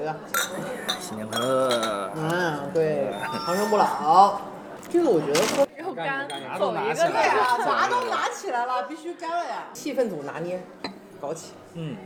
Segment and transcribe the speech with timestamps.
[0.00, 0.16] 一个。
[0.98, 2.12] 新年快乐！
[2.16, 3.12] 嗯，对，
[3.44, 4.40] 长生不老。
[4.88, 9.68] 这个我觉得喝肉干啥走一个对都拿起来呀，啊，啥都拿起来了，必须干了呀。
[9.72, 10.60] 气氛组拿捏，
[11.20, 11.52] 搞起。
[11.74, 11.96] 嗯，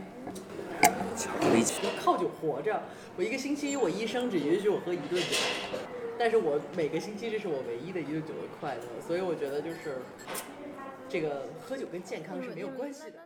[1.15, 1.73] 巧克力就
[2.03, 2.79] 靠酒活着。
[3.17, 5.37] 我一个星期，我一生只允许我喝一顿酒，
[6.19, 10.03] 但是我每个星期这是我唯一的一顿酒的快乐，所以我觉得就是
[11.09, 13.17] 这个喝酒跟健康是没有关系的。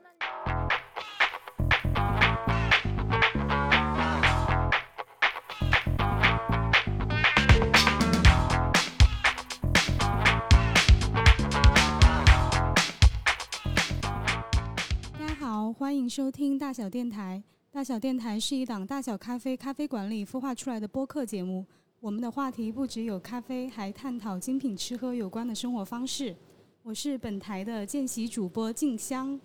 [16.09, 17.41] 收听大小电台。
[17.69, 21.63] 大小电台是一档大小咖啡咖啡馆里孵化出来的播客节目。
[21.99, 26.35] 我们的话题不只有咖啡，还探讨精品吃喝有关的生活方式。
[26.81, 29.39] 我是本台的见习主播静香。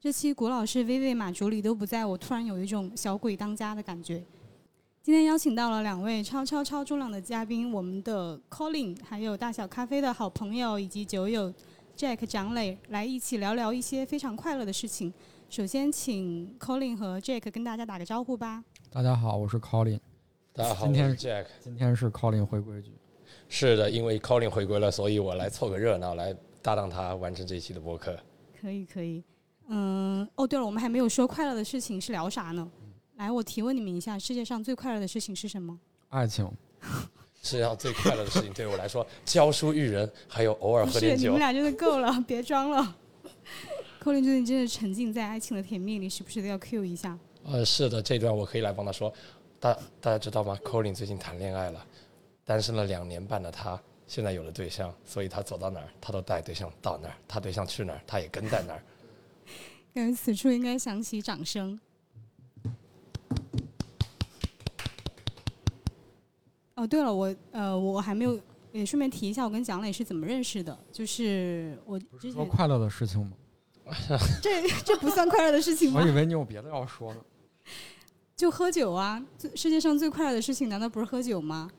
[0.00, 4.20] 这期古老师、薇薇、马助理都不在，我突然有一种小鬼当家的感觉。
[5.02, 11.54] 今天邀请到了两位超超超重量的嘉宾，我们的 Colin，还有大小咖啡的好朋友以及酒友
[11.96, 15.12] Jack 蒋磊，来一起聊聊一些非常快乐的事情。
[15.50, 18.62] 首先，请 Colin 和 Jack 跟大家打个招呼吧。
[18.88, 19.98] 大家好，我是 Colin，
[20.52, 21.44] 大家好，今天是 Jack。
[21.58, 22.92] 今天是 Colin 回归局。
[23.48, 28.16] 是的，因为 Colin 回归了，所以我来凑个热闹，来搭档他完成这一期的播客。
[28.60, 29.24] 可以，可以。
[29.66, 32.70] 嗯，哦，对了，我们还没有说快乐的事情是聊啥呢？
[33.16, 35.76] 来，我提问你们一下，世界上最快乐的事情是什么？
[36.10, 36.48] 爱情，
[37.42, 41.40] 世界上最快乐的事情对我来说， 教书育人，还有偶尔，喝点酒你们。
[41.40, 42.96] 俩真的够了，别装了。
[44.02, 47.18] Colin 最近真的沉浸在爱情的甜蜜里，时不时的要 Q 一下。
[47.44, 49.12] 呃，是的，这段我可以来帮他说。
[49.58, 51.86] 大大家知道吗？Colin 最近谈恋爱了，
[52.42, 58.82] 单身了两年半的他，现在有了对象，所以他走到哪儿，他都带对象到哪儿，他对象去哪儿，他也跟在哪儿。
[59.92, 61.78] 感觉此处应该响起掌声。
[66.74, 68.40] 哦，对了，我呃，我还没有，
[68.72, 70.78] 也顺便提一下，我跟蒋磊是怎么认识的。
[70.90, 73.32] 就是我之前说快乐的事情吗？
[74.42, 76.10] 这这不算快乐的事情吗我以？
[76.12, 77.20] 为你有别的要说呢。
[78.36, 79.22] 就喝酒啊！
[79.36, 81.70] 最世界上最快乐的事情难道不是喝酒吗？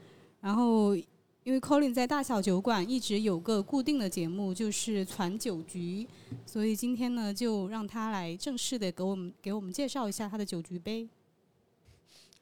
[0.41, 6.07] 然后，因为 Colin 在大小酒馆一直有个固定的节目，就是传酒局，
[6.45, 11.09] 所以今天呢，就让他来正式的给我们给我们介绍一下他的酒局杯。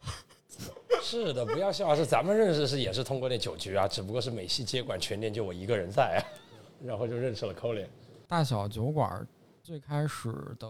[1.01, 6.19] 是的，不要笑，是咱们认识是也是通过那酒局啊，只不过是美西接管全店就我一个人在啊，
[6.85, 7.87] 然后就认识了 Colin。
[8.27, 9.25] 大小酒馆
[9.69, 10.67] 最开始的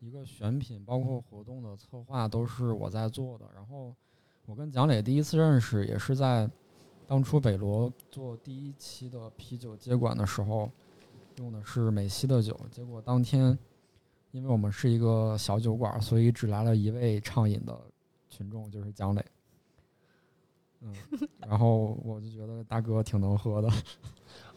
[0.00, 3.46] 一个选品，包括活动的策划，都是我在做的。
[3.54, 3.96] 然后
[4.44, 6.46] 我跟蒋磊第一次认识，也是在
[7.06, 10.70] 当初北罗做第一期的啤酒接管的时候，
[11.38, 12.54] 用的是美西的酒。
[12.70, 13.58] 结果当天，
[14.30, 17.80] 因为我们是一个小酒馆，所以只来了一位畅饮的
[18.28, 19.24] 群众，就是蒋磊。
[20.80, 20.94] 嗯，
[21.38, 23.70] 然后我就觉得大哥挺能喝的。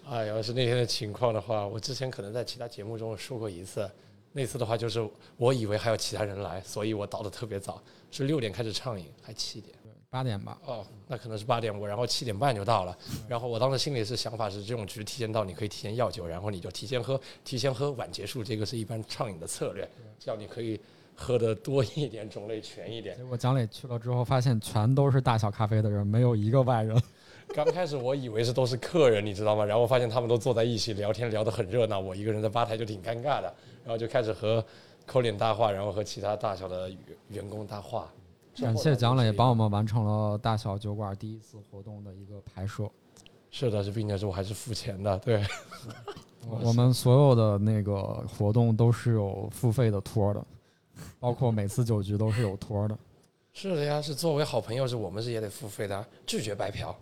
[0.10, 3.90] 哎，要是那天的情况的话，我之前可能在其他节目中说过一次。
[4.32, 9.76] 那次的话，就是我以为还有其他人来，所以我到的特别早，是六点开始畅饮，还七点。
[10.10, 12.98] 八点吧，哦，那可能是八点我，然后七点半就到了。
[13.28, 19.88] 然后我当时心里是想法是，这种局提前到，你可以提前要酒，然后你就提前喝，提前喝晚结束，这个是一般畅饮的策略，
[20.18, 20.80] 这样你可以
[21.16, 23.16] 喝的多一点，种类全一点。
[23.16, 27.00] 结果蒋磊去了之后，发现全都是大小咖啡的人，没有一个外人。
[27.54, 29.66] 刚开始我以为是都是客人，你知道吗？
[29.66, 33.54] 然后发现他们都坐在一起聊天，聊得很热闹，我一个人在吧台就挺尴尬的。
[33.84, 34.64] 然后就开始和
[35.06, 37.00] 扣脸搭话，然后和其他大小的员
[37.30, 38.12] 员工搭话。
[38.56, 42.90] 感谢蒋磊帮我们完成了大小酒馆第一次活动的一个拍摄。
[43.52, 45.44] 是的，是并且是我还是付钱的，对。
[46.48, 50.46] 我 我们所有的那个活动都是有付费的托的，
[51.20, 52.98] 包括每次酒局都是有托的。
[53.54, 56.96] 是的呀，是作为好朋友，是我们是也得付费的啊，拒绝白嫖，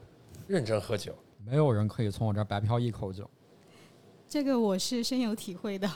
[0.48, 1.14] 认真喝酒。
[1.46, 3.30] 没有人可以从我这儿白嫖一口酒。
[4.28, 5.90] 这个我是深有体会的。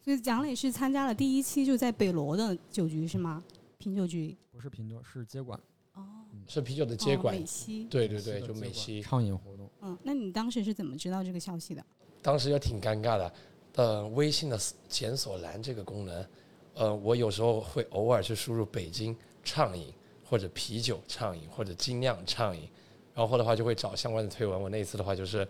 [0.00, 3.42] 所以蒋磊是参加了第一期就在北罗的酒局是吗？
[3.78, 5.58] 品酒局不是品酒，是接管
[5.94, 6.02] 哦，
[6.48, 7.84] 是啤酒的接管，哦美西。
[7.84, 9.00] 对对对，就美西。
[9.00, 9.70] 畅饮活动。
[9.80, 11.84] 嗯，那你当时是怎么知道这个消息的？
[12.20, 13.32] 当时也挺尴尬的。
[13.74, 14.58] 呃，微信的
[14.88, 16.26] 检索栏这个功能，
[16.74, 19.92] 呃，我有时候会偶尔去输入北京畅饮
[20.24, 22.68] 或者啤酒畅饮或者精酿畅饮，
[23.14, 24.60] 然后的话就会找相关的推文。
[24.60, 25.46] 我那一次的话就是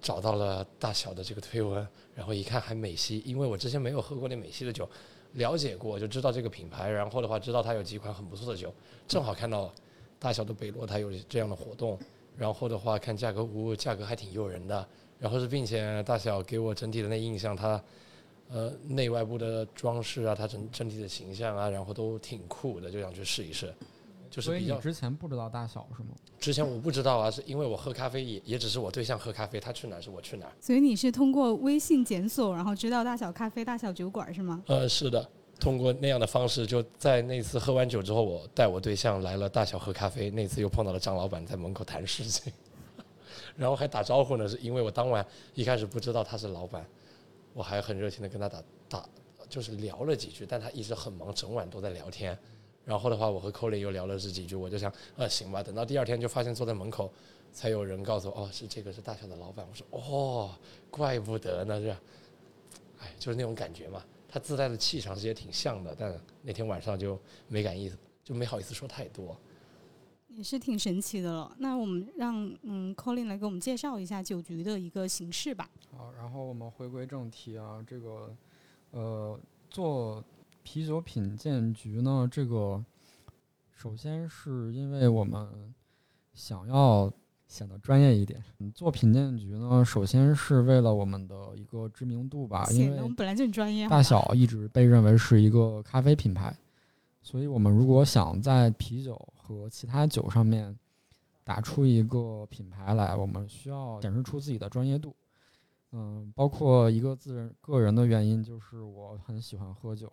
[0.00, 4.88] 找到了大小的这个推文，然后一看还美西，因为我之前没有喝过那美西的酒，
[5.32, 8.72] 了解过就知道这个品牌，然后的话知道它有几款很不错的酒，
[9.06, 9.72] 正好看到
[10.18, 11.98] 大小的北罗它有这样的活动，
[12.36, 14.86] 然后的话看价格，呜，价格还挺诱人的。
[15.20, 17.82] 然后是，并且大小给我整体的那印象，它
[18.50, 23.72] 呃内外部的装饰啊，它整整体的形象啊，然后都挺酷的，就想去试一试。
[24.34, 26.08] 就是所以比较你之前不知道大小是吗？
[26.40, 30.52] 之前我不知道啊，是因为我喝咖啡也也只是我对象喝咖啡，他去哪儿是我去哪儿。
[30.60, 34.60] 所以你是通过微信检索，然后知道大小咖啡、大小酒馆是吗？
[34.66, 35.24] 呃，是的，
[35.60, 40.28] 通过那样的方式，就在那次喝完酒之后，我带我对象来了大小喝咖啡。
[40.30, 42.52] 那次又碰到了张老板在门口谈事情，
[43.54, 46.84] 然后还打招呼呢，是因为我当晚一开始不知道他是老板，
[47.52, 49.08] 我还很热情的跟他打打，
[49.48, 52.36] 就是聊了几句，但他一直很忙，整晚都在聊天。
[52.84, 55.62] 然后的话，我和 Colin 又聊了这几句，我就想，呃，行吧。
[55.62, 57.10] 等到第二天，就发现坐在门口，
[57.52, 59.66] 才有人告诉我，哦，是这个是大小的老板。
[59.68, 60.54] 我说，哦，
[60.90, 61.90] 怪不得呢，这，
[63.00, 64.02] 哎，就是那种感觉嘛。
[64.28, 69.36] 他自带的气场其实也挺像的，但那天晚上就没敢意思，就没好意思说太多。
[70.28, 71.54] 也是挺神奇的了。
[71.58, 75.70] 那我们让嗯 Colin 来给我们介绍一下酒局的一个形式吧。
[75.96, 78.36] 好，然后我们回归正题啊，这个
[78.90, 79.38] 呃
[79.70, 80.24] 做
[80.64, 82.84] 啤酒品鉴局呢，这个
[83.70, 85.72] 首先是因为我们
[86.32, 87.12] 想要
[87.46, 88.42] 显得专业一点。
[88.58, 93.86] 嗯做品鉴局呢，首先是为了我们的一个知名度吧，因为我们本来就很专业。
[93.88, 96.56] 大小一直被认为是一个咖啡品牌，
[97.22, 100.76] 所以我们如果想在啤酒和其他酒上面
[101.44, 105.14] 打出一个品牌来，我们需要显示出自己的专业度。
[105.92, 110.12] 嗯，包括一个自人个人的原因，就是我很喜欢喝酒，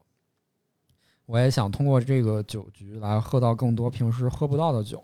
[1.32, 5.02] 我也想通过这个酒局来喝到更多平时喝不到的酒，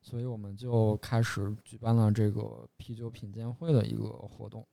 [0.00, 4.64] 所以我们就开始举办了这个啤酒品鉴会的一个活动。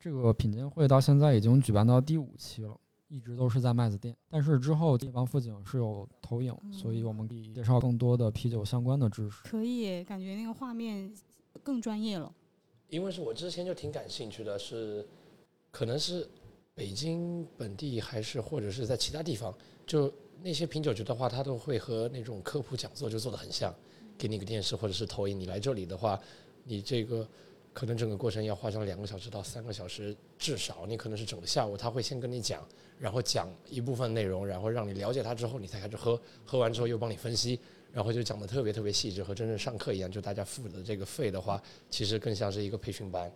[0.00, 4.16] 这个品鉴会到现在已经举办到第五期了，一直都是在麦子店。
[4.28, 9.44] 但是之后地方附近是有投影，所以我们可以介绍更多的啤酒相关的知识。
[9.44, 11.08] 可以感觉那个画面
[11.62, 12.34] 更专业了。
[12.88, 15.06] 因为是我之前就挺感兴趣的是，
[15.70, 16.28] 可能是
[16.74, 19.54] 北京本地还是或者是在其他地方，
[19.86, 20.12] 就
[20.42, 23.74] 那些品酒局的话，他都会和那种科普讲座就做的很像，
[24.18, 26.20] 给你个电视或者是投影，你来这里的话，
[26.64, 27.26] 你这个
[27.72, 32.66] 可能整个过程要花上两个小时到三个小时，至少你可能是整个下午，他会先跟你讲，
[32.98, 37.58] 然后讲一部分内容，然后让你了解他之后，你才开始喝，喝完之后又帮你分析。
[37.92, 40.10] 然后就讲的特别特别细致，和真正上课一样。
[40.10, 43.30] 就大家付的这个费的话，其实更像是一个培训班，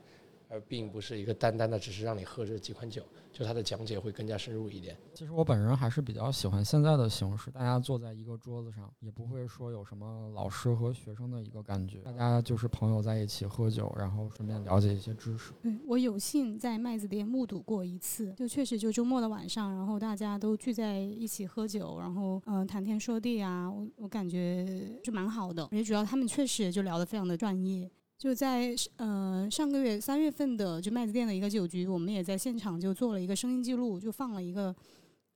[0.48, 3.02] 而并不是一个单单的只是让你喝这几款酒。
[3.32, 4.96] 就它的讲解会更加深入一点。
[5.12, 15.52] 其实我本人还是比较喜欢现在的形式，大家坐在一个桌子上，也不会说有什么老师和学生的一个感觉，大家就是朋友在一起喝酒，然后顺便了解一些知识。
[15.60, 27.90] 对我有幸在麦子店目睹过一次，就确实就周末的晚上，然后大家都聚在一起喝酒，然后嗯、呃谈天说地啊，我我感觉就蛮好的，而且主要他们确实就聊得非常的专业。
[28.18, 34.74] 就在呃上个月三月份的就麦子店的一个酒局，我们也在现场就做了一个声音记录，就放了一个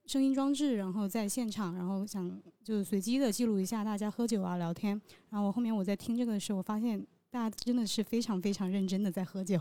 [0.06, 5.00] 声音装置，然后在现场，然后想就随机的记录一下大家喝酒啊聊天。
[5.29, 9.61] 然后我后面我在听这个的时候，我发现大家真的是非常非常认真的在喝酒。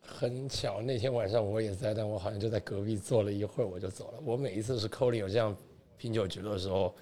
[0.00, 4.20] 很巧，那天晚上我也在，但我好像就在隔壁坐了一会儿，我就走了。
[4.24, 5.54] 我每一次是 Colin 有这样
[5.98, 6.94] 品酒局的时候，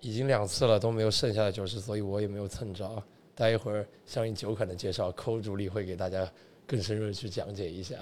[0.00, 3.02] 已经两次了都没有剩下的酒是，所以我也没有蹭着。
[3.34, 6.30] 待一会儿相应酒款的介绍，抠主力会给大家
[6.66, 7.98] 更深入的去讲解一下。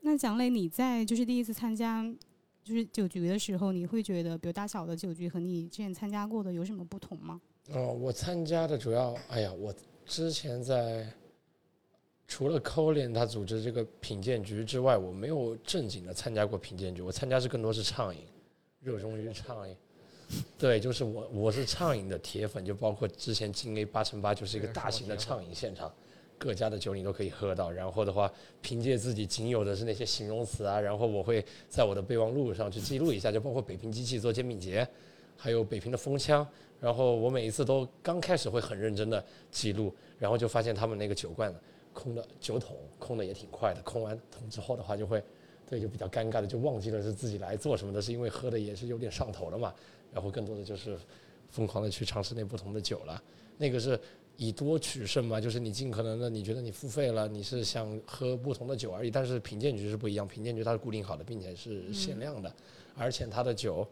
[0.00, 2.04] 那蒋磊，你在就是第一次参加
[2.62, 7.40] 就是酒局的时候，你会觉得比如大小的酒局和你之前参加过的有什么不同吗？
[7.70, 9.74] 哦，我参加的主要，哎呀，我
[10.04, 11.06] 之前在
[12.28, 17.00] 除了 Colin 他组织这个品鉴局之外，我没有正经的参加过品鉴局。
[17.02, 18.22] 我参加是更多是畅饮，
[18.80, 19.74] 热衷于畅饮。
[20.58, 25.92] 对，就是我我是畅饮的铁粉，就包括之前金 A 八乘八就是一个大型的畅饮现场，
[26.38, 27.70] 各家的酒你都可以喝到。
[27.70, 34.86] 然后的话，凭借自己仅有的是那些形容词啊，然后我会在我的备忘录上去记录一下，就包括北平机器做煎饼节，
[35.36, 36.46] 还有北平的风枪。
[36.80, 41.54] 然后我每一次都刚开始会很认真的记录，然后就发现他们那个酒罐
[41.94, 45.22] 空的酒桶空的也挺快的，空完桶之后的话就会，
[45.66, 49.72] 对，就比较尴尬的就忘记了是自己来做什么的，是因为喝的也是有点上头了嘛，
[50.14, 50.96] 然后更多的就是
[51.50, 53.22] 疯狂的去尝试那不同的酒了，
[53.58, 54.00] 那个是
[54.38, 62.50] 以多取胜嘛，就是你尽可能的你觉得你付费了，你是想喝不同的酒而已，但是品鉴局是不一样，品鉴局它是固定好的，并且是限量的，
[62.96, 63.86] 而且它的酒，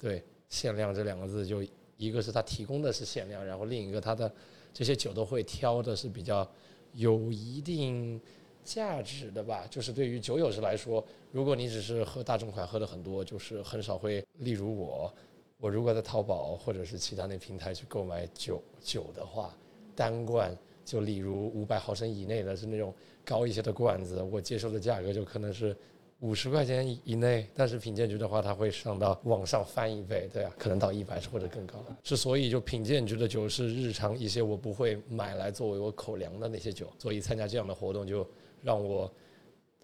[0.00, 1.62] 对，限量这两个字就。
[1.98, 4.30] 一个是它提供的是限量，然后另一个它的
[4.70, 6.46] 这些酒都会挑的是比较
[6.92, 8.20] 有一定
[8.62, 9.66] 价值的吧。
[9.70, 11.02] 就是对于酒友是来说，
[11.32, 14.22] 如果你只是喝大众款喝的很多，就是很少会。
[14.40, 15.10] 例如我，
[15.58, 19.56] 我如果在淘宝或者是其他那平台去购买酒酒的话，
[19.94, 22.94] 单罐就例如五百毫升以内的是那种
[23.24, 25.76] 高一些的罐子，我接受的价格就可能是
[26.20, 31.82] 五十块钱以内，但是品鉴局的话，它会上到往上翻一倍，对啊，可能到一百或者更高。
[32.02, 38.26] 之所以就品鉴局的酒是日常一些我不会买来作为我口粮的那些酒，所以参加这样的活动就
[38.62, 39.10] 让我，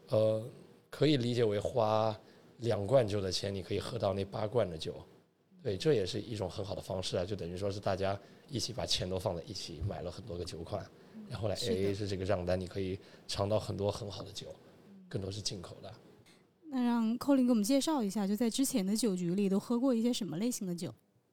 [0.09, 0.43] 呃，
[0.91, 2.19] 可以理解为花
[2.59, 4.95] 两罐酒的钱，你可以喝到那八罐的酒，
[5.63, 10.85] 对，这也是一种很好的方式啊，就等于说是大家一起把钱都放在一起，买了很多个酒款，
[11.29, 14.49] 然后来 AA 是这个账单，你可以尝到很多很好的酒，
[15.09, 15.95] 更多是进口的。
[16.69, 20.93] 那让寇林给我们介绍一下，就在之前的酒局里都喝过一些什么类型的酒？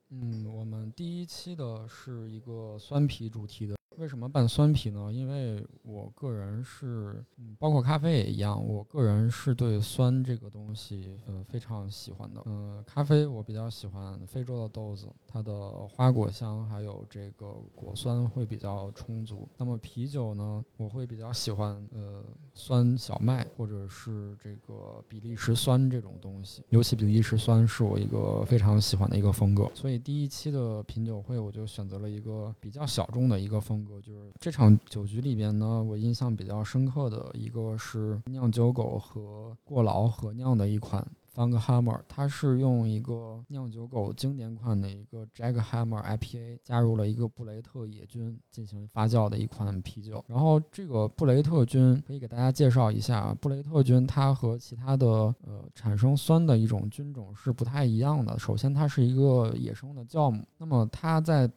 [0.09, 3.78] 嗯，我们第一期的是一个酸啤主题的。
[3.99, 5.11] 为什么拌酸啤呢？
[5.11, 7.21] 因为我个人是，
[7.59, 12.41] 包括咖啡也一样，我个人是对酸这个东西，呃，非常喜欢的。
[12.45, 19.45] 嗯、咖啡我比较喜欢非洲的豆子，它的花果香还有这个果酸会比较充足。
[19.57, 29.69] 那么啤酒呢，我会比较喜欢，呃，酸小麦或者是这个比利时酸这种东西，尤其比利时酸是我一个非常喜欢的一个风格。
[29.73, 50.23] 所以第一期的品酒会，我就选择了一个比较小众的一个风格，就是这场酒局里边呢，我印象比较深刻的一个是酿酒狗和过劳合酿的一款 Funk Hammer，它是用一个酿酒狗经典款的一个 Jack Hammer IPA 加入了一个布雷特野菌进行发酵的一款啤酒。
[50.27, 58.37] 然后这个布雷特菌可以给大家介绍一下，布雷特菌它和其他的呃产生酸的一种菌种是不太一样的。
[58.37, 61.49] 首先，它是一个野生的酵母，那么它在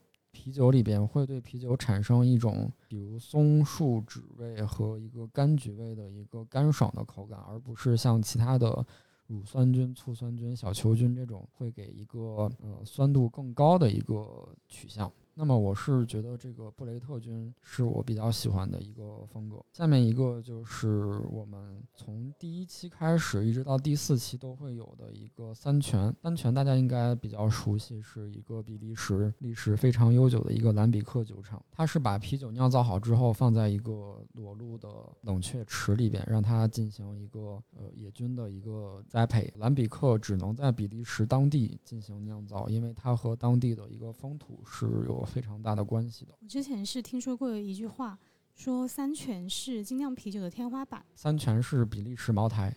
[0.43, 8.85] 啤酒里边会对啤酒产生一种比如松树脂味和一个柑橘味的一个干爽的口感，而不是像其他的
[9.29, 15.13] 乳酸菌、醋酸菌、小球菌这种会给一个呃酸度更高的一个取向。
[15.35, 19.65] 那么我是觉得这个布雷特菌是我比较喜欢的一个风格。
[19.73, 26.15] 下面一个就是我们从第一期开始一直到第四期都会有的一个三全。
[26.23, 31.63] 三全大家应该比较熟悉，是一个比利时历史非常悠久的一个兰比克酒厂。
[31.71, 34.89] 它是把啤酒酿造好之后放在一个裸露的
[35.23, 39.53] 冷却池里边，让它进行一个呃野菌的一个栽培。
[39.57, 46.33] 兰比克只能在比利时当地进行酿造，因为它和当地的一个风土是有非常大的关系的。
[46.41, 48.19] 我之前是听说过一句话，
[48.55, 51.05] 说三全是精酿啤酒的天花板。
[51.15, 52.75] 三全是比利时茅台，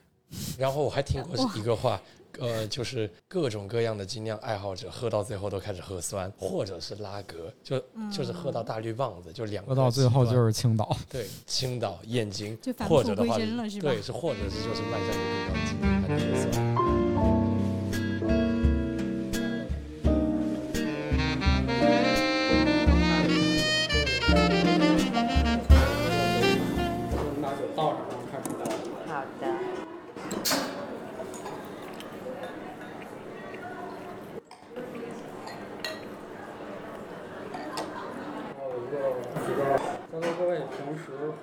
[0.58, 2.02] 然后我还听过一个话，
[2.40, 7.80] 呃，就是各种各样的精酿爱好者喝到最后都开始喝酸，或者是拉格，就
[8.12, 10.96] 就是喝到大绿棒子，就两个喝到最后就是青岛。
[11.10, 16.85] 对青岛、燕京或者的话对，是或者是就是迈向一个更高级别，开始喝酸。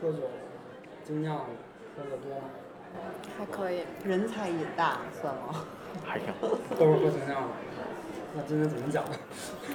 [0.03, 0.19] 喝酒
[1.05, 1.37] 精酿
[1.97, 2.51] 喝的多吗？
[3.39, 3.85] 还可以。
[4.05, 5.65] 人才瘾大算吗？
[6.05, 6.27] 还行。
[6.77, 7.49] 都是喝精酿的。
[8.35, 9.05] 那今天怎么讲？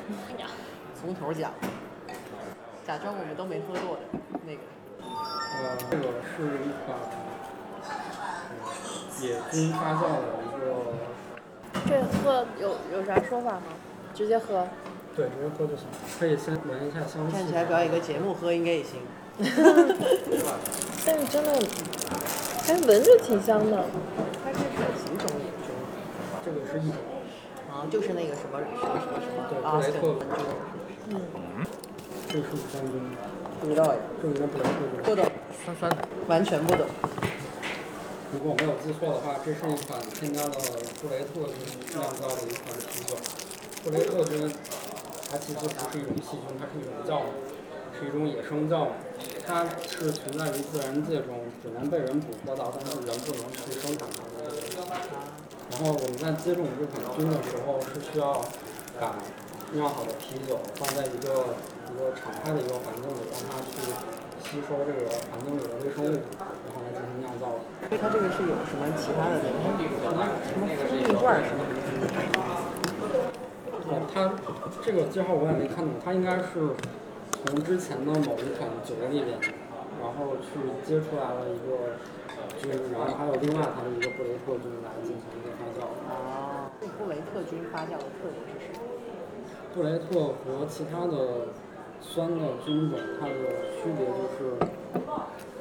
[1.00, 1.54] 从头讲，
[2.86, 4.02] 假装我们都没喝过的
[4.46, 4.60] 那个。
[5.00, 6.04] 呃，这个
[6.36, 7.00] 是一款
[7.80, 7.88] 呃
[9.22, 10.68] 野菌发酵的一个，
[11.88, 13.64] 这喝有有啥说法吗？
[14.14, 14.68] 直接喝。
[15.18, 15.88] 对，直接喝就行。
[16.20, 17.34] 可以先闻一下香气。
[17.34, 19.02] 看起来表演个节目喝应该也行。
[21.04, 21.52] 但是真的，
[22.68, 23.84] 哎，闻着挺香的。
[24.44, 24.64] 它这是
[25.02, 25.74] 几种野菌？
[26.46, 27.02] 这个是一种，
[27.68, 30.22] 啊，就是那个什么什么什么什么对，布雷特顿
[31.10, 31.18] 菌，
[32.30, 32.94] 这个是乳酸菌，
[33.60, 35.02] 不知道哎，这个应该布雷特菌。
[35.04, 35.26] 不懂，
[35.66, 35.98] 酸酸的，
[36.28, 36.86] 完全不懂。
[38.34, 40.50] 如果我没有记错的话，这是一款添加了
[41.02, 41.58] 布雷特菌
[41.90, 43.16] 酿造的一款啤酒。
[43.84, 44.52] 布雷特菌
[45.30, 47.36] 它其实不是一种细菌，它是一种酵母，
[48.00, 48.92] 是一种野生酵母。
[49.46, 55.12] 它是存在于自然界中，只能被人捕获到，但是人不能去生产它的一个东西。
[55.72, 58.40] 然后我们在接种这款菌的时候，是需要
[59.00, 59.16] 把
[59.74, 61.56] 酿好的啤酒放在一个
[61.92, 63.84] 一个敞开的一个环境里，让它去
[64.44, 67.60] 吸收这个环境里的微生物，然后来进行酿造的。
[67.88, 69.92] 所以它这个是有什么其他的东西？
[69.92, 70.24] 什么
[70.88, 72.37] 蜂蜜罐什么的？
[74.14, 74.32] 它
[74.84, 76.74] 这个介绍我也没看懂，它应该是
[77.46, 79.38] 从之前的某一款酒里边，
[80.02, 82.00] 然后去接出来了一个
[82.58, 85.86] 菌，然后还有另外它的一个布雷特菌来进行一个发酵。
[86.10, 88.80] 啊，这布雷特菌发酵的特点是什么？
[89.76, 91.54] 布雷特和其他的
[92.02, 93.34] 酸的菌种，它的
[93.78, 94.58] 区别就是，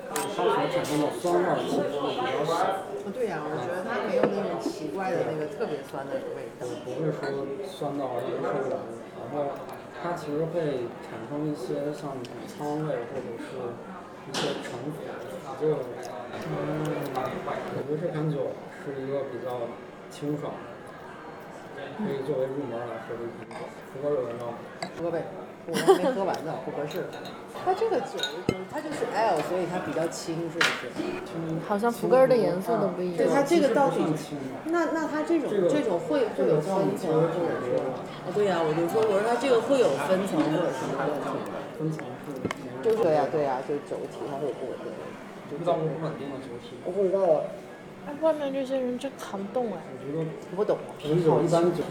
[0.09, 2.41] 它所产生的酸味儿其实会比较
[3.07, 6.67] 小，对呀、我觉得它没有那种奇怪的那个特别酸的味道。
[6.83, 8.83] 不会说酸到人受不了。
[9.15, 9.55] 然后
[10.03, 13.47] 它其实会产生一些像谷仓味或者是
[14.27, 16.11] 一些陈腐腐旧的味道。
[16.35, 16.83] 嗯，
[17.15, 18.51] 我觉得这款酒
[18.83, 19.71] 是一个比较
[20.11, 20.53] 清爽，
[21.99, 23.71] 可以作为入门来说的一款酒。
[23.95, 24.51] 福哥有人要？
[24.99, 25.23] 喝呗，
[25.67, 27.05] 我还没喝完呢，不合适。
[27.65, 28.19] 它这个酒
[28.71, 30.87] 它就是 L，所以它比较轻，是不是？
[31.35, 33.17] 嗯好像福根儿的颜色都不一样。
[33.17, 33.99] 对它这个到底。
[34.67, 41.59] 那那它这种这种会会有分层，或者是，哦对呀、我就说我说它这个会有分层或者什么问题吗？
[41.79, 42.39] 分层是
[42.83, 44.93] 就是对呀、对呀、就酒体它会有不稳定。
[45.59, 46.79] 遇到过不稳定的酒体。
[46.85, 47.43] 我不知道啊，
[48.21, 49.79] 外面这些人真扛冻哎。
[49.93, 50.79] 我觉得不懂。
[50.99, 51.83] 啤酒一般酒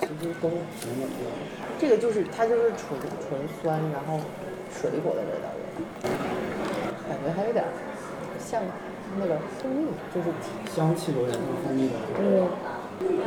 [0.00, 1.32] 其实都挺稳定的。
[1.78, 4.20] 这个就是它就是纯纯酸，然后
[4.70, 5.28] 水果的味。
[5.42, 5.48] 道，
[7.08, 7.64] 感觉还有点
[8.38, 8.62] 像
[9.18, 10.26] 那个蜂蜜，就是
[10.74, 11.94] 香气有点像蜂蜜的。
[12.18, 12.48] 嗯，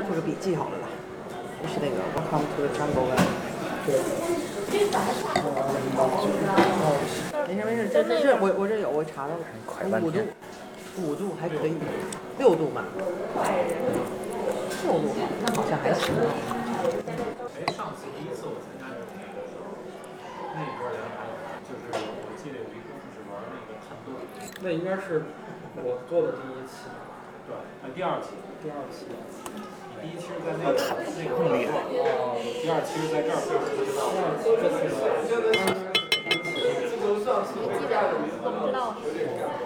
[0.10, 0.88] 这个笔记好了吧？
[1.62, 3.10] 就是那个 Welcome to the Jungle
[3.86, 4.00] 对。
[7.48, 10.20] 没事没事，这这这我我这有，我查到了，五度，
[11.00, 11.77] 五度还可以，
[12.39, 12.84] 六度嘛，
[14.84, 15.13] 六度
[15.46, 16.13] 那好像还行。
[17.54, 19.38] 哎，上次第一次我参加你那个
[20.54, 21.30] 那波联排，
[21.70, 24.18] 就是我记得有一哥们是玩那个探洞，
[24.62, 25.24] 那应该是
[25.84, 26.89] 我做的第一期，
[27.46, 29.06] 对，啊第二期，第二期。
[29.10, 30.74] 你第一期是在那个
[31.18, 31.72] 那个更厉害，
[32.18, 33.38] 哦，第二期是在这儿，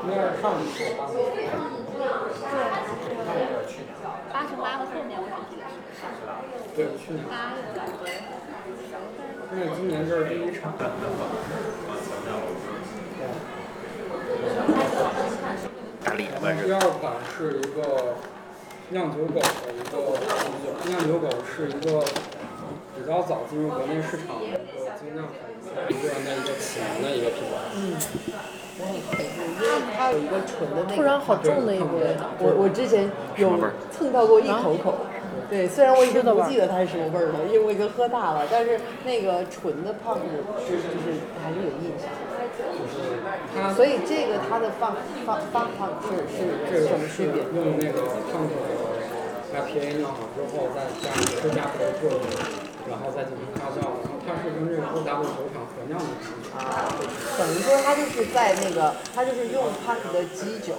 [0.03, 0.99] 应该是上一期吧。
[4.31, 5.71] 八乘八和后面我只记得是
[6.75, 7.23] 对，去年。
[7.29, 7.79] 八月的。
[9.53, 10.73] 那今年这是第一场。
[16.03, 18.15] 大理的第二款是一个
[18.89, 19.95] 酿酒狗的一个，
[20.89, 22.03] 酿酒狗是一个
[23.01, 24.57] 比较早进入国内市场的一个
[24.99, 25.35] 精酿款，
[25.89, 27.57] 一个人的一个起源的一个品牌。
[27.75, 27.97] 嗯
[29.95, 32.31] 它有一个纯的那个，突然好重的一个味道。
[32.39, 33.53] 我我之前有
[33.91, 35.05] 蹭到过一口口，
[35.51, 40.25] 对，虽然我已经不记得它是什么味儿了，因为我已经喝大了，但是那个纯的胖子
[40.65, 42.09] 就是就是还是有印象。
[43.53, 44.97] 它所以这个它的放
[45.27, 47.43] 放放放是是是什么区别？
[47.53, 48.01] 用那个
[48.33, 48.73] 烫口的
[49.53, 52.25] IPA 酿好之后，再加再加肥做的，
[52.89, 56.49] 然后再进行发酵，然后它是跟这个 OW 酒厂合酿的啤酒。
[56.57, 56.59] 啊，
[57.37, 60.73] 等于说它就是在那个，它就是用 Park 的基酒，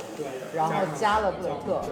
[0.54, 1.82] 然后加了布雷特。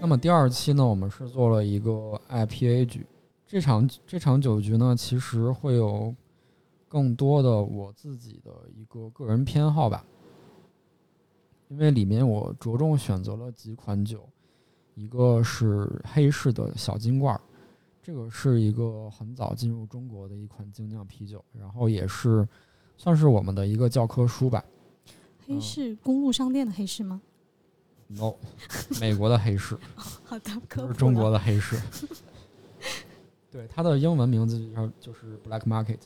[0.00, 3.06] 那么第二期呢，我们是做了一个 IPA 局。
[3.46, 6.12] 这场这场酒局呢，其实会有
[6.90, 10.04] 更多的我自己的一个个人偏好吧，
[11.68, 14.28] 因为里面我着重选择了几款酒，
[14.96, 17.40] 一个是黑市的小金罐儿，
[18.02, 22.46] 这个是一个很早进入中国的一款精酿啤酒，然后也是
[22.96, 24.64] 算是我们的一个教科书吧。
[25.46, 27.22] 黑市公路商店的黑市吗
[28.08, 28.34] ？no，
[29.00, 29.78] 美国的黑市。
[29.94, 31.30] 好的，中国。
[31.30, 31.80] 的黑市。
[33.48, 35.98] 对，它的英文名字就就是 Black Market。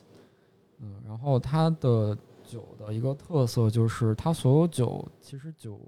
[0.79, 5.79] 嗯，然后它的酒的一个特色就是它所有酒其实酒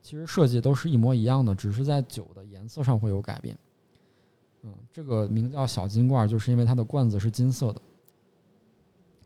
[0.00, 3.56] 其实设计都是一模一样的，只是在酒的颜色上会有改变。
[4.62, 7.80] 嗯，这个名叫小金罐，就是因为它的罐子是金色的。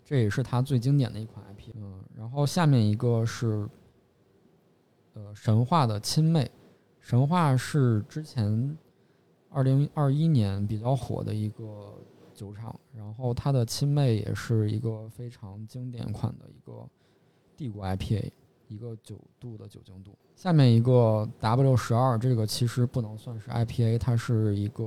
[0.05, 1.73] 这也是它最经典的一款 IP。
[1.75, 3.69] 嗯，然后下面一个是
[5.15, 6.51] 呃神话的亲妹。
[7.01, 8.77] 神话是之前
[9.49, 11.95] 二零二一年比较火的一个
[12.37, 16.89] 酒厂，然后它的亲妹也是一个非常经典款的一个
[17.57, 18.31] 帝国 IPA，
[18.69, 20.13] 一个九度的酒精度。
[20.37, 24.85] 下面一个 W 十二，这个其实不能算是 IPA，它是一个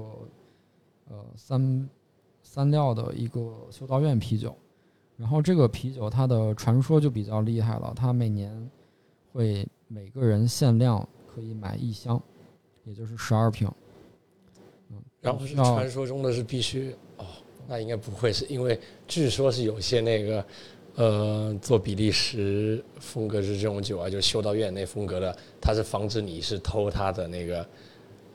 [1.09, 1.89] 呃三
[2.43, 4.55] 三料的一个修道院啤酒。
[5.17, 8.71] 然后这个啤酒它的传说就比较厉害了，它每年
[9.33, 12.21] 会每个人限量可以买一箱，
[12.85, 13.69] 也就是十二瓶。
[15.21, 17.25] 嗯，然后是传说中的是必须哦，
[17.67, 20.45] 那应该不会是因为据说是有些那个
[20.95, 27.65] 呃做比利时风格是这种酒啊，就修道院那风格的，它是防止你是偷它的那个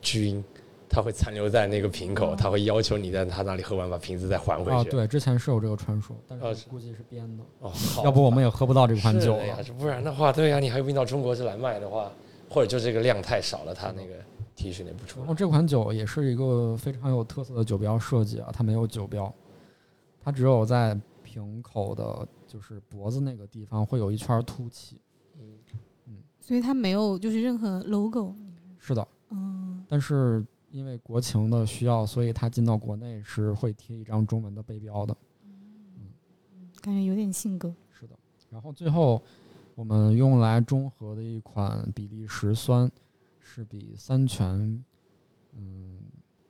[0.01, 0.43] 菌，
[0.87, 4.89] 它会残留在那个瓶口，它会要求你在他那里喝完把瓶子再还回啊，去。
[4.91, 6.69] 对，之前是有这个传说，但啊是是。
[6.69, 12.11] 估计是编的，哦，好 要不我们也喝不到这款酒是呀了。，不然的话，对呀，你还运到中国这来卖的话，
[12.49, 14.13] 或者就这个量太少了，它那个
[14.55, 15.33] 提取那不出来然后。
[15.33, 19.33] 这款酒也是一个非常有特色的酒标设计啊，它没有酒标，
[20.21, 24.99] 它只有在瓶口的，就是脖子那个地方会有一圈凸起。
[25.37, 28.35] 嗯所以它没有就是任何 logo。
[28.77, 35.17] 是的，嗯，但是因为国情的需要，所以它进到国内是会贴一张中文的背标的。
[35.43, 36.13] 嗯
[36.81, 37.73] 感觉有点性格。
[37.89, 38.15] 是的，
[38.51, 39.19] 然后最后
[39.73, 42.89] 我们用来中和的一款比利时酸，
[43.55, 44.45] 是比三全，
[45.53, 45.97] 嗯，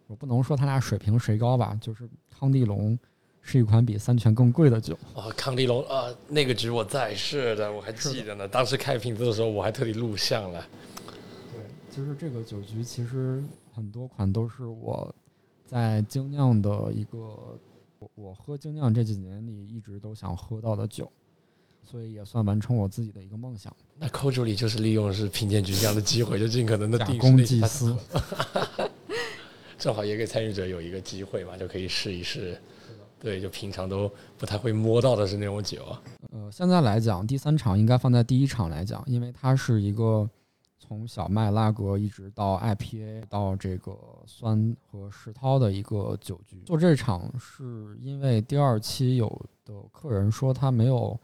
[0.07, 2.97] 我不能说他俩水平谁高吧，就是康帝龙
[3.41, 4.97] 是一款比三全更贵的酒。
[5.13, 8.47] 啊，康帝龙啊，那个局我在，是的，我还记得呢。
[8.47, 10.65] 当时开瓶子的时候，我还特地录像了。
[11.53, 15.13] 对，就是这个酒局，其实很多款都是我
[15.63, 17.19] 在精酿的一个，
[17.99, 21.11] 我我喝精酿这几年里一直都想喝到的酒，
[21.85, 23.73] 所以也算完成我自己的一个梦想。
[23.97, 27.95] 那寇助理就是利用是品鉴局这样的机会，就尽可能的假公济私，
[29.77, 32.59] 正好也给参与者有一个机会嘛，就可以试一试。
[33.17, 36.01] 对，就平常都不太会摸到的是那种酒啊。
[36.31, 40.29] 呃，现在来讲，第三场应该放在第一场来讲，因为它是一个
[40.77, 46.61] 从小麦拉格一直到 IPA 到这个酸和石涛的一个酒局。
[46.65, 49.27] 做这场是因为第二期有
[49.63, 51.19] 的客人说他没有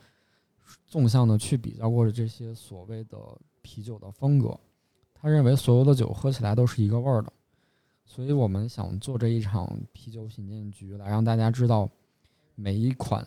[0.91, 3.17] 纵向的去比较过这些所谓的
[3.62, 4.60] 啤酒的风格，
[5.13, 7.32] 他认为所有的酒喝起来都是一个味儿的。
[8.04, 11.89] 所以我们想做这一场啤酒品鉴局，来让大家知道
[12.56, 13.25] 每一款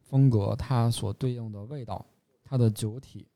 [0.00, 2.02] 风格它所对应的味道、
[2.42, 3.28] 它的酒体、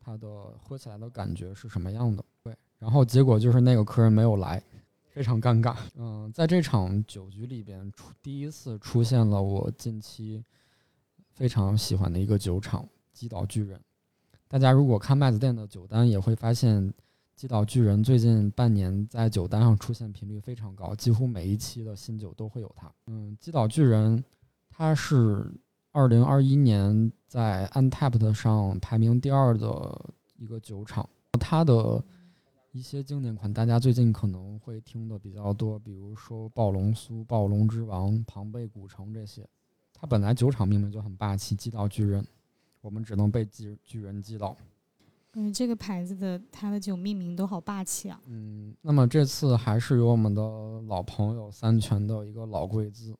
[0.00, 0.26] 它的
[0.58, 2.24] 喝起来的感觉是什么样的。
[2.42, 4.60] 对，然后结果就是那个客人没有来，
[5.06, 5.76] 非常尴尬。
[5.94, 10.44] 嗯，在这场酒局里边出第一次出现了我近期
[11.30, 13.80] 非常喜欢的一个酒厂——击倒巨人。
[14.46, 16.92] 大家如果看麦子店的酒单，也会发现。
[17.36, 22.88] 击倒巨人最近半年在酒单上出现频率非常高，几乎每一期的新酒都会有它。
[23.08, 24.24] 嗯，击倒巨人，
[24.70, 25.52] 它是
[25.90, 31.06] 二零二一年在 Untapped 上排名第二的一个酒厂。
[31.32, 32.00] 它的
[32.70, 39.44] 一些经典款，大家最近可能会听的比较多，比如说暴龙苏、暴龙之王、庞贝古城这些。
[39.92, 42.24] 它本来酒厂命名就很霸气，击倒巨人，
[42.84, 44.54] 我们只能被巨巨人击倒。
[45.32, 48.20] 感觉这个牌子的它的酒命名都好霸气啊！
[48.26, 50.42] 嗯，那么这次还是由我们的
[50.82, 53.16] 老朋友三全的一个老贵兹。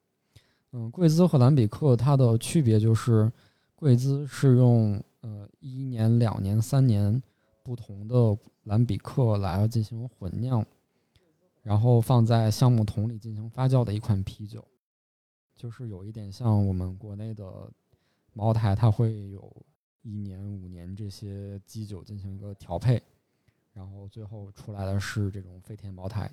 [0.73, 3.33] 嗯，贵兹和兰比克它的区别就是，
[3.75, 7.21] 贵兹是用呃一年、两年、三年
[7.63, 10.65] 不同的兰比克来进行混酿，
[11.63, 14.65] 然后放在橡木桶里进行发酵的一款啤酒，
[15.57, 17.73] 就是有一点像我们国内的
[18.35, 19.51] 茅台，它会有。
[20.07, 23.03] 一年、五年这些基酒进行一个调配，
[23.73, 26.31] 然后最后出来的是这种飞天茅台。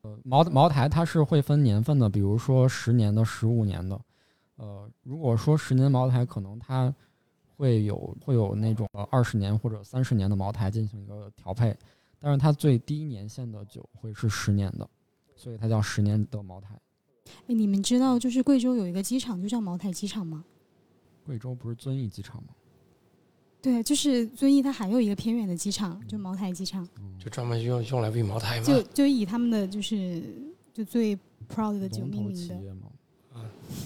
[0.00, 4.00] 呃，茅茅台它是会分年份的，比如说十年的、十五年的。
[4.56, 6.92] 呃，如果说十年茅台，可能它
[7.56, 11.72] 会有会有那种呃二十年或者三十年的茅台进行一个调配，
[12.18, 14.90] 但是它最低年限的酒会是十年的，
[15.36, 16.76] 所以它叫十年的茅台。
[17.46, 20.44] 哎，你们知道就是贵州有一个机场就叫茅台机场吗？
[21.24, 22.48] 贵州不是遵义机场吗？
[23.60, 28.66] 对，就是遵义，它还有一个偏远的机场，就茅台机场，就专门用用来喂茅台吗？
[28.66, 30.22] 就就以他们的就是
[30.74, 31.16] 就最
[31.48, 32.56] proud 的酒命名的。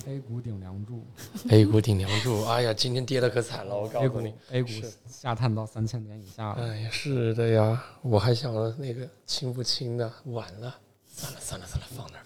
[0.07, 1.05] A 股顶梁柱
[1.49, 4.35] A 股顶梁柱， 哎呀，今天跌的可惨了，我告诉你。
[4.51, 4.69] A 股
[5.07, 6.67] 下探到三千点以下了。
[6.67, 10.75] 哎呀，是的呀，我还想着那个清不清的，晚了，
[11.07, 12.26] 算了算了算了，放那儿。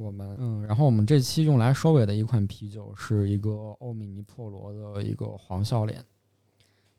[0.00, 6.02] 我们嗯，然后我们这期用来收尾的一款啤酒是一个欧米尼破罗的一个黄笑脸。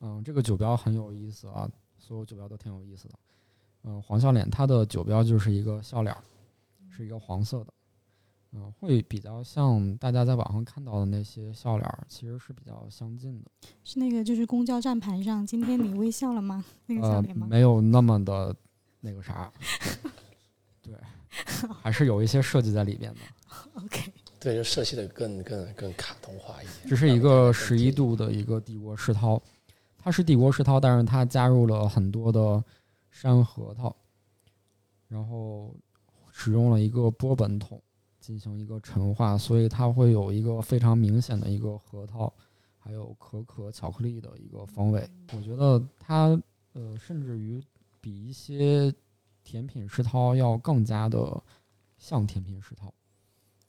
[0.02, 3.16] 嗯，这个酒标很有意思啊，所有酒标都挺有意思的。
[3.84, 6.22] 嗯，黄笑脸它的酒标就是一个笑脸儿，
[6.90, 7.74] 是一个黄色的。
[8.54, 13.50] 嗯，会比较像大家在网上看到的那些笑脸儿，其实是比较相近的。
[13.84, 16.64] 是那个就是公交站牌上，今天你微笑了吗？
[16.86, 17.48] 那个笑呃脸，吗？
[17.50, 18.56] 没有那么的
[19.00, 19.52] 那个啥，
[20.84, 20.94] 对，
[21.82, 23.20] 还是有一些设计在里边的。
[23.76, 26.90] OK，对，就设计的更更更卡通化一点。
[26.90, 29.42] 这是一个十一度的一个帝国世涛，
[29.98, 32.64] 它是帝国世涛，但是它加入了很多的
[33.10, 33.96] 山核桃，
[35.08, 35.76] 然后
[36.32, 37.82] 使用了一个波本桶
[38.20, 42.34] 进行一个陈化，所以它会有一个非常明显的一个核桃，
[42.78, 45.10] 还有可可巧克力的一个风味。
[45.34, 46.40] 我觉得它
[46.74, 47.62] 呃，甚至于
[48.00, 48.94] 比一些
[49.44, 51.42] 甜品世涛要更加的
[51.98, 52.94] 像甜品世涛，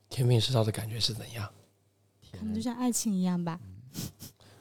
[0.08, 1.50] 甜品世涛的感觉是怎样？
[2.32, 3.60] 可能就像爱情一样吧。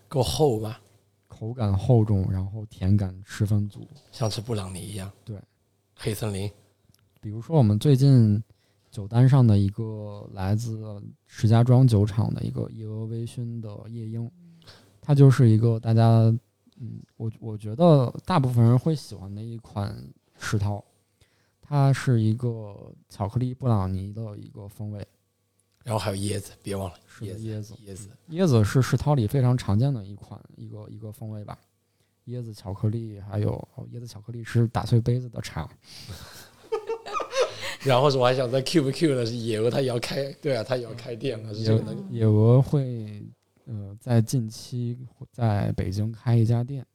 [0.07, 0.81] 够厚吧？
[1.27, 3.87] 口感厚重，然后甜感十分足。
[4.11, 5.11] 像吃布朗尼一样？
[5.23, 5.41] 对，
[5.95, 6.51] 黑森林，
[7.19, 8.43] 比如说我们最近
[8.91, 14.29] 酒单上的一个来自石家庄酒厂的一个野鹅微醺的夜莺，
[15.01, 16.03] 它就是一个大家，
[16.77, 19.97] 嗯，我我觉得大部分人会喜欢的一款
[20.37, 20.83] 石涛，
[21.61, 25.07] 它是一个巧克力布朗尼的一个风味，
[25.83, 31.57] 然后还有椰子，别忘了是的椰椰子，椰子，椰子是世涛里非常常见的一款一个一个风味吧。
[32.27, 35.69] 椰子巧克力，还有哦，椰子巧克力是打碎杯子的茶。
[37.83, 43.27] 然后是我还想在 Q 不 Q 的是野鹅，它也要开，对啊，它也要开店了，是这野个野鹅会
[43.65, 44.95] 呃在近期
[45.31, 46.85] 在北京开一家店，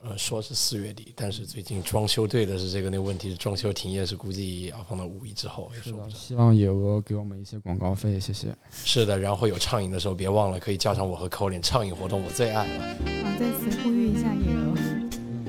[0.00, 5.92] 呃说是四月底，但是最近装修对的是这个那个问题是装修停业是估计要放到五一之后，也是。
[6.14, 8.54] 希望野鹅给我们一些广告费，谢谢。
[8.70, 12.88] 是的，然后有畅饮的时候别忘了可以叫上我和 Colin 畅饮活动，我最爱了。
[13.24, 14.74] 好，在此呼吁一下野鹅。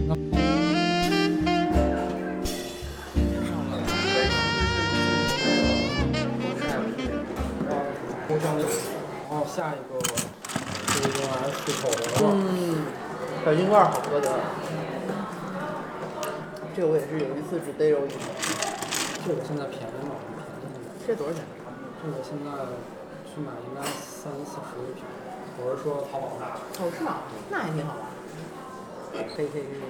[0.07, 0.15] 那
[9.29, 9.89] 然后下一个
[10.93, 12.27] 是用来漱口的，嗯，
[13.45, 14.29] 小金罐儿好喝的。
[16.75, 18.19] 这个我也是有一次只逮着一个，
[19.25, 20.13] 这个现在便宜吗？
[20.27, 20.87] 便宜。
[21.07, 21.43] 这多少钱？
[22.03, 22.51] 这个现在
[23.25, 25.03] 去买应该三四十一瓶，
[25.57, 26.51] 我是说淘宝上。
[26.51, 27.23] 哦，是吗？
[27.49, 28.05] 那还挺好玩。
[29.33, 29.81] 可以可以可以，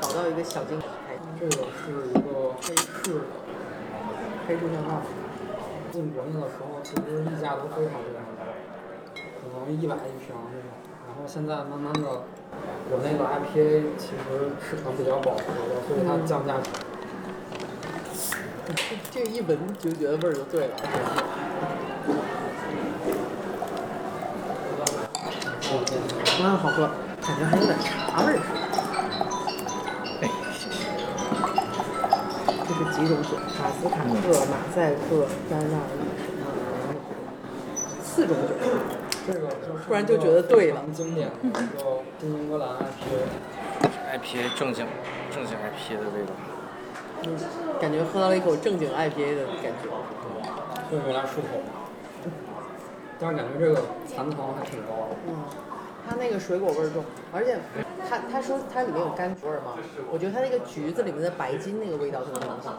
[0.00, 0.80] 搞到一个小金
[1.38, 3.30] 这个是一个黑市的，
[4.48, 5.04] 黑摄像头。
[5.92, 8.44] 进国内的时候其实溢价都非常非常高，
[9.14, 10.68] 可能一百一瓶这种。
[11.06, 12.26] 然后现在慢慢的，
[12.88, 16.54] 国内的 IPA 其实市场比较饱和的，所以它降价。
[19.10, 20.74] 这个一闻就觉得味儿就对了。
[26.42, 26.90] 啊， 好喝，
[27.22, 28.38] 感觉还有点茶味儿。
[30.22, 30.24] 哎，
[32.66, 33.36] 这是几种酒？
[33.56, 34.76] 卡斯卡特、马赛
[35.08, 36.42] 克、甘纳利什么？
[38.04, 38.50] 四种酒。
[39.26, 41.58] 这个就是突然就觉得对了经典的一个
[42.20, 43.26] 新英格兰 IPA。
[44.14, 44.86] IPA 正经
[45.32, 46.32] 正经 IPA 的味道。
[47.24, 47.36] 嗯，
[47.80, 49.90] 感觉喝到了一口正经 IPA 的感觉。
[50.88, 51.60] 对用来漱口？
[53.18, 55.16] 但是感觉这个残糖还挺高的。
[55.26, 55.34] 嗯，
[56.08, 57.58] 它那个水果味儿重，而且
[58.08, 59.74] 它它说它里面有柑橘味儿嘛，
[60.10, 62.72] 我觉得它那个橘子里面的白金那个味道特别明显，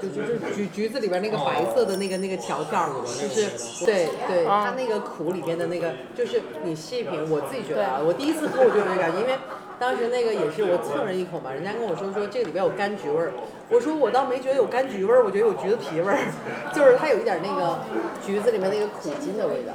[0.00, 9.34] 就就是橘橘子里边那个白色的那个那个条条，就是对对，它那个苦里面的那个，就是你细品，我自己觉得啊，我第一次喝我就有这感觉，因为
[9.78, 13.32] 当时那个也是我蹭人一口嘛，人家跟我说说这个里边有柑橘味儿，
[13.70, 16.18] 我说我倒没觉得有柑橘味儿，我觉得有橘子皮味儿，
[16.74, 17.78] 就是它有一点那个
[18.24, 19.74] 橘子里面那个苦精的味道。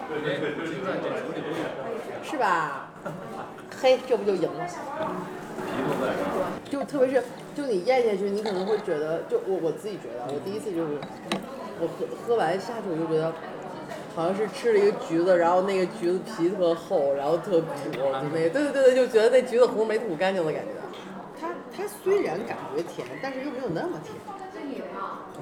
[2.23, 2.89] 是吧？
[3.81, 4.67] 嘿，这不就赢了？
[6.69, 7.23] 就特别是，
[7.55, 10.99] 就你咽下去，你可能会觉得，就我我自己觉得，我第一次就是，
[11.79, 13.33] 我喝喝完下去我就觉得，
[14.15, 20.69] 好像是吃了一个橘子，然后那个橘子皮特厚，然后特苦，就那个，对对对对，就觉得那橘子核没吐干净的感觉。
[21.41, 24.13] 它它虽然感觉甜，但是又没有那么甜。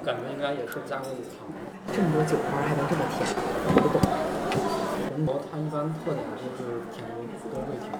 [0.02, 1.44] 感觉应该也是加过乳糖。
[1.92, 3.20] 这么多酒花还能这么甜，
[3.68, 4.00] 我不懂。
[5.10, 7.12] 红魔它一般特点就是甜度
[7.52, 7.99] 都会挺高的，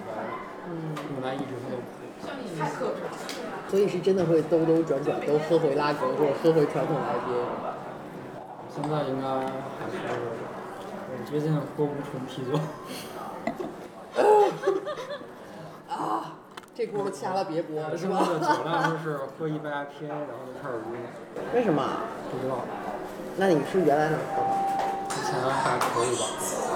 [1.13, 1.81] 用来抑制它的苦。
[3.67, 7.45] 所以是真的会兜兜转转都喝回拉格或者喝回传统的 IPA。
[8.73, 9.97] 现在应该还是
[11.09, 12.59] 我最近喝无醇啤酒。
[15.89, 16.35] 啊，
[16.73, 18.63] 这轱辘掐了别播，是现在的酒？
[18.63, 20.93] 量就是喝一杯 IPA，然后就开始晕，
[21.53, 21.83] 为什么？
[22.31, 22.59] 不知道。
[23.37, 24.49] 那你是原来哪儿喝的？
[25.09, 26.23] 之前还可以吧。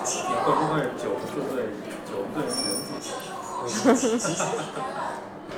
[0.05, 1.71] 会不会酒是对
[2.05, 2.99] 酒对人自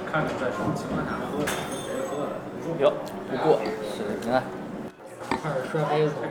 [0.09, 2.31] 看你在什么情况下喝的，跟谁喝的，
[2.79, 2.93] 哟，
[3.29, 3.59] 不过
[3.95, 4.43] 是你看，
[5.29, 6.25] 开始摔杯子了，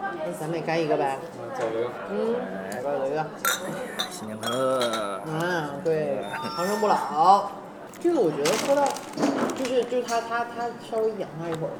[0.00, 1.18] 那咱们也干一个呗。
[1.22, 1.90] 嗯走一个。
[2.10, 2.14] 嗯，
[2.70, 3.26] 来吧，来一个。
[4.10, 5.20] 新年快乐！
[5.26, 6.22] 嗯，对，
[6.54, 7.50] 长生不老。
[7.98, 8.84] 这个我觉得喝到，
[9.56, 11.72] 就是就是它它它稍微养它一会儿，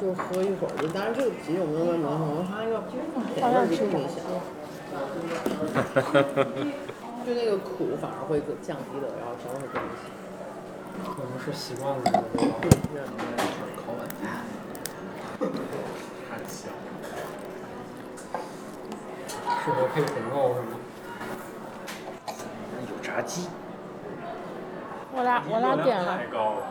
[0.00, 0.70] 就喝一会儿。
[0.80, 2.80] 就当然这个啤酒没有那么浓，可能它那个
[3.34, 4.16] 甜味儿就更明显。
[7.28, 10.08] 就那个苦反而会更降低的，然后甜味会更明显。
[11.04, 12.56] 可能是习惯了这个味道。
[13.84, 14.00] 口吻
[16.24, 16.80] 太香了。
[19.62, 20.72] 适合配红肉是吗？
[22.88, 23.46] 有炸鸡，
[25.12, 26.62] 我俩我俩点了太，高了，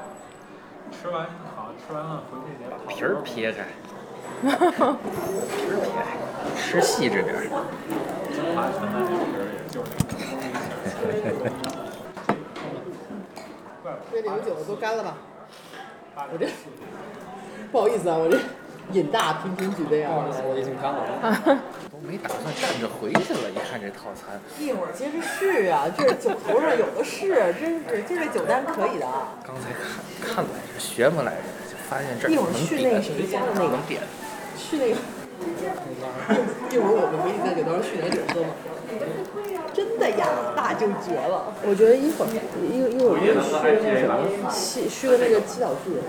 [0.92, 3.64] 吃完好吃完了回去得把皮儿撇开，
[4.42, 4.50] 皮
[5.70, 6.04] 儿撇开，
[6.60, 7.40] 吃细致点儿。
[9.78, 11.54] 中华全在那皮儿也就是那个。
[14.12, 15.18] 这里有酒，都干了吧？
[16.34, 16.50] 我这
[17.72, 18.40] 不好意思啊，我这
[18.92, 20.10] 瘾大频频举杯啊。
[20.18, 21.62] 我已经干了。
[21.94, 29.38] 都没打算站着回去了，一看这套餐，一会儿接着续啊，这酒头上有的是，真是这酒单可以的啊。
[29.46, 30.02] 刚才看
[30.34, 34.02] 看来着，学么来着，就发现这儿一会儿去那个点，谁家的那个能点。
[34.58, 34.98] 去那个，
[36.74, 38.50] 一会儿我们回去在酒头上续点酒喝嘛。
[39.74, 41.54] 真的呀，那就绝了。
[41.64, 43.20] 我觉得一会儿一一会儿
[43.62, 46.04] 可以续那个什么，续续个那个七岛巨人。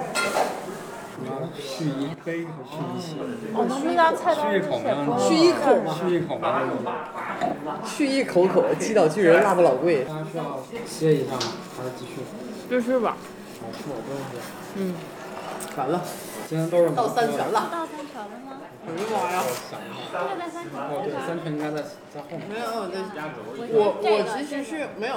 [1.55, 3.17] 续一杯和续一期，
[3.53, 4.79] 哦，他们家菜单续一口
[5.19, 6.85] 续一口吗续一口没问题。
[7.85, 10.05] 续一口口，七岛巨人辣不老贵。
[10.05, 11.41] 大家需要歇一下吗？
[11.77, 12.23] 还是继续？
[12.71, 13.17] 继续吧。
[13.61, 14.39] 好，吃我不用歇。
[14.77, 14.95] 嗯，
[15.77, 16.01] 完了，
[16.49, 17.69] 今天都是到三全了。
[17.73, 18.63] 到三全了吗？
[18.89, 19.43] 哎呀妈呀！
[20.11, 21.77] 这个在三全哦，对，三全应该在
[22.15, 22.41] 在后面。
[22.49, 22.65] 没有，
[23.73, 25.15] 我我我其实是没有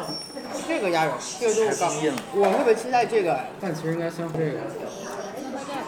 [0.67, 1.89] 这个鸭肉，这个就是刚，
[2.35, 4.59] 我特别期待这个，但其实应该先喝这个，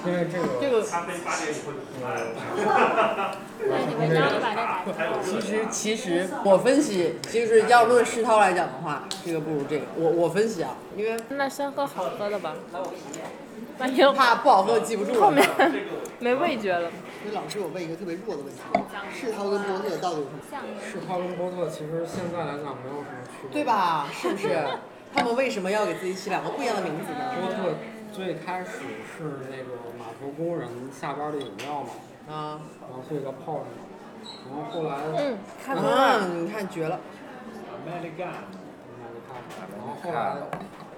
[0.05, 0.81] 因为这个这个
[3.59, 4.97] 对，你们家里把这打开。
[5.23, 9.85] 其实其实我分析，就是要论世涛来讲的话，这个不如这个。
[9.95, 12.53] 我我分析啊，因为那先喝好喝的吧。
[14.13, 15.21] 怕不好喝记不住了。
[15.21, 15.47] 后面
[16.19, 16.89] 没味觉了。
[17.23, 18.59] 所以老师，我问一个特别弱的问题：
[19.13, 20.39] 世涛跟波特到底有什么？
[20.81, 23.51] 世涛跟波特其实现在来讲没有什么区别。
[23.51, 24.07] 对吧？
[24.11, 24.65] 是不是？
[25.15, 27.35] 他们为什么要给自己起两个不一样的名字呢？
[27.39, 27.75] 波特
[28.11, 31.89] 最开始是那个码头工人下班的饮料嘛，
[32.33, 33.83] 啊然后所以叫泡着嘛，
[34.49, 35.91] 然后后来嗯，开封了。
[35.91, 36.19] 啊！
[36.33, 36.99] 你看绝了。
[37.85, 40.35] American，然后后来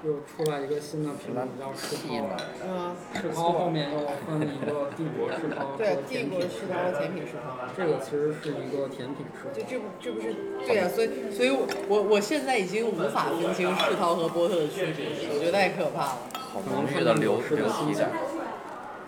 [0.06, 2.30] 又出来一个新的品种叫世涛，
[2.64, 7.58] 嗯，世涛后面又分了一个帝国世涛和对，帝甜品国世涛和甜品世涛。
[7.76, 9.50] 这个其实是一个甜品世涛。
[9.56, 10.36] 这这不这不是
[10.68, 16.18] 对呀、所以所以我我我现在已经无法分清世涛和波特的区别，我觉得太可怕了。
[16.54, 18.12] 好浓郁的流流体感，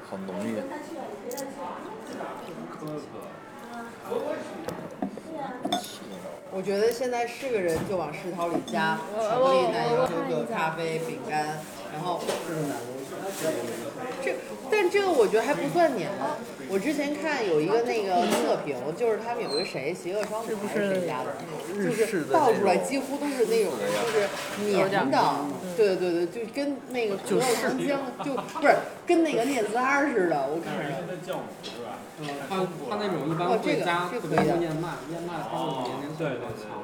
[0.09, 0.57] 好浓郁。
[6.57, 11.61] 我觉得现在是个人就往世涛里加巧克力、奶油、可可、咖啡、饼干，
[11.93, 12.96] 然后这，
[14.69, 16.09] 但这个我觉得还不算黏。
[16.69, 21.31] 我之前看有一个那个测评，就是他们有一个谁，邪恶双子还是谁家的，
[21.73, 24.27] 就是倒出来几乎都是那种就是
[24.67, 25.17] 黏的，
[25.77, 30.83] 对对对对，就跟那个可乐糖浆就不是跟那个念兹儿似的，我看着。
[31.07, 32.03] 的酵母是吧？
[32.19, 36.83] 嗯，它它那种一般哦这个会加特别这可以的多燕麦，燕麦它的黏黏性对对比较强。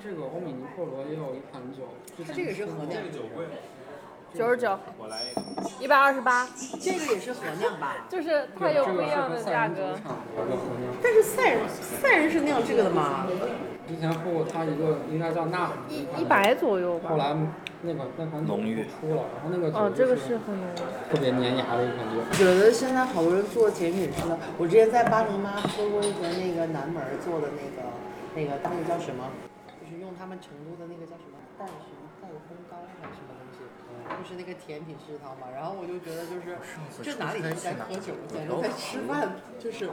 [0.00, 1.92] 这个欧米尼克罗也有一款酒，
[2.24, 3.44] 它这个是出过合酿这个酒贵，
[4.34, 5.42] 九十九，我来一个。
[5.80, 6.48] 一百二十八，
[6.80, 7.94] 这个也是合酿吧？
[8.10, 9.96] 就是它有不一样的价格。
[11.00, 13.26] 但是赛人赛人是酿这个的吗？
[13.86, 17.16] 之前喝过它一个应该叫纳一一百左右吧后。
[17.16, 17.36] 来
[17.82, 20.66] 那款那款酒浓郁不出了，然后那个酒哦，这个就是很浓。
[21.12, 22.18] 特别粘牙的一款酒。
[22.18, 24.36] 我觉得现在好多人做甜品似的。
[24.58, 27.86] 我之前在巴能妈喝过一个那个南门做的那个
[28.34, 29.30] 那个当时叫什么？
[29.78, 33.43] 就是用他们成都的那个叫什么蛋什么蛋烘糕还是什么东西，
[34.04, 35.46] 就是那个甜品食堂嘛。
[35.54, 36.58] 然后我就觉得就是
[37.02, 39.90] 这哪里是在喝酒，简直在吃饭，就是。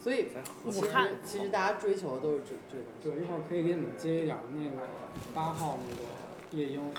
[0.00, 0.28] 所以
[0.70, 0.86] 其实
[1.24, 2.84] 其实大家追求的都是这这个。
[3.02, 4.86] 对，一会儿可以给你们接一点那个
[5.34, 6.02] 八号那个
[6.56, 6.92] 夜莺，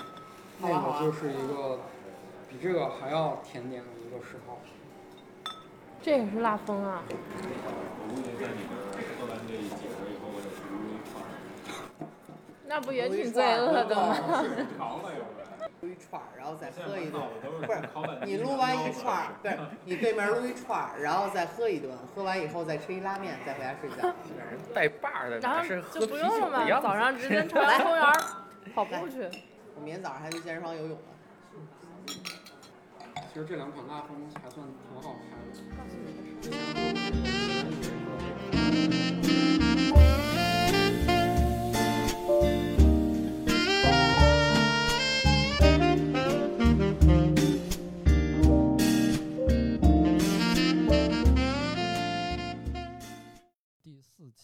[0.60, 1.78] 那个就是一个
[2.48, 4.58] 比这个还要甜点的一个世涛。
[6.02, 7.02] 这也是辣风啊！
[12.66, 14.16] 那不也挺罪恶的吗？
[15.80, 17.22] 撸一串儿，然后再喝一顿
[17.66, 17.80] 不是
[18.24, 24.14] 你撸完一串儿，不是 你对面撸一串儿，然后再喝一顿，喝完以后再吃一拉面，再回家睡觉。
[24.74, 26.80] 带把儿的，然后是喝就啤酒不用了嘛。
[26.80, 28.20] 早上直接朝阳公园儿
[28.74, 29.22] 跑步去。
[29.74, 31.04] 我明天早上还去健身房游泳呢。
[33.32, 35.30] 其实这两款拉风还算挺好拍
[39.64, 39.69] 的。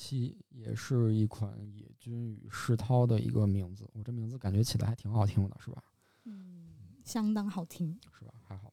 [0.06, 5.82] 期也是一款野菌与世涛的一个名字，我这名字感觉起的还挺好听的，是吧？
[7.04, 7.98] 相当好听。
[8.16, 8.32] 是吧？
[8.46, 8.72] 还好。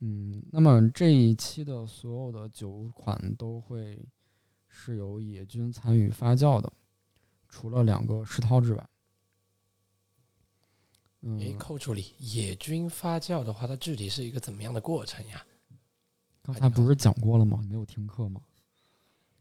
[0.00, 4.02] 嗯，那么这一期的所有的酒款都会
[4.66, 6.72] 是由野菌参与发酵的，
[7.48, 8.88] 除了两个世涛之外。
[11.20, 15.44] 嗯，诶，寇助理，野菌发酵的话，它具体是一个怎么样的过程呀？
[16.42, 17.62] 刚才不是讲过了吗？
[17.68, 18.40] 没有听课吗？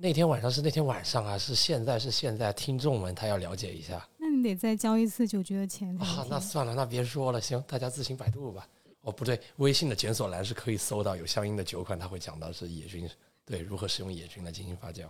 [0.03, 6.27] 那天晚上是那天晚上啊，是现在是现在，听众们他要了解一下那你得再交一次酒局的钱啊。
[6.29, 8.67] 那算了，那别说了，行，大家自行百度吧。
[8.99, 13.09] 哦，不对，微信的检索栏是可以搜到有相应的酒款，它会讲到是野菌，
[13.45, 15.05] 对，如何使用野菌来进行发酵，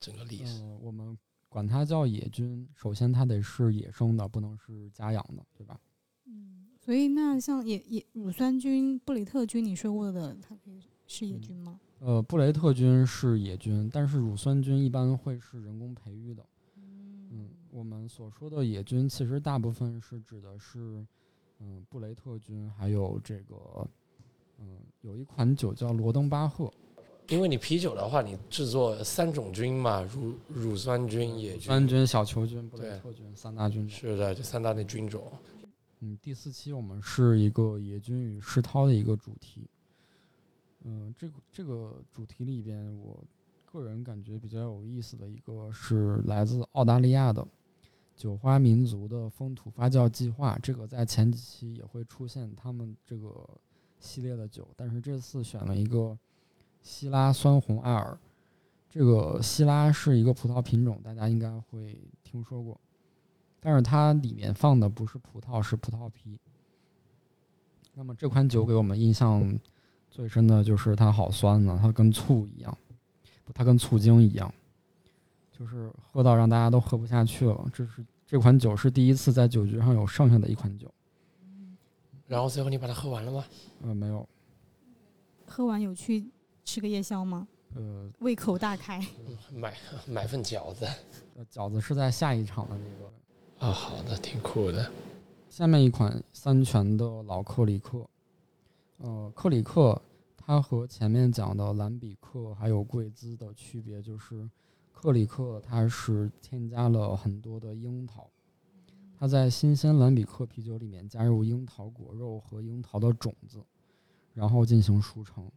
[0.00, 0.62] 整个历史。
[0.62, 1.14] 嗯，我们
[1.50, 5.78] 管它叫野菌，首先它得是野生的，不能是家养的，对吧？
[6.24, 11.78] 嗯，所以那像野野乳酸菌、布里特菌，你说过的，它可以是野菌吗？
[12.06, 16.44] 呃，布雷特菌是野菌，但是乳酸菌一般会是人工培育的。
[17.30, 21.02] 嗯，我们所说的野菌，其实大部分是指的是，
[21.60, 23.88] 嗯，布雷特菌，还有这个，
[24.60, 26.70] 嗯，有一款酒叫罗登巴赫，
[27.30, 33.96] 因为你啤酒的话，你制作三种菌嘛，乳乳酸菌、野菌、酸菌、小球菌、布雷特菌三大菌种。
[33.96, 35.32] 是的，这三大类菌种。
[36.00, 39.66] 嗯，第四期我们是一个野菌与世涛的一个主题。
[40.84, 43.22] 嗯，这个这个主题里边，我
[43.64, 47.46] 个人感觉比较有意思的一个是来自澳大利亚的
[48.14, 50.58] 酒花民族的风土发酵计划。
[50.62, 53.48] 这个在前几期也会出现他们这个
[53.98, 56.16] 系列的酒，但是这次选了一个
[56.82, 58.18] 希拉酸红艾尔。
[58.90, 62.80] 这个希拉是一个葡萄品种，大家应该会听说过。
[63.58, 66.38] 但是它里面放的不是葡萄，是葡萄皮。
[67.94, 69.58] 那么这款酒给我们印象
[70.14, 72.78] 最深的就是它好酸呢，它跟醋一样，
[73.52, 74.54] 它跟醋精一样，
[75.50, 77.68] 就是喝到让大家都喝不下去了。
[77.74, 80.88] 这是这款酒是第一次在酒局上有剩下的一款酒。
[82.28, 83.44] 然后最后你把它喝完了吗？
[83.82, 84.24] 呃，没有，
[85.48, 86.24] 喝完有去
[86.64, 87.48] 吃个夜宵吗？
[87.74, 89.04] 呃，胃口大开。
[89.52, 89.74] 买
[90.06, 90.86] 买份饺子
[91.34, 93.66] 呃饺子是在下一场的那个。
[93.66, 94.88] 啊，好的，挺酷的。
[95.48, 98.06] 下面一款三全的老克里克，
[98.98, 100.00] 呃，克里克
[100.36, 104.48] 它和前面讲的兰比克还有贵兹的区别就是，
[104.92, 108.28] 克里克它是添加了很多的樱桃，
[109.18, 113.58] 它在新鲜兰比克啤酒里面加入樱桃果肉和樱桃的种子，
[114.32, 115.50] 然后进行熟成。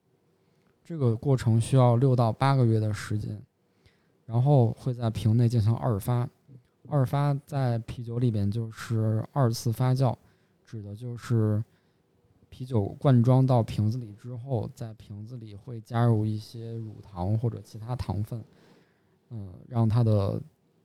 [0.84, 3.42] 这个过程需要六到八个月的时间，
[4.26, 6.28] 然后会在瓶内进行二发。
[6.90, 10.16] 二发在啤酒里边就是二次发酵，
[10.66, 11.62] 指的就是
[12.50, 18.44] 啤酒灌装到瓶子里之后，在瓶子里会加入一些乳糖或者其他糖分，
[19.30, 20.42] 嗯，让它的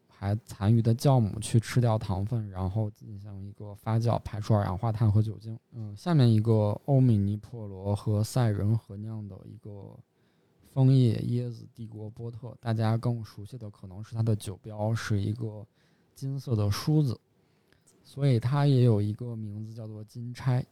[0.08, 5.58] 还残余的酵母去吃掉糖分，然后进行一个发酵，排出二氧化碳和酒精。
[5.72, 9.98] 嗯，下面一个欧米尼珀罗和赛仁合酿的一个
[10.72, 15.66] 枫叶椰子帝国波特，大家更熟悉的可能是它的酒标是一个
[16.14, 17.18] 金色的梳子，
[18.04, 20.64] 所以它也有一个名字叫做金钗。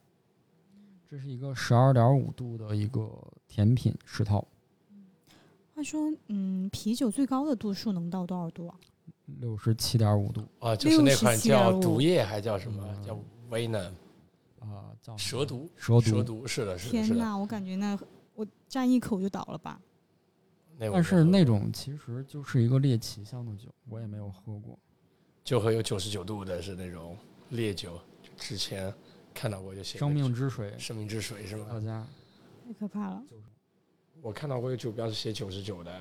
[1.11, 3.11] 这是一个十二点五度的一个
[3.49, 4.47] 甜品石头，
[5.75, 8.79] 话说，嗯，啤酒最高的度数能到多少度啊？
[9.41, 12.87] 六十七点五度啊，就是那款叫毒液，还叫什么？
[12.89, 13.19] 嗯叫
[13.51, 13.91] Venom
[14.61, 15.69] 啊，叫蛇毒。
[15.75, 16.01] 蛇毒。
[16.01, 17.99] 蛇毒是的，是的，天哪，我感觉那
[18.37, 19.81] 我沾一口就倒了吧。
[20.79, 24.79] 那但是那种其实就是一个猎奇香的酒，我也没有喝过。
[25.43, 27.17] 就和有九十九度的是那种
[27.49, 27.99] 烈酒，
[28.37, 28.95] 之前
[29.41, 31.65] 看到过就写生命之水，生命之水是吗？
[31.71, 32.07] 大家
[32.67, 33.23] 太可怕了。
[34.21, 35.99] 我看到过有酒标是写九十九的，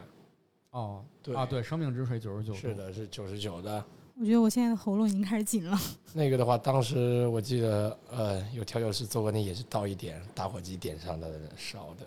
[0.71, 3.81] 哦，对啊，对，生命之水九十九是的，是九十九的。
[4.19, 5.79] 我觉得我现在的喉咙已经开始紧了。
[6.11, 12.05] 那个的话，当时我记得，呃，有调酒师做过，那也是倒一点，打火机点上的烧的，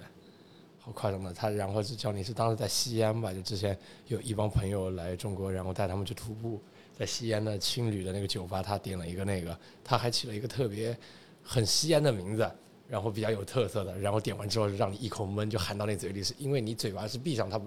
[0.80, 1.32] 好夸张的。
[1.32, 3.74] 他然后是叫你是当时在西安吧，就之前
[4.08, 6.60] 有一帮朋友来中国，然后带他们去徒步，
[6.94, 10.94] 在西安的青旅的那个酒吧，他点了一个那个，他还起了一个特别
[11.42, 12.50] 很西安的名字，
[12.88, 17.60] 然后比较有特色的，然后点完之后让你一口闷就含到那嘴里，是因为你嘴巴是闭上，它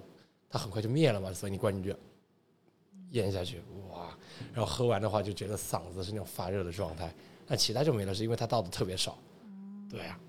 [0.49, 1.95] 它很快就灭了嘛，所以你灌进去
[3.11, 4.17] 咽下去，哇！
[4.53, 7.13] 然后喝完的话就觉得嗓子是那种发热的状态，
[7.45, 9.17] 但其他就没了，是因为它倒的特别少。
[9.89, 10.19] 对啊、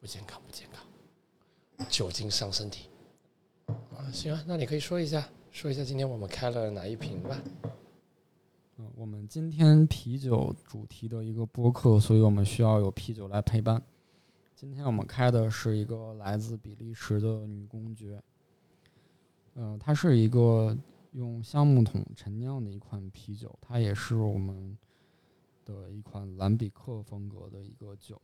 [0.00, 2.88] 不健康，不健康，酒精伤身体。
[3.66, 7.40] 啊，行啊，那你可以说一下，说一下今天我们开了哪一瓶吧。
[8.94, 13.82] 我们今天啤酒主题的一个播客，所以我们需要有啤酒来陪伴。
[14.54, 18.22] 今天我们开的是一个来自比利时的女公爵，
[19.54, 20.76] 嗯、它是一个
[21.12, 24.76] 用橡木桶陈酿的一款啤酒，它也是我们
[25.64, 28.20] 的一款兰比克风格的一个酒，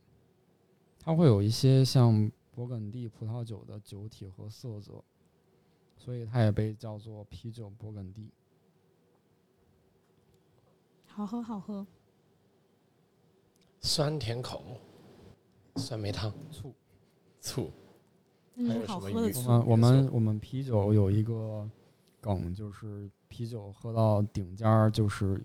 [0.99, 5.03] 它会有一些像勃艮第葡萄酒的酒体和色泽，
[5.97, 8.29] 所以它也被叫做啤酒勃艮第。
[11.17, 11.83] 好喝，好喝。
[13.81, 14.61] 酸甜口，
[15.77, 16.71] 酸梅汤，醋。
[17.41, 17.71] 醋，
[18.55, 19.49] 还有什么鱼好喝的醋。
[19.49, 21.67] 我们我们我们啤酒有一个
[22.21, 25.43] 梗，就是啤酒喝到顶尖儿，就是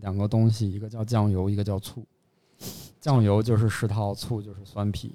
[0.00, 2.04] 两个东西，一个叫酱油，一个叫醋。
[3.00, 5.14] 酱油就是世套，醋就是酸啤。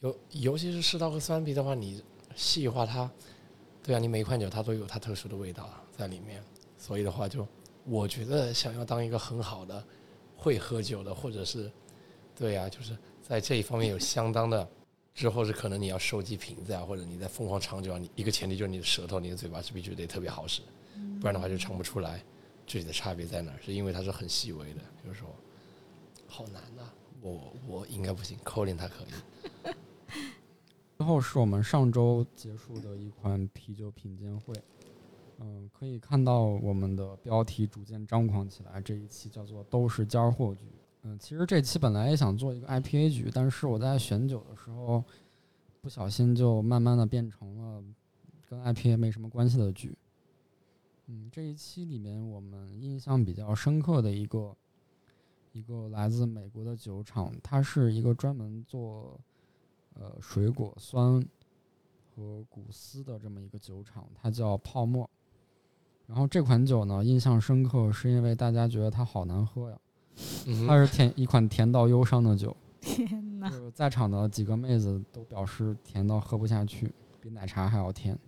[0.00, 3.10] 尤尤其是世套和酸啤的话，你细化它，
[3.82, 6.44] 对啊，你每一款酒它都有它特殊的味道在里面，
[6.76, 7.46] 所以的话就，
[7.84, 9.84] 我觉得想要当一个很好的
[10.36, 11.70] 会喝酒的，或者是，
[12.34, 14.66] 对啊，就是在这一方面有相当的，
[15.14, 20.62] 之后是可能你要收集瓶子啊，或者你在疯狂长久啊，你一个前提就是你的舌头、你的嘴巴是必须得特别好使，
[21.20, 22.22] 不然的话就尝不出来
[22.66, 25.28] 具体的差别在哪，是因为它是很细微的，就是说，
[26.26, 29.72] 好难啊，我我应该不行，Colin 他可以。
[30.96, 34.54] 最后是我们上周结束的一款啤酒品鉴会，
[35.38, 38.80] 嗯，可以看到我们的标题逐渐张狂起来。
[38.80, 40.66] 这一期叫做“都是尖货局”。
[41.02, 45.04] 嗯，其实这期本来也想做一个 IPA 局，但是我在选酒的时候，
[45.80, 47.84] 不小心就慢慢的变成了
[48.48, 49.96] 跟 IPA 没什么关系的局。
[51.06, 54.56] 嗯，这一期里面我们印象比较深刻的一个
[55.52, 59.20] 一个来自美国的酒厂，它是一个专门做。
[59.96, 61.24] 呃，水果酸
[62.16, 65.08] 和谷丝的这么一个酒厂，它叫泡沫。
[66.06, 69.78] 然后这款酒呢，印象深刻，是因为大家觉得它好难喝呀。
[70.66, 72.56] 它是甜一款甜到忧伤的酒。
[72.80, 73.48] 天哪！
[73.50, 78.18] 就是在场的几个妹子都表示甜到喝不下去，比奶茶还要甜。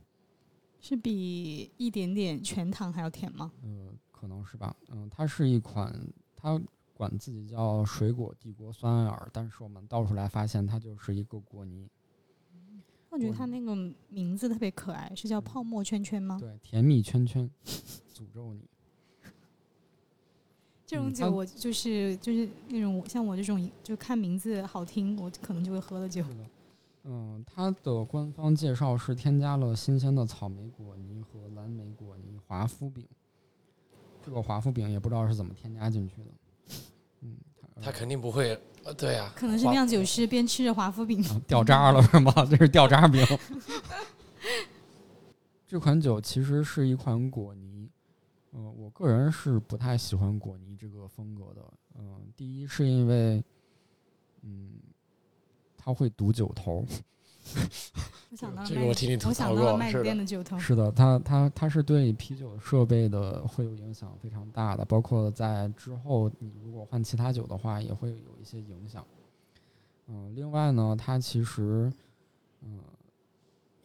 [0.81, 3.53] 是比一点点全糖还要甜吗？
[3.63, 4.75] 呃，可能是吧。
[4.89, 5.95] 嗯，它是一款
[6.35, 6.61] 它。
[6.99, 11.87] 管自己叫水果帝国酸尔，但是我们倒出来发现它就是一个果泥。
[13.17, 13.75] 我觉得它那个
[14.09, 16.37] 名字特别可爱，是叫泡沫圈圈吗？
[16.39, 17.51] 对，甜蜜圈圈，
[18.15, 18.61] 诅咒你。
[20.87, 26.23] 这种酒我就是就是那种像我这种就看名字好听，我可能就会喝的酒。
[27.05, 33.07] 嗯，它的官方介绍是添加了新鲜的草莓果泥和蓝莓果泥华夫饼。
[34.23, 36.31] 这个华夫饼也不知道是怎么添加进去的。
[37.77, 42.33] 嗯，他肯定不会，呃，对啊，可能是酿酒师边吃着华夫饼掉渣了是吗？
[42.51, 43.25] 这是掉渣饼。
[45.67, 47.89] 这款酒其实是一款果泥，
[48.53, 51.63] 嗯，我个人是不太喜欢果泥这个风格的。
[51.99, 53.43] 嗯，第一是因为，
[54.43, 54.75] 嗯，
[55.77, 56.87] 它会堵酒头。
[58.31, 69.07] 我想到这个我听你吐槽过，卖店的酒头是的，它它它是对啤酒设备的会有影响非常大的，包括在之后你如果换其他酒的话，也会有一些影响。
[70.09, 71.93] 嗯，另外呢，它其实
[72.63, 72.81] 嗯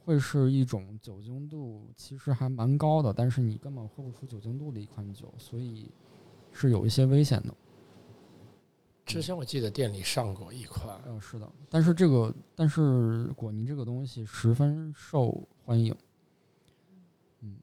[0.04, 5.90] 会是一种酒精度其实还蛮高的，但是你根本喝不出酒精度的一款酒，所以
[6.52, 7.54] 是有一些危险的。
[9.06, 15.94] 之前我记得店里上过一款，嗯，是的，但是这个，但是果泥这个东西十分受欢迎，
[17.42, 17.58] 嗯，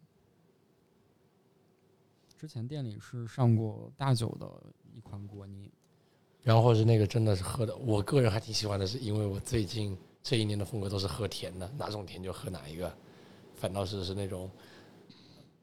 [2.37, 4.47] 之前店里是上过大酒的
[4.95, 5.71] 一款果泥，
[6.43, 12.95] 然后是那个真的是喝的，我个人还挺喜欢的，是因为我最近这一年的风格都是喝甜的，哪种甜就喝哪一个，
[13.55, 14.51] 反倒是是那种。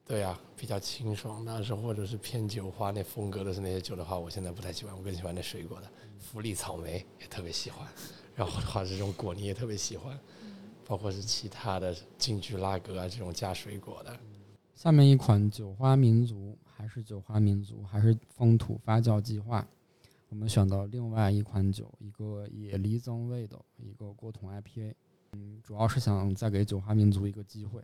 [0.07, 5.89] 对啊，比较清爽，但是或者是偏酒花那风格的是那些酒的话，我现在不太喜欢，我更喜欢那水果的，
[6.19, 7.87] 福利草莓也特别喜欢，
[8.35, 10.15] 然后的话这种果泥也特别喜欢，
[10.85, 14.15] 包括是其他的金桔拉格啊这种加水果的。
[14.75, 19.67] 下面一款酒花民族还是酒花民族还是风土发酵计划，
[20.29, 24.93] 我们选到另外一款酒，一个野梨增味的一个过桶 IPA，
[25.31, 27.81] 嗯，主要是想再给酒花民族一个机会。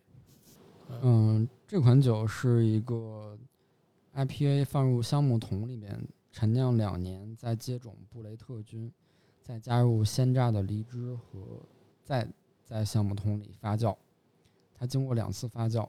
[1.02, 3.38] 嗯，这款酒是一个
[4.14, 8.92] IPA 放入橡木桶里面陈酿两年，再接种布雷特菌，
[9.42, 11.62] 再加入鲜榨的梨汁和
[12.04, 12.28] 再
[12.64, 13.96] 在橡木桶里发酵。
[14.76, 15.88] 它经过两次发酵。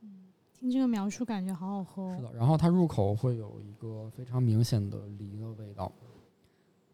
[0.00, 2.16] 嗯，听这个描述感觉好好喝。
[2.16, 5.92] 是的，然后它入口会有一个非常明显的梨的味道，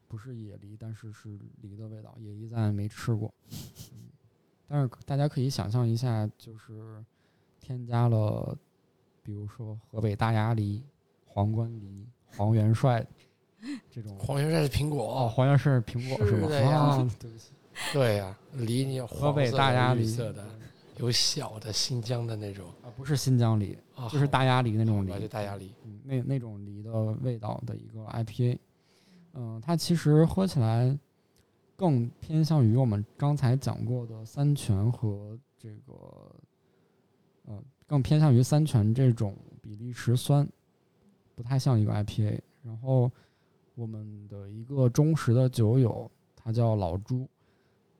[0.08, 2.14] 不是野梨，但是是梨的味道。
[2.18, 3.32] 野梨咱也没吃过，
[3.92, 4.10] 嗯，
[4.66, 7.04] 但是大家可以想象一下，就是。
[7.60, 8.56] 添加了，
[9.22, 10.82] 比如说河北大鸭梨、
[11.26, 12.06] 皇冠梨、
[12.36, 13.06] 黄元帅
[13.90, 14.16] 这种。
[14.18, 16.48] 黄元帅是苹果哦，黄元帅是苹果是吗？
[16.74, 17.52] 啊， 对不起。
[17.92, 20.44] 对呀，梨你河北大鸭梨色的，
[20.98, 23.78] 有小的新疆的那种啊，不是新疆梨，
[24.10, 26.92] 就是大鸭梨那种梨，就大鸭梨，嗯，那那种梨的
[27.22, 28.58] 味道的一个 IPA。
[29.34, 30.98] 嗯，它其实喝起来
[31.76, 36.34] 更偏向于我们刚才讲过的三全和这个。
[37.90, 40.48] 更偏向于三全这种比利时酸，
[41.34, 42.40] 不太像一个 IPA。
[42.62, 43.10] 然后
[43.74, 47.28] 我们的一个忠实的酒友，他叫老朱，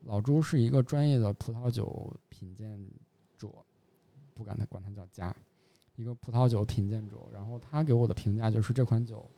[0.04, 2.80] 老朱是一个专业的葡萄酒品鉴
[3.36, 3.48] 者，
[4.32, 5.34] 不敢他管他叫家，
[5.96, 7.16] 一个葡萄酒品鉴者。
[7.32, 9.28] 然后他给我的评价就是这款酒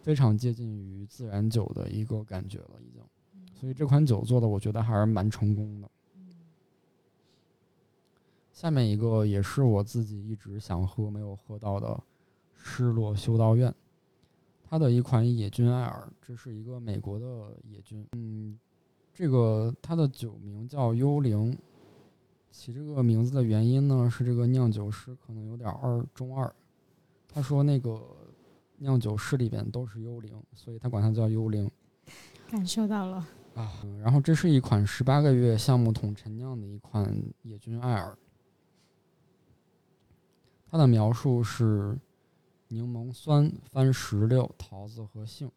[0.00, 3.02] 非常接近于自然酒的一个感觉了，已经。
[3.52, 5.90] 所以这款酒做的，我觉得还是蛮成功的。
[8.58, 11.96] 下面一个也是我自己一直想喝没有喝到的
[12.56, 13.72] 失落修道院，
[14.68, 18.04] 它的一款野菌艾尔，这是一个美国的野菌。
[18.16, 18.58] 嗯，
[19.14, 21.56] 这个它的酒名叫幽灵，
[22.50, 26.52] 起这个名字的原因呢是这个酿酒师可能有点二中二，
[27.32, 28.02] 他说那个
[28.78, 31.70] 酿酒师里边都是幽灵，所以他管它叫幽灵。
[32.50, 33.18] 感受到了。
[33.54, 38.18] 啊，嗯然后这是一款十八个月橡木桶陈酿的一款野菌艾尔，
[40.70, 41.98] 它的描述是
[42.68, 45.50] 柠檬酸、番石榴、桃子和杏。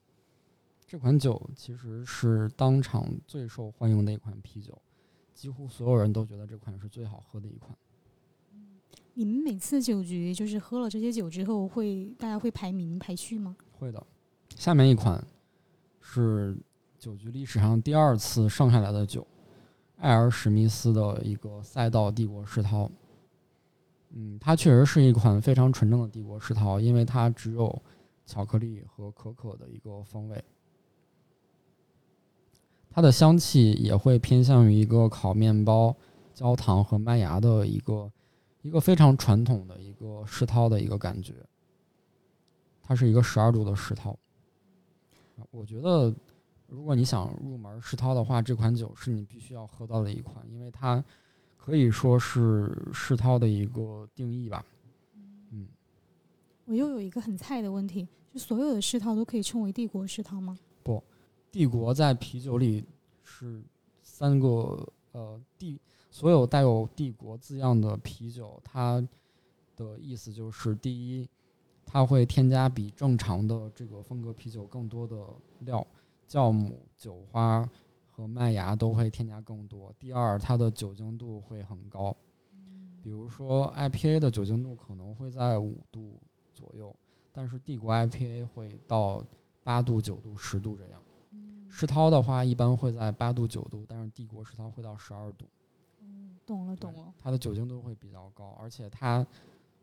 [0.88, 4.78] 这款酒其实是当场最受欢迎的一款啤酒，
[5.34, 7.78] 几乎所有人都觉得这款是最好喝的一款。
[9.14, 13.58] 你们每次酒局就是喝了这些酒之后会，大家会排名排序吗？
[13.78, 14.02] 会的。
[14.56, 15.22] 下面一款
[16.00, 16.58] 是
[16.98, 19.28] 酒局历史上第二次剩下来的酒，
[19.98, 22.90] 艾尔史密斯的一个赛道帝国世涛。
[24.14, 27.82] 嗯，它确实是一款非常纯正的帝国世涛，因为它只有
[28.26, 30.44] 巧克力和可可的一个风味。
[32.90, 35.96] 它的香气也会偏向于一个烤面包、
[36.34, 38.12] 焦糖和麦芽的一个
[38.62, 41.36] 一个非常传统的一个世涛的一个感觉。
[42.82, 44.18] 它是一个十二度的世涛。
[45.52, 46.14] 我觉得，
[46.68, 51.02] 如果你想入门世涛的话，这款酒是你必须要喝到的一款，因为它
[51.64, 54.66] 可以说是世涛的一个定义吧。
[55.52, 55.68] 嗯，
[56.66, 60.58] 我又有一个很菜的问题，就所有的世涛都可以称为帝国世涛吗？
[60.82, 61.04] 不
[61.52, 62.84] 帝国在啤酒里
[63.24, 63.62] 是
[64.02, 69.08] 三个呃帝，所有带有帝国字样的啤酒，它
[69.76, 71.30] 的意思就是第一，
[71.86, 75.16] 它会添加比正常的这个风格啤酒更多的
[75.60, 75.86] 料，
[76.28, 77.70] 酵母、酒花
[78.12, 79.92] 和麦芽都会添加更多。
[79.98, 82.16] 第二，它的酒精度会很高，
[83.02, 86.20] 比如说 IPA 的酒精度可能会在五度
[86.54, 86.96] 左右，
[87.32, 89.26] 但是帝国 IPA 会到
[89.64, 91.02] 八度、九度、十度这样。
[91.70, 95.46] 世涛的话，一般会在八度、九度，但是帝国世涛会到十二度。
[96.46, 97.14] 懂了，懂了。
[97.18, 99.26] 它的酒精度会比较高，而且它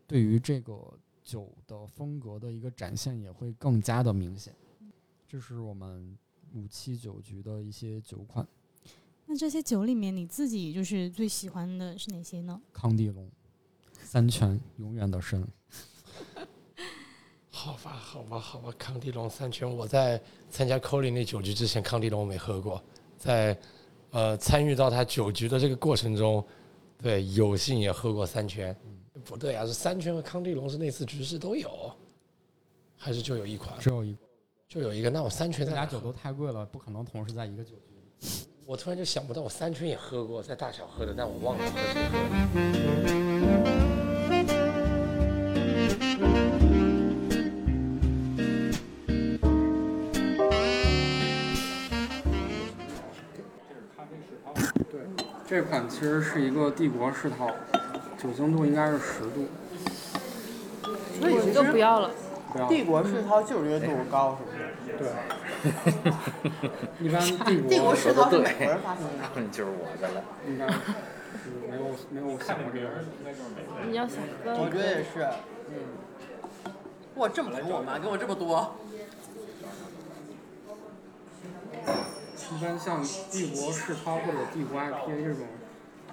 [0.05, 0.77] 对于这个
[1.23, 4.53] 酒的风格的一个展现也会更加的明显。
[5.27, 6.15] 这是我们
[6.53, 8.47] 五七酒局的一些酒款，
[9.25, 12.59] 那这些酒里面，你自己就是最喜欢的是哪些呢？
[12.73, 13.29] 康帝龙、
[14.03, 15.47] 三全永远的神。
[17.51, 22.81] 好吧，好吧，好吧，康帝龙三全，我在参加 Colin 那酒局之前，康帝龙我没喝过，
[23.17, 23.57] 在
[24.11, 26.45] 呃参与到他酒局的这个过程中，
[27.01, 28.75] 对，有幸也喝过三全。
[29.25, 31.91] 不对啊，是三全和康帝龙是那次局势都有，
[32.95, 33.77] 还是就有一款？
[33.77, 34.19] 只有一个，
[34.69, 37.81] 就有一个，那我三全在哪喝这俩酒都太贵了，不可能同时在一个酒局。
[38.67, 42.35] 我突然就想不到，我三全也喝过，在大小喝的，但我忘了喝谁喝的。
[55.47, 57.49] 这款其实是一个帝国世涛，
[58.21, 59.47] 酒精度应该是十度。
[61.19, 62.11] 所以我就不要了。
[62.51, 64.58] 不要帝国世涛就是因为度数高，是不是？
[64.97, 65.07] 对。
[66.99, 69.11] 一般帝国帝国世涛是美国人发明的。
[69.35, 70.23] 嗯， 就是我的了。
[70.47, 70.73] 应该是
[71.69, 72.87] 没有没有想过这个。
[73.87, 75.27] 你要想喝，我觉得也是，
[75.69, 75.71] 嗯。
[77.15, 77.99] 哇，这么疼我吗？
[77.99, 78.75] 给我这么多。
[82.51, 85.45] 一般像帝国世涛或者帝国 IPA 这种，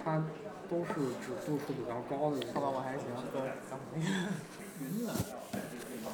[0.03, 0.21] 它
[0.69, 3.39] 都是指度数比较高的一好吧，我还是喜欢喝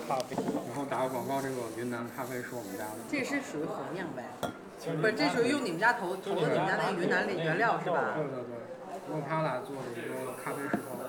[0.08, 0.36] 咖啡。
[0.36, 2.99] 然后打个广告，这个云南咖啡是我们家的。
[3.10, 4.24] 这是属于红酿呗？
[5.01, 8.14] 不是，这属于用你们家投投的你们家那个云南的原料是吧？
[8.16, 8.60] 对对对，
[9.10, 10.99] 用它来做的一个咖啡石头。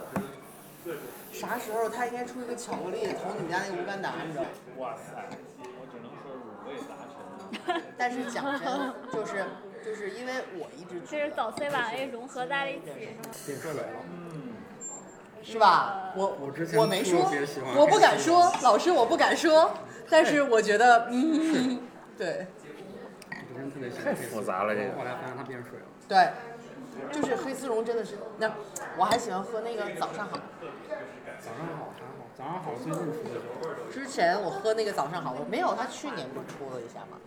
[1.33, 4.51] 啥时候他应该出一个巧克力投你们家那个乌干达，你知道吗？
[4.79, 5.27] 哇塞，
[5.59, 7.83] 我只能说五味杂陈。
[7.99, 9.45] 但是讲真，就是
[9.85, 13.57] 就是因为我一直这是早 C 晚 A 融合在了一起，是。
[15.45, 16.13] 是吧？
[16.17, 17.31] 我我之前我没说
[17.77, 19.71] 我不敢说，老师我不敢说，
[20.09, 21.81] 但是我觉得，嗯，
[22.17, 22.47] 对
[23.31, 25.87] 我之前特别喜欢太复杂了这个后来发现它变水了。
[26.09, 26.33] 对，
[27.13, 28.51] 就是黑丝绒真的是，那
[28.97, 30.39] 我还喜欢喝那个早上好。
[31.41, 33.93] 早上好还好，早上好最近出的。
[33.93, 37.19] 之前我喝那个早上好，我没有，他去年不是出了一下吗？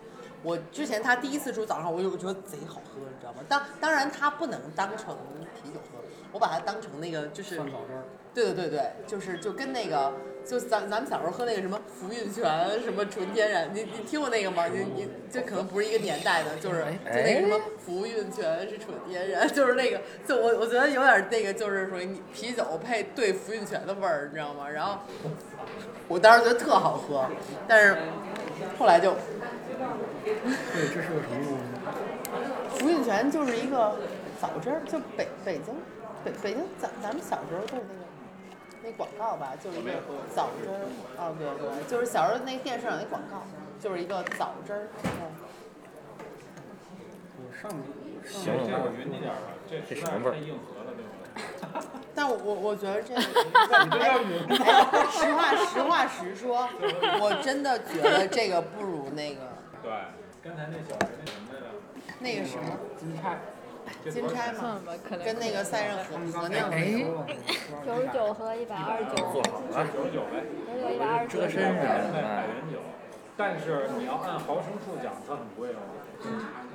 [0.44, 3.40] 我之前他第一次出早上好，我就觉得贼好喝，你知道吗？
[3.48, 5.16] 当当然它不能当成
[5.56, 6.00] 啤酒喝，
[6.32, 7.64] 我把它当成那个就是汁。
[8.34, 10.14] 对对对对，就是就跟那个
[10.46, 14.68] 就咱咱们小时候喝那个什么福运泉，什么纯天然，你你听过那个吗？
[14.68, 24.70] 你你这可能不是一个年代的，就是就那个什么福运泉是纯天然， 就是那个，就我我觉得有点那个，就是属于你啤酒配兑福运泉的味儿，你知道吗？
[24.70, 25.00] 然后
[26.08, 27.26] 我当时觉得特好喝，
[27.68, 27.98] 但是
[28.78, 29.16] 后来就
[30.34, 32.80] 对，这是个什么东西？
[32.80, 33.96] 福运泉就是一个
[34.42, 35.74] 枣汁儿，就北北京
[36.24, 38.06] 北北京咱咱们小时候就是那个
[38.84, 39.92] 那广告吧，就是一个
[40.36, 43.44] 枣汁儿，哦对对，就是小时候那电视上那广告，
[43.80, 44.88] 就是一个枣汁儿。
[45.04, 45.10] 嗯
[47.40, 47.72] 我上
[48.24, 52.00] 这上这我匀你点儿吧，这实在是太硬核了，对不对？
[52.14, 53.30] 但我我我觉得这实
[55.34, 56.68] 话 实话实说，
[57.22, 59.42] 我真的觉得这个不如那个
[59.84, 59.92] 对，
[60.48, 61.68] 刚才那小人那什么来着？
[62.20, 63.38] 那个什么金钗，
[64.10, 64.80] 金钗嘛，
[65.26, 67.28] 跟那个赛任和和那哎个，
[67.86, 71.50] 九十九和一百二十九，做好了，九十九呗，九十九一百二十九遮。
[71.50, 72.80] 身百人百元酒，
[73.36, 75.84] 但是你要按毫升数讲，它很贵哦，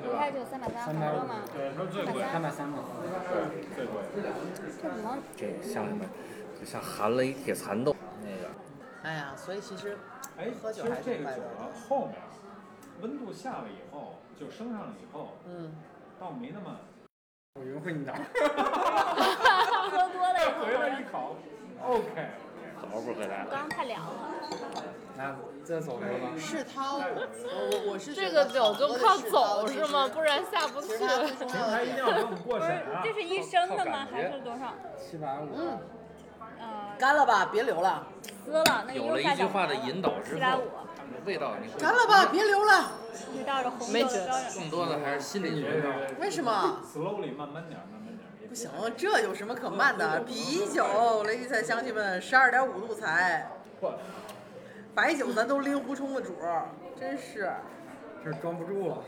[0.04, 0.30] 对吧一开？
[0.30, 2.84] 始就三百三，好多嘛，对，说最贵，三百三嘛。
[3.32, 4.04] 对，最贵。
[4.12, 6.04] 这怎么这像什么？
[6.60, 8.52] 就像含了一铁蚕豆那个。
[9.02, 9.96] 哎呀，所以其实
[10.36, 12.14] 哎，喝酒其实这个酒还是快后面
[13.00, 15.74] 温度下了以后，就升上了以后，嗯，
[16.20, 16.76] 倒没那么。
[17.54, 18.22] 我匀会你点儿。
[19.90, 21.36] 喝多了以后回来一口
[21.84, 22.30] ，OK。
[22.80, 23.50] 怎么不回来了。
[23.50, 24.10] 刚刚太凉了。
[25.16, 25.32] 来，
[25.62, 26.32] 再走一个吧。
[26.36, 30.08] 是他，我我我是这个酒就靠走是吗？
[30.12, 33.02] 不然下不去平台一定要给我们过不是审啊，！
[33.04, 34.08] 这是一升的吗？
[34.10, 34.74] 还是多少？
[34.98, 35.48] 七百五。
[35.54, 35.78] 嗯，
[36.58, 38.04] 呃，干了吧，别留了，
[38.44, 40.62] 撕了，那有了一句话的引导之后七百五，，
[41.24, 42.92] 味道你会干了吧，别留了。
[43.92, 44.60] 没觉得酒。
[44.60, 45.92] 更多的还是心理学上。
[46.18, 50.20] 为什么？slowly 慢慢点，慢慢点不行，这有什么可慢的？
[50.26, 53.46] 啤酒，雷迪赛乡亲们，十二点五度才，
[54.94, 56.66] 白酒咱都拎壶冲的主儿，
[56.98, 57.50] 真是。
[58.24, 58.98] 这装不住了。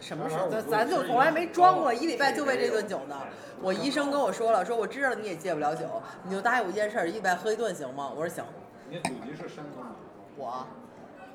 [0.00, 0.48] 什么时候？
[0.48, 3.20] 咱咱就从来没装过，一礼拜就为这顿酒呢。
[3.62, 8.10] 我医生跟我说了，说我知道你也戒不了酒，你就答应我一件事儿，一礼拜喝一顿行吗？
[8.14, 8.44] 我说行。
[8.88, 9.90] 你祖籍是山东的，
[10.40, 10.66] 我，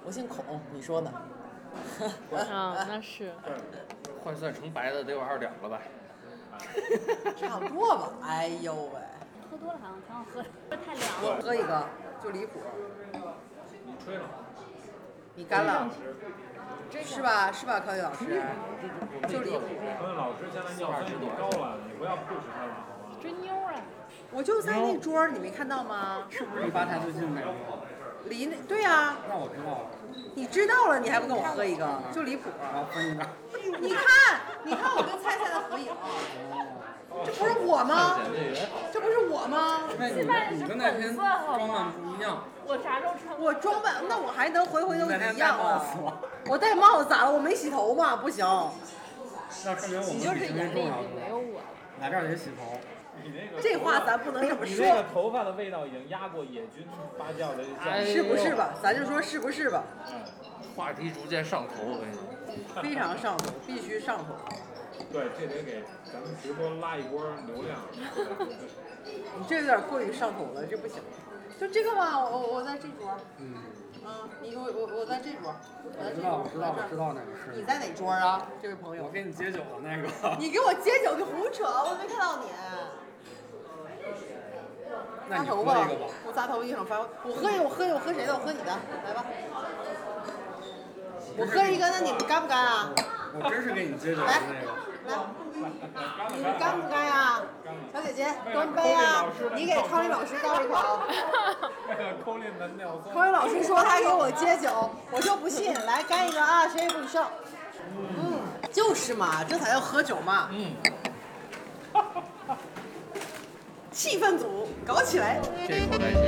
[0.03, 0.43] 我姓孔，
[0.73, 1.11] 你说呢？
[2.33, 3.31] 啊，那是。
[4.23, 5.79] 换算成白的得有二两了吧？
[7.37, 8.09] 差不多吧。
[8.23, 8.99] 哎呦喂，
[9.51, 11.41] 喝多了好像挺好喝的，太凉我了。
[11.43, 11.87] 喝一个
[12.23, 12.59] 就离谱，
[13.85, 14.23] 你吹了。
[15.35, 15.87] 你干了，
[17.03, 17.51] 是吧？
[17.51, 18.41] 是吧，康宇老师？
[19.27, 19.61] 就离谱。
[19.99, 23.17] 何老师现在尿酸已经高了，你不要 push 他了，好吗？
[23.21, 23.75] 真妞啊！
[24.31, 26.23] 我就在那桌儿，你没看到吗？
[26.31, 27.47] 是不是离吧台最近那个？
[28.25, 29.89] 离那对呀、那我知道了。
[30.33, 32.49] 你知道了，你还不跟我喝一个，就离谱。
[32.61, 33.25] 然后分一个。
[33.79, 35.91] 你看，你看我跟菜菜的合影，
[37.25, 38.19] 这不是我吗？
[38.91, 39.83] 这不是我吗？
[39.97, 40.21] 那你
[40.57, 42.43] 你跟那天装扮不一样。
[42.67, 43.39] 我啥时候穿？
[43.39, 45.83] 我装扮，那我还能回回都一样啊。
[46.47, 47.31] 我戴帽子咋了？
[47.31, 48.17] 我没洗头吗？
[48.17, 48.45] 不行。
[49.63, 51.65] 那说明我你就是们比谁眼里没有我了。
[52.01, 52.77] 来这儿得洗头。
[53.23, 56.87] 你那个这话咱不能这么你那个说，头发的味道已经压过野菌
[57.17, 58.73] 发酵的哎是不是吧？
[58.81, 59.83] 咱就说是不是吧？
[60.75, 62.21] 话题逐渐上头，我跟你说。
[62.81, 64.35] 非常上头，必须上头。
[65.11, 67.77] 对，这得给咱们直播拉一波流量。
[69.37, 71.01] 你这有点过于上头了，这不行。
[71.59, 73.55] 就这个吧，我我我在这桌，嗯，
[74.05, 75.53] 啊，你我我我在这桌，
[75.83, 77.55] 我在这我知道，桌，我知道，我知道哪个是。
[77.55, 79.09] 你在哪桌啊，这位朋友我？
[79.09, 80.35] 给你接酒的那个。
[80.37, 82.47] 你给我接酒，你胡扯，我没看到你。
[85.27, 88.33] 那你扎头发喝一个吧。，我扎头发一会发，我喝一个，我喝一个，我喝谁的？
[88.33, 88.71] 我喝你的，
[89.05, 89.25] 来吧。
[91.37, 92.91] 我喝一个，那你们干不干啊？
[93.37, 94.71] 我真是给你接酒的来那个。
[95.05, 95.17] 来，
[96.35, 97.41] 你们干不干呀？
[97.93, 99.25] 小姐姐，端杯啊！
[99.55, 100.99] 你给康林老师倒一口。
[103.13, 105.73] 康林老师说他给我接酒，我就不信。
[105.85, 107.25] 来干一个啊，谁也不许剩。
[107.97, 108.39] 嗯，
[108.71, 110.49] 就是嘛，这才叫喝酒嘛。
[110.51, 110.75] 嗯。
[113.95, 115.41] 气氛组搞起来。
[115.65, 116.21] 这口袋行。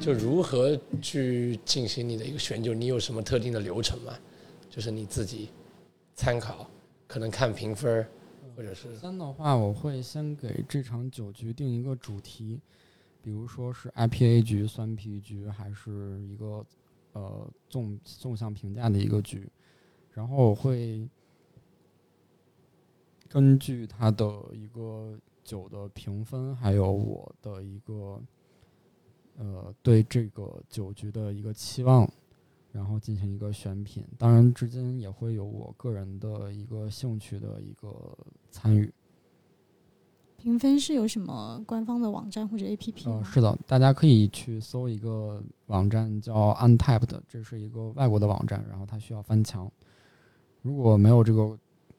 [0.00, 2.74] 就如何去进行你的一个选酒？
[2.74, 4.12] 你有什么特定的流程吗？
[4.68, 5.50] 就是你自己
[6.16, 6.68] 参考，
[7.06, 8.08] 可能看评分儿，
[8.56, 12.60] 或者是三的话，我会先给这场酒局定一个主题，
[13.22, 16.66] 比如说是 IPA 局、酸啤局，还是一个
[17.12, 19.48] 呃纵纵向评价的一个局，
[20.16, 21.06] 然后我会
[23.28, 25.14] 根据它的一个
[25.44, 28.18] 酒的评分，还有我的一个
[29.36, 32.10] 呃对这个酒局的一个期望，
[32.72, 34.02] 然后进行一个选品。
[34.16, 37.94] 当然，之间也会有我个人的一个兴趣的一个
[38.50, 38.90] 参与。
[40.38, 43.30] 评分是有什么官方的网站或者 APP 呃，吗？
[43.30, 49.70] 是的，大家可以去搜一个网站叫 Untapped，这是一个外国的网站，然后它需要翻墙。
[50.66, 51.56] 如果没有这个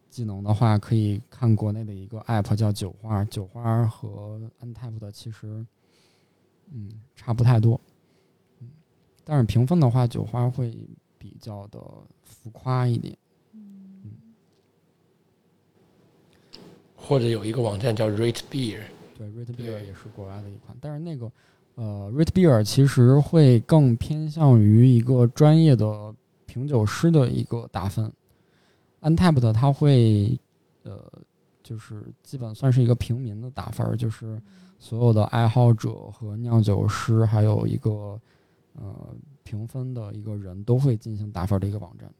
[0.09, 5.65] 技能的话，可以看国内的一个 App 叫酒花，酒花和 Untapped 其实
[6.73, 7.79] 嗯差不太多，
[8.59, 8.67] 嗯，
[9.23, 10.77] 但是评分的话，酒花会
[11.17, 11.79] 比较的
[12.21, 13.17] 浮夸一点。
[16.97, 18.81] 或者有一个网站叫 Rate Beer，
[19.17, 21.31] 对，Rate Beer 也是国外的一款，但是那个
[21.75, 26.13] 呃，Rate Beer 其实会更偏向于一个专业的
[26.45, 28.11] 品酒师的一个打分
[29.07, 30.39] ，Untapped 它会
[30.83, 31.01] 呃，
[31.63, 34.41] 就是基本算是一个平民的打分，就是
[34.79, 38.19] 所有的爱好者和酿酒师，还有一个
[38.73, 42.11] 呃评分的一个人都会进行打分的一个网站。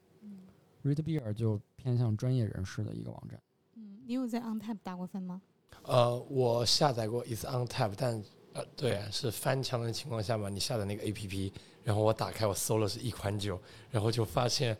[0.83, 3.37] Rate Beer 就偏向专业人士的一个网站。
[3.75, 5.41] 嗯，你有在 OnTap 打过分吗？
[5.83, 8.23] 呃，我下载过一次 OnTap，但
[8.53, 11.51] 呃，对啊，是翻墙的情况下嘛，你下载那个 APP，
[11.83, 13.59] 然后我打开我搜了是一款酒，
[13.91, 14.77] 然后就发现，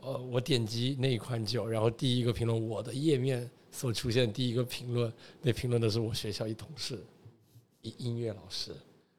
[0.00, 6.98] 呃，我点击那一款酒，然后第一个评论我的页面所出现第一个评论，那评论的是我学校一同事，
[7.82, 8.72] 一音乐老师，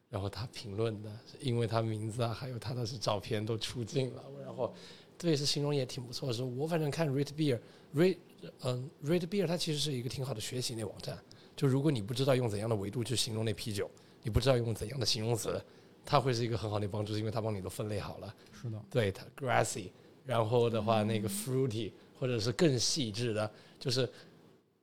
[0.09, 4.73] 然后他评论的是因为他名字啊，还有他的是照片都出镜了，然后
[5.17, 8.17] 对是形容也挺不错的，是我反正看 Rate Beer，Rate
[8.63, 11.17] 嗯，Rate Beer 它其实是一个挺好的学习那网站。
[11.57, 13.91] 就如果你不知道用怎样的维度去形容那啤酒，
[14.23, 15.61] 你不知道用怎样的形容词，
[16.05, 18.33] 它会是一个很好的帮助，是因为它帮你都分类好了。
[18.53, 19.89] 是的，对它 grassy，
[20.29, 24.07] 然后的话那个 fruity，或者是更细致的，就是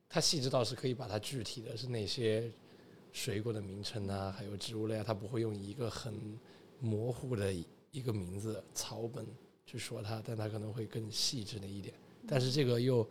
[0.08, 2.50] 它细致到是可以把它具体的是那些
[3.12, 6.12] 水果的名称啊，还有植物类啊，它不会用一个很
[6.80, 7.54] 模糊的
[7.92, 9.24] 一个名字草本
[9.64, 11.94] 去说它，但它可能会更细致的一点。
[12.26, 13.08] 但是这个又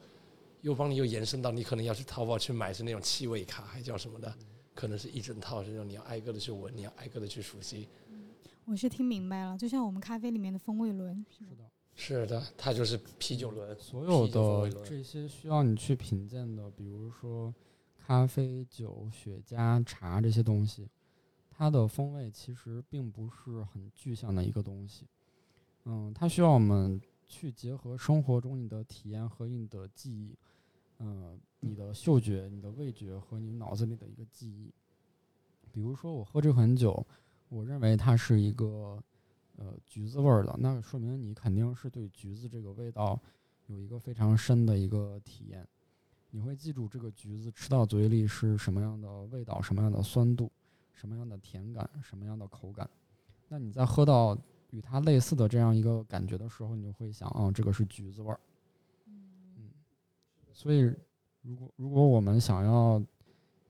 [0.60, 4.36] 又帮你又延伸到你可能要去淘宝去买是那种气味卡，还叫什么的，
[4.74, 7.88] 可能是一整套这种你要挨个的去闻，你要挨个的去熟悉。
[8.66, 11.64] 我是听明白了，就像我们咖啡里面的风味轮，是的。
[11.96, 17.54] 是的，它就是啤酒轮，所有的这些需要你去品鉴的，比如说
[17.98, 20.90] 咖啡、酒、雪茄、茶这些东西，
[21.50, 25.08] 它的风味其实并不是很具象的一个东西。
[25.86, 30.36] 嗯，它需要我们去结合生活中你的体验和你的记忆，
[31.00, 34.72] 嗯，你的嗅觉、你的味觉和你脑子里的一个记忆。
[35.72, 37.06] 比如说，我喝这款酒，
[37.50, 39.02] 我认为它是一个
[39.58, 43.20] 呃橘子味儿的，那说明你肯定是对橘子这个味道
[43.68, 45.68] 有一个非常深的一个体验。
[46.32, 50.52] 你会记住这个橘子吃到嘴里是什么样的味道，什么样的酸度，
[50.94, 52.90] 什么样的甜感，什么样的口感。
[53.48, 54.38] 那你在喝到
[54.72, 58.40] 与它类似的这样一个感觉的时候，你就会想，啊，这个是橘子味儿。
[59.06, 59.70] 嗯，
[60.52, 60.94] 所以
[61.42, 63.02] 如果如果我们想要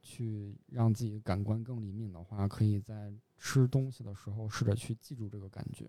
[0.02, 5.86] 去让自己感官更灵敏的话，可以在吃东西的时候试着去记住这个感觉。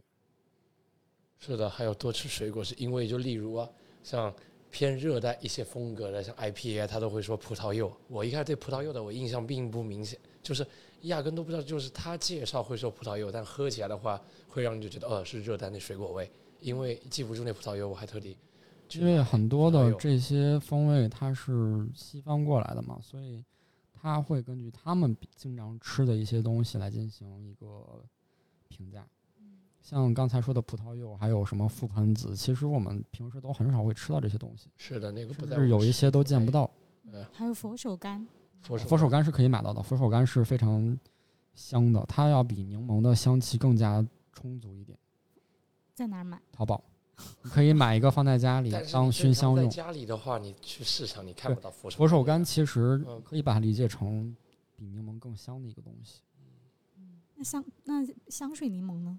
[1.38, 3.68] 是的，还有多吃水果，是因为就例如啊，
[4.02, 4.34] 像
[4.70, 7.94] 偏热带一些风格的，像 IPA，他都会说葡萄柚。
[8.08, 10.66] 我一开始对葡萄柚的我印象并不明显，就是
[11.02, 16.30] 压根都不知道，就是他介绍会说葡萄柚，但喝起来的话，会让你就觉得，呃，是热带那水果味。
[16.60, 18.36] 因为记不住那葡萄柚，我还特地
[18.94, 23.44] 因为很多的这些风味它是西方过来的嘛，所以
[24.06, 28.04] 它会根据他们比经常吃的一些东西来进行一个
[28.68, 29.04] 评价。
[29.82, 36.70] 像刚才说的葡萄柚，还有什么覆盆子，其实我们平时都很少会吃到这些东西，是的，那个不甚在我们至有一些都见不到。
[37.32, 38.24] 还有佛手柑，
[38.60, 40.96] 佛手佛手柑是可以买到的，佛手柑是非常
[41.56, 44.96] 香的，它要比柠檬的香气更加充足一点。
[45.94, 46.40] 在哪儿买？
[46.52, 46.84] 淘宝，
[47.42, 49.70] 你可以买一个放在家里当熏香用。
[49.70, 54.36] 家里的话，你去市场你看不到佛手佛手柑其实嗯可以把它理解成
[54.74, 56.20] 比柠檬更香的一个东西。
[57.34, 59.18] 那香那香水柠檬呢？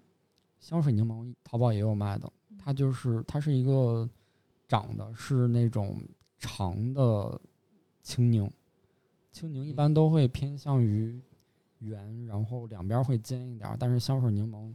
[0.60, 4.10] 香水柠檬淘宝也有卖的，它就是它是一个
[4.68, 6.02] 长的是那种
[6.40, 7.40] 长的
[8.02, 8.50] 青柠，
[9.32, 11.22] 青柠一般都会偏向于
[11.80, 14.74] 圆，然后两边儿会尖一点儿，但是香水柠檬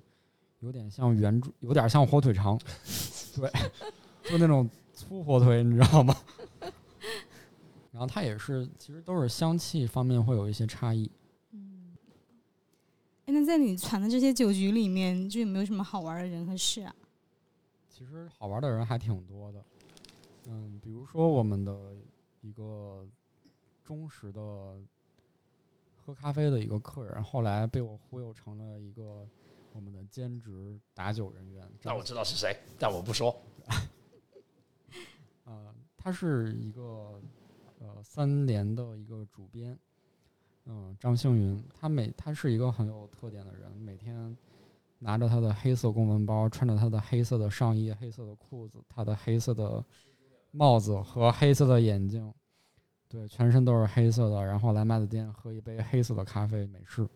[0.63, 2.59] 有点像圆柱，有点像火腿肠，
[3.37, 3.51] 对，
[4.25, 6.17] 就那种粗火腿，你知道吗？
[7.91, 11.11] 然后它也是，其实都是香气方面会有一些差异。
[11.51, 11.97] 嗯
[13.27, 16.95] 哎，那在你传的这些酒局里面，就有没有什么好玩的人和事啊？
[17.89, 19.65] 其实好玩的人还挺多的，
[20.49, 21.95] 嗯，比如说我们的
[22.41, 23.07] 一个
[23.85, 24.41] 忠实的
[25.97, 29.27] 喝咖啡的一个客人，后来被我忽悠成了一个
[29.73, 31.69] 我们的兼职打酒人员。
[31.83, 33.35] 那我知道是谁，但我不说。
[35.45, 37.21] 呃，他是一个
[37.79, 39.79] 呃三联的一个主编，
[40.67, 44.37] 嗯、张星云，他每他是一个很有特点的人，每天
[44.99, 49.85] 拿着他的黑色公文包，穿着他的黑色的上衣、黑色的裤子、他的黑色的
[50.53, 52.33] 帽子和黑色的眼镜，
[53.09, 57.09] 对，全身都是黑色的，然后来麦子店喝一杯黑色的咖啡美式。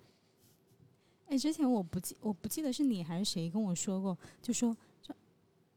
[1.28, 5.16] 哎，之前我不记我不记得是你还是谁跟我说过，就说张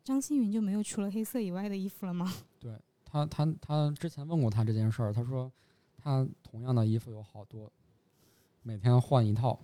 [0.04, 2.32] 张馨予就没有除了黑色以外的衣服了吗？
[2.60, 2.72] 对
[3.04, 5.52] 他他他之前问过他这件事儿，他说
[5.98, 7.72] 他同样的衣服有好多，
[8.62, 9.60] 每天换一套，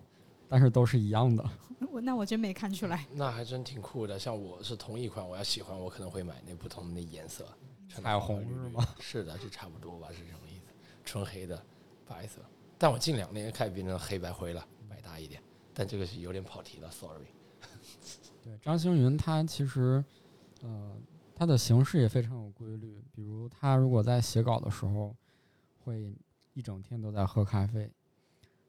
[0.49, 1.47] 但是都是一样的。
[1.91, 3.05] 我那我真没看出来。
[3.11, 4.17] 那还真挺酷的。
[4.17, 7.47] 像我是同一款，我要喜欢，我可能会买那不同的那颜色，
[7.89, 8.83] 彩虹是吗？
[8.99, 10.71] 是的，就差不多吧，是这种意思。
[11.03, 11.63] 纯黑的，
[12.07, 12.41] 白色。
[12.77, 15.41] 但我近两年开始变成黑白灰了，百搭一点。
[15.75, 17.25] 但这个是有点跑题了，sorry。
[18.41, 20.03] 对，张星云他其实，
[20.63, 20.95] 呃，
[21.35, 23.03] 他的形式也非常有规律。
[23.13, 25.15] 比如他如果在写稿的时候，
[25.83, 26.15] 会
[26.53, 27.91] 一整天都在喝咖啡，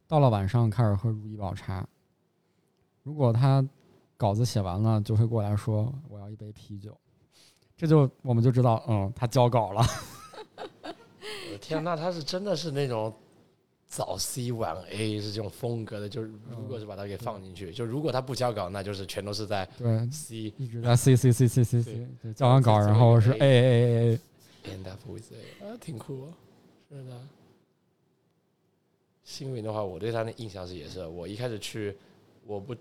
[0.08, 1.86] 到了晚上开始喝如意宝茶。
[3.04, 3.64] 如果他
[4.16, 6.98] 稿子写完了，就会过来说我要一杯啤酒，
[7.76, 9.82] 这就我们就知道，嗯，他交稿了。
[10.56, 13.14] 我 的天，那他是真的是那种
[13.96, 24.20] 早 C 晚 A 是这种风格的，就是如果是把它给放进去，就如果他不交稿，那就是全都是在对，C 一直在 C C C C C C，对，交完稿然后是 A A A
[24.64, 26.28] end up with A，啊，挺酷、哦，
[26.90, 27.18] 是的。
[29.24, 31.96] 星云的话，我对他的印象是也是，我一开始去，
[32.44, 32.76] 我不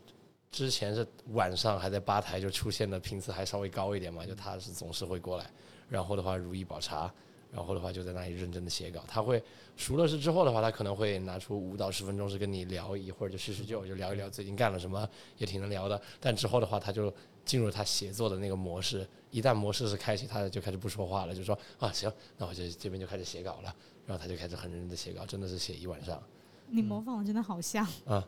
[0.52, 5.50] 之前是晚上还在吧台就出现的频次还稍微高一点嘛，就他是总是会过来，
[5.88, 7.10] 然后的话如意宝茶，
[7.52, 9.04] 然后的话就在那里认真的写稿。
[9.08, 9.42] 他会
[9.76, 16.02] 熟了是之后的话，他可能会拿出五到十分钟是跟你聊一会儿就叙叙旧，就聊一聊最近干了什么，也挺能聊的。
[16.20, 23.76] 但之后的话，他就进入他写作的那个模式，一旦模式是开启，他就开始不说话了，就说啊行，那我就这边就开始写稿了，
[24.06, 26.22] 然后他就开始很认真的写稿，真的是写一晚上
[26.68, 27.86] 你模仿的真的好像。
[28.06, 28.28] 啊，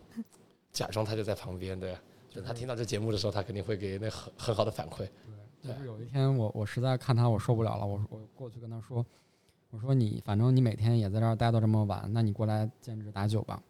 [0.72, 1.98] 假装他就在旁边，对，
[2.30, 5.08] 就他听到这节目的时候，他肯定会给那很很好的反馈。
[5.62, 9.06] 对，就是有一天我我实在看他我受不了了，我我过去跟他说，
[9.70, 13.62] 我说你反正你每天也在这儿待到这么晚，那你过来兼职打酒吧。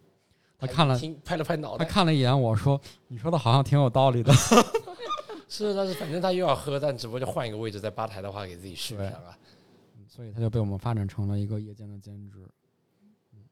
[0.59, 4.33] 他看了拍了拍脑袋他，看了一眼我说，你说的好像挺有道理的。
[5.47, 9.37] 是，但是反正他又要喝，但只不过就换一个位置，在吧台的话给自己续上啊。
[10.07, 12.39] 所以他就被我们发展成了一个夜间的兼职。
[13.33, 13.45] 嗯，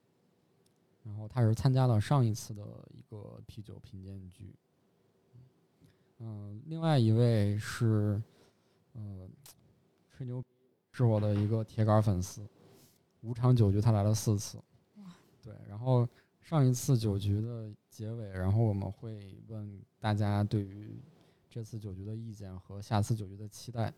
[1.04, 4.54] 然后他是参加了上一次的一个啤酒品鉴局。
[6.28, 8.20] 嗯，另外一位是，
[8.94, 9.30] 呃，
[10.10, 10.44] 吹牛
[10.92, 12.44] 是我的一个铁杆粉丝，
[13.22, 14.58] 五场酒局他来了四次。
[15.44, 16.08] 对，然后
[16.42, 21.00] 上一次酒局的结尾，然后我们会问大家对于
[21.48, 23.94] 这次酒局的意见和下次酒局的期待。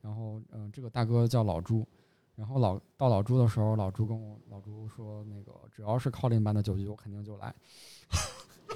[0.00, 1.84] 然后，嗯、这个大哥叫老朱。
[2.36, 7.52] 然后老到老朱的时候，老朱跟我老朱说，那个只要是 Colin 办的酒局，我肯定就来。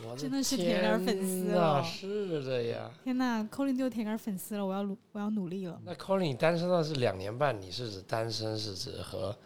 [0.09, 2.91] 我真的是铁杆粉丝天哪哦是的呀。
[3.05, 5.81] 天呐，Colin 就有铁杆粉丝了，我要努我要努力了。
[5.85, 9.37] 那 Colin 你单身了是两年半，你是指单身是指和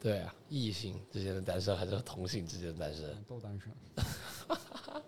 [0.00, 3.24] 对啊异性之间的单身，还是和同性之间的单身？
[3.26, 3.72] 都单身。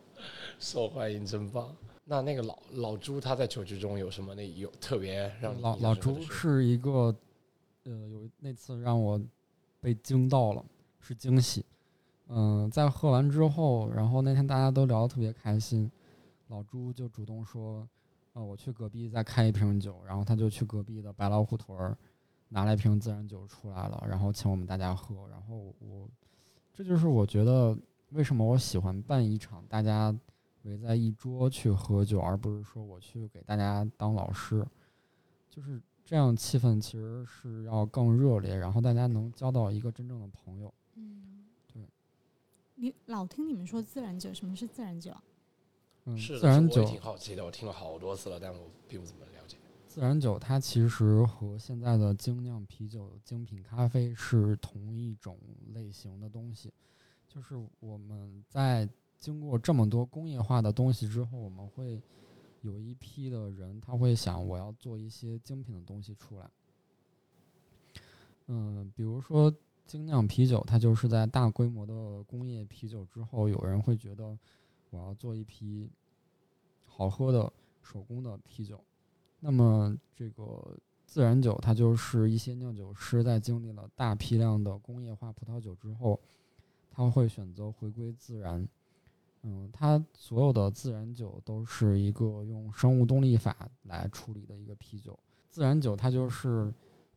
[0.59, 1.75] 受欢迎真棒。
[2.05, 7.15] 那那个老老朱他在酒局中有什么那有特别让老老朱是一个，
[7.85, 9.21] 呃，有那次让我
[9.81, 10.65] 被惊到了，
[11.01, 11.65] 是惊喜。
[12.29, 15.91] 嗯、在喝完之后，然后那天大家都聊得特别开心，
[16.49, 17.89] 老朱就主动说，
[18.33, 21.97] 呃，我去隔壁再开一瓶酒，然后他就去隔壁的白老虎屯儿
[22.49, 25.29] 拿了一瓶自然酒出来了，然后请我们大家喝。
[25.29, 26.09] 然后我，
[26.73, 27.77] 这就是我觉得
[28.11, 30.15] 为什么我喜欢办一场大家
[30.63, 34.67] 围在一桌去喝酒，而不是说我去给大家当老师，
[35.49, 40.73] 就是这样气氛其实是要更热烈，然后大家能交到一个真正的朋友。
[40.95, 41.36] 嗯，
[42.77, 45.23] 你老听你们说自然酒，什么是自然酒啊？
[46.05, 49.57] 嗯，是的自然酒我挺好奇的，我听了好多次了，但我并不怎么了解。
[49.89, 55.39] 自然酒它其实和现在的精酿啤酒、精品咖啡是同一种
[55.73, 56.73] 类型的东西，
[57.27, 62.01] 就是我们在经过这么多工业化的东西之后，我们会
[62.61, 66.51] 有一批的人，他会想我要做一些精品的东西出来。
[68.49, 69.53] 嗯，比如说
[69.87, 74.37] 精酿啤酒，它就是在大规模的工业啤酒之后，有人会觉得
[74.91, 75.89] 我要做一批
[76.85, 78.83] 好喝的手工的啤酒。
[79.41, 80.77] 那么这个
[81.07, 86.19] 自然酒，它就是一些酿酒师在经历了大批量的工业化葡萄酒之后，
[86.91, 88.67] 他会选择回归自然，
[89.43, 95.17] 嗯，它所有的自然酒都是一个用生物动力法来处理的一个啤酒。
[95.49, 96.73] 自然酒它就是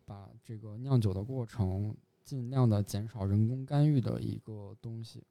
[0.05, 1.95] 把这个酿酒的过程
[2.30, 5.23] 尽量的减少人工干预的一个东西。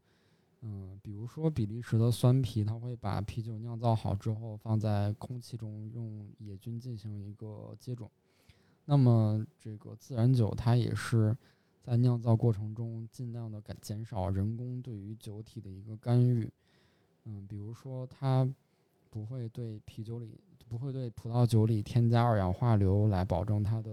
[0.63, 8.11] 嗯，比如说比利时的酸啤，它会把啤酒酿造好之后放在空气中用野菌进行一个接种。
[8.85, 11.37] 那么这个自然酒它也是
[11.81, 16.51] 在酿造过程中尽量的减少人工对于酒体的一个干预。
[17.27, 18.53] 嗯，比如说它
[19.09, 23.91] 不会对啤酒里不会对葡萄酒里添加二氧化硫来保证它的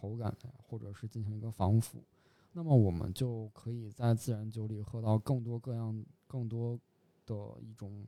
[0.00, 0.34] 口感，
[0.66, 2.02] 或者是进行一个防腐。
[2.52, 6.78] 那么我们就可以在自然酒里喝到更多各样、更多
[7.26, 8.04] 的一种，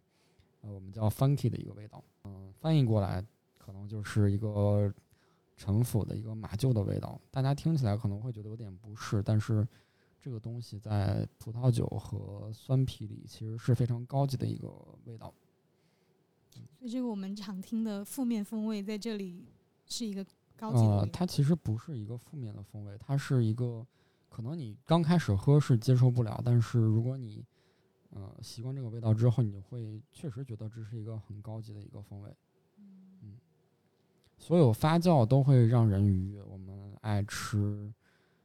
[0.63, 2.03] 呃，我们叫 funky 的一个味道。
[2.25, 3.25] 嗯，翻译过来
[3.59, 4.93] 可能就是一个
[5.57, 7.21] 陈腐的一个马厩的味道。
[7.31, 9.67] 大家听起来可能会觉得有点不适，但是
[10.21, 14.69] 这个东西在葡萄酒和酸啤里其实是非常高级的一个
[15.05, 15.33] 味道。
[16.79, 19.47] 所以这个我们常听的负面风味在这里
[19.87, 20.27] 是一个
[20.57, 21.01] 高级的。
[21.01, 23.87] 呃，它其实不是一个负面的风味，它是一个。
[24.35, 27.45] 可能你刚开始喝是接受不了，但是如果你，
[28.15, 32.35] 呃，习惯这个味道之后，你会确实觉得这是一个很高级的一个风味。
[32.79, 33.37] 嗯，
[34.39, 36.43] 所有发酵都会让人愉悦。
[36.45, 37.93] 我们爱吃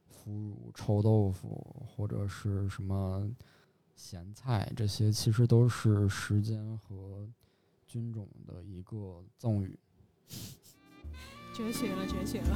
[0.10, 3.26] 腐乳、臭豆腐或者是什么
[3.95, 7.26] 咸菜，这些其实都是时间和
[7.86, 9.80] 菌种的一个赠予。
[11.58, 12.55] 哲学了，绝学了。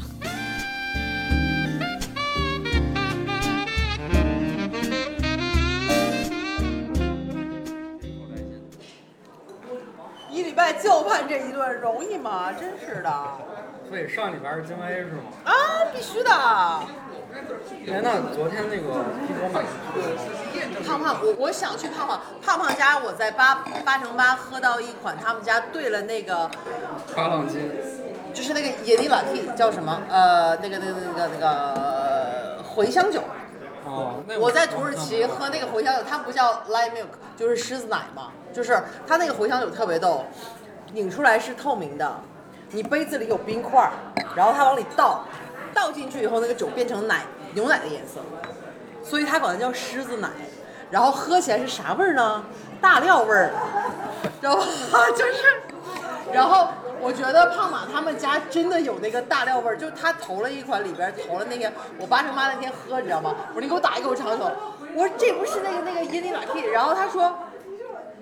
[10.30, 12.54] 一礼拜就盼这一顿，容易吗？
[12.54, 13.12] 真是的。
[13.90, 15.24] 所以上礼拜是京 A 是吗？
[15.46, 15.52] 啊，
[15.92, 16.30] 必须的。
[16.32, 19.04] 哎，那昨天那个
[19.52, 19.64] 买
[20.86, 26.48] 胖胖，我我想去胖胖胖胖家，我在八八乘八喝到一款他们家兑了那个
[27.16, 27.68] 八浪金，
[28.34, 30.02] 就是那个野地老 T 叫什么？
[30.10, 33.22] 呃，那个那个那个那个茴香酒。
[33.86, 38.32] 哦，我在土耳其喝那个茴香酒，它不叫 lime milk，就是狮子奶嘛。
[38.54, 40.26] 就是它那个茴香酒特别逗，
[40.94, 42.20] 拧出来是透明的，
[42.72, 43.90] 你杯子里有冰块，
[44.36, 45.26] 然后它往里倒，
[45.74, 47.24] 倒进去以后那个酒变成奶
[47.54, 48.20] 牛奶的颜色，
[49.04, 50.30] 所以它管它叫狮子奶。
[50.90, 52.44] 然后喝起来是啥味儿呢？
[52.82, 53.52] 大料味儿，
[54.42, 54.64] 知道吧？
[55.16, 55.62] 就是，
[56.34, 56.68] 然后
[57.02, 63.36] 我觉得胖马他们家真的有那个大料味儿，就他投了一款里边投了那个我八成八那天喝，你知道吗？
[63.50, 64.52] 我说你给我打一个我尝一口，
[64.94, 67.36] 我说这不是那个那个伊利马蹄，然后他说。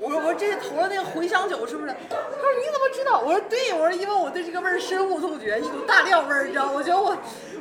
[0.01, 1.93] 我说我说这是投了那个茴香酒是不是？
[2.09, 3.19] 他说你怎么知道？
[3.19, 6.71] 我说对，我说因为我对这个味儿深恶痛绝，一股大料味儿，你知道？
[6.71, 7.15] 我觉得我，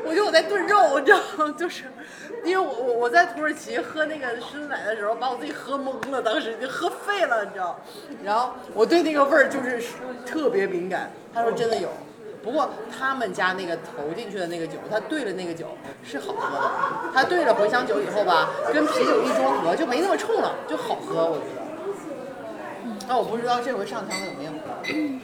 [0.04, 1.52] 我觉得我在炖肉，你知道吗？
[1.58, 1.84] 就是，
[2.44, 7.80] 因为我我我在土耳其喝那个狮子奶的时候，把我自己喝懵了，当时就喝废了，你知道？
[8.22, 9.82] 然后我对那个味儿就是
[10.24, 11.10] 特别敏感。
[11.34, 11.88] 他说真的有，
[12.42, 15.66] 不过他们家那个投进去的那个酒，他兑了那个酒
[16.04, 16.70] 是好喝的。
[17.12, 21.67] 他兑了茴香酒以后吧，跟啤酒一中和就没那么冲了，就好喝，我觉得。
[23.08, 24.52] 那我不知道这回上枪了有没有。
[24.92, 25.20] 嗯，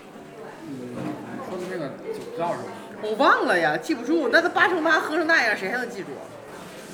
[1.46, 2.64] 说的那个酒叫什么？
[3.02, 4.30] 我忘了呀，记不住。
[4.32, 6.08] 那都八成八喝成那样，谁还能记住？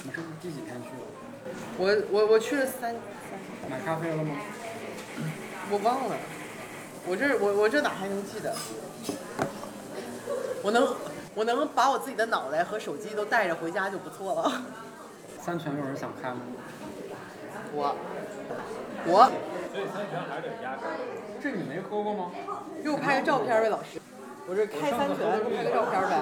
[0.02, 1.54] 你是第几天去的？
[1.78, 2.92] 我我我去了三。
[3.70, 4.34] 买咖啡了吗？
[5.70, 6.16] 我忘了。
[7.06, 8.52] 我这我我这哪还能记得？
[10.62, 10.96] 我能
[11.36, 14.62] 我能把我自己的脑袋和手机都带着回家就不错了。
[15.40, 16.40] 三全有人想开吗？
[17.72, 17.94] 我
[19.06, 19.30] 我。
[19.70, 20.90] 所以三全还得压根
[21.40, 22.30] 这你没喝过吗？
[22.82, 24.00] 给我拍个照片呗，老师。
[24.48, 26.16] 我这开三全，给我拍个照片呗。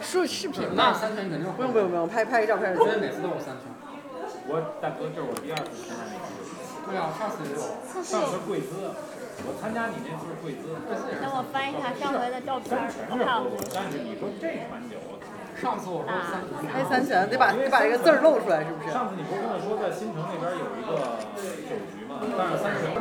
[0.00, 1.52] 说视频那三全肯定。
[1.52, 2.74] 不用不用不用，拍拍个照片。
[2.76, 3.66] 我每次都有三全。
[4.46, 6.30] 我大哥，这是我第二次参加那个。
[6.86, 7.60] 对啊，上次也有。
[8.04, 8.86] 上次贵资，
[9.42, 10.78] 我参加你那次是贵资。
[11.18, 12.70] 等我翻一下上回的照片。
[13.74, 14.94] 但是你说这款酒。
[15.54, 18.90] 上次我说三开三全，得把得把这个字儿露出来，是不是？
[18.90, 20.92] 上次你不是跟我说在新城那边有一个
[21.70, 22.03] 酒局吗？
[22.36, 22.94] 但是三全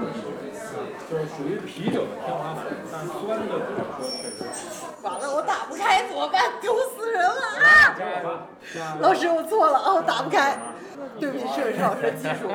[1.10, 4.34] 就是属于啤酒的天花板，但是酸的怎么说确实。
[5.02, 6.52] 完了，我打不开怎么办？
[6.62, 7.32] 丢死人了
[7.64, 7.96] 啊！
[9.00, 10.58] 老师，我错了啊，我打不开。
[11.20, 12.48] 对不起，摄影师老师技术。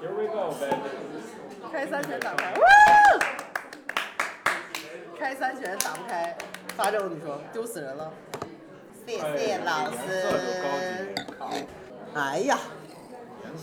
[0.00, 0.76] Here we go, baby。
[1.70, 2.54] 开三拳打不开。
[5.18, 6.36] 开三拳打不开，
[6.76, 8.12] 发咒你说丢死人了。
[9.06, 11.14] 谢谢老师。
[12.14, 12.58] 哎呀，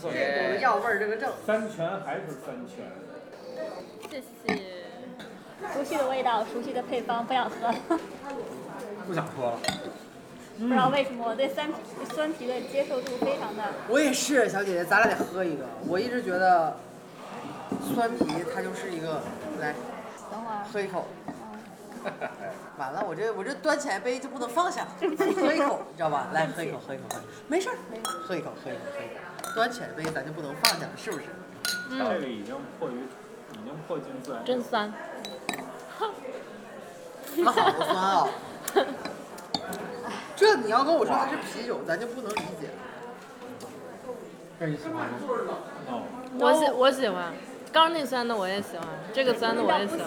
[0.02, 1.32] 这个药味儿这个正。
[1.46, 2.84] 三全还是三全。
[4.10, 4.24] 谢谢。
[5.72, 7.74] 熟悉的味道，熟悉的配方，不想喝了。
[9.06, 9.58] 不想喝了。
[10.58, 11.68] 不知道为什么我对酸
[12.14, 13.62] 酸啤的接受度非常的。
[13.88, 15.64] 我也是，小姐姐，咱俩得喝一个。
[15.88, 16.76] 我一直觉得
[17.94, 19.20] 酸啤它就是一个，
[19.60, 19.74] 来
[20.30, 21.06] 等会儿，喝一口。
[22.76, 25.06] 完了，我这我这端起来杯就不能放下，喝
[25.52, 26.28] 一口，你知道吧？
[26.32, 29.14] 来喝一口，喝一口，喝一口，没事儿，没事儿，喝一口，喝一口，喝一口。
[29.54, 31.24] 端起来杯咱就不能放下了，是不是？
[31.90, 32.94] 这个已经迫于
[33.52, 34.44] 已经迫近自然。
[34.44, 34.92] 真酸。
[37.36, 38.28] 它好多酸啊！
[40.36, 42.68] 这你要跟我说它是啤酒，咱就不能理解。
[44.60, 45.18] 这你喜欢吗？
[45.88, 46.02] 哦，
[46.38, 47.32] 我喜我喜欢，
[47.72, 50.00] 刚那酸的我也喜欢，这个酸的我也喜欢。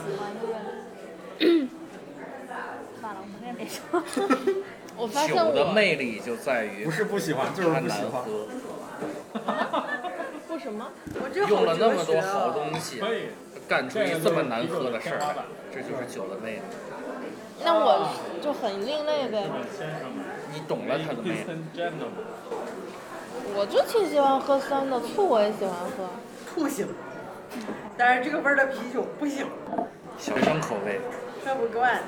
[3.01, 4.03] 算了，我们也没说。
[4.95, 8.23] 我发现酒的魅力就在于不是不喜欢，就是它不喜欢。
[10.47, 10.87] 不什么？
[11.21, 13.01] 我这用了那么多好东西，
[13.67, 15.35] 干出一这么难喝的事儿来
[15.73, 16.61] 这就是酒的魅力。
[17.63, 18.09] 那我
[18.41, 19.43] 就很另类呗，
[19.77, 20.09] 先生，
[20.53, 21.45] 你懂了他的魅力。
[23.55, 26.07] 我就挺喜欢喝酸的，醋我也喜欢喝。
[26.53, 26.87] 醋行，
[27.97, 29.47] 但是这个味儿的啤酒不行，
[30.17, 31.01] 小学生口味，
[31.43, 32.01] 喝不惯。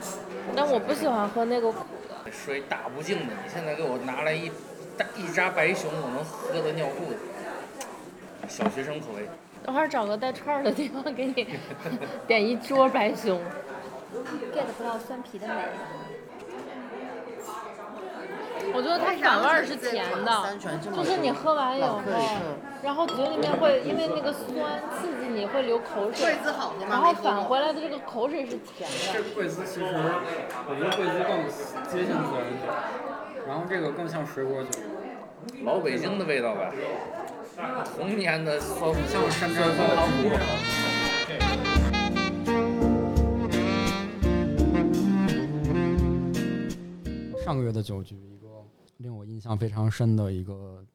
[0.56, 2.32] 但我不喜欢喝那个苦的。
[2.32, 4.52] 水大不敬的，你现在给我拿来一
[5.00, 7.16] 大一扎白熊，我能喝的尿裤子。
[8.50, 9.30] 小学生口味，
[9.64, 11.48] 等会儿找个带串儿的地方给你
[12.28, 13.40] 点一桌白熊。
[14.54, 15.54] get 不到酸啤的美。
[18.74, 20.58] 我觉得它反味儿是甜的，
[20.94, 22.02] 就是你喝完以后，
[22.84, 26.36] 然后嘴里面会因为那个酸刺激你会流口水，
[26.90, 29.14] 然后返回来的这个口水是甜的。
[29.14, 31.48] 这贵滋其实，我觉得贵滋更
[31.88, 32.68] 接近自然酒，
[33.50, 34.80] 然后这个更像水果酒，
[35.64, 36.72] 老北京的味道呗。
[37.96, 40.30] 童年的酸像山楂酸汤壶。
[47.44, 48.64] 上个月的酒局，一个
[48.98, 50.86] 令我印象非常深的一个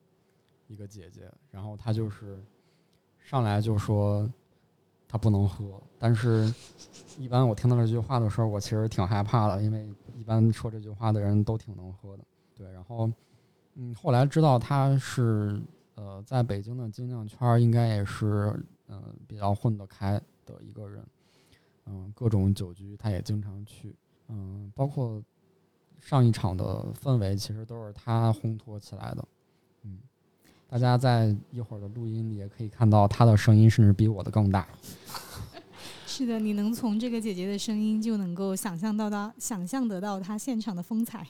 [0.68, 2.38] 一个姐姐，然后她就是
[3.18, 4.30] 上来就说
[5.08, 6.54] 她不能喝，但是
[7.18, 9.84] 一般我听到这句话的时候，我其实挺害怕的，因为
[10.16, 12.22] 一般说这句话的人都挺能喝的，
[12.56, 13.10] 对，然后
[13.74, 15.60] 嗯，后来知道他是
[15.94, 18.52] 呃在北京的精酿圈儿应该也是
[18.88, 21.04] 嗯、比较混得开的一个人，
[21.86, 23.94] 嗯，各种酒局他也经常去，
[24.28, 25.22] 嗯，包括。
[26.00, 29.26] 上一场的氛围其实都是他烘托起来的，
[29.84, 29.98] 嗯，
[30.68, 34.68] 大家在一会儿的录音里也可以看到他的声音甚至比我的更大。
[36.06, 41.26] 是的，你能从这个姐姐的声音就能够想象到她，想象得到她现场的风采。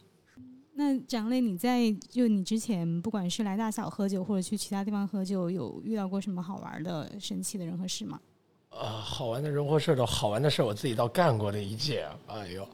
[0.74, 8.20] 那蒋磊，你在就你之前不管是来大小喝酒，或者去其他地方喝酒，有遇到过什么好玩的、神奇的人和事吗？
[8.70, 12.66] 啊，好玩的人或事的好玩的事，我自己倒干过的一届啊，哎呦。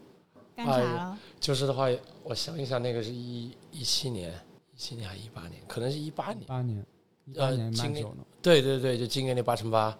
[0.56, 1.18] 干啥了？
[1.38, 1.88] 就是的话，
[2.22, 4.30] 我想一想，那个是一一七年，
[4.74, 5.62] 一七年还是一八年？
[5.66, 6.46] 可能是一八年。
[6.46, 6.84] 八年，
[7.26, 8.24] 一八年卖酒呢。
[8.42, 9.96] 对对对，就今年那八乘八，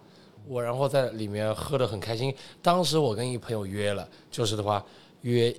[0.47, 2.33] 我然后在里面喝的很开心。
[2.61, 4.83] 当时我跟一朋友约了，就是的话
[5.21, 5.55] 约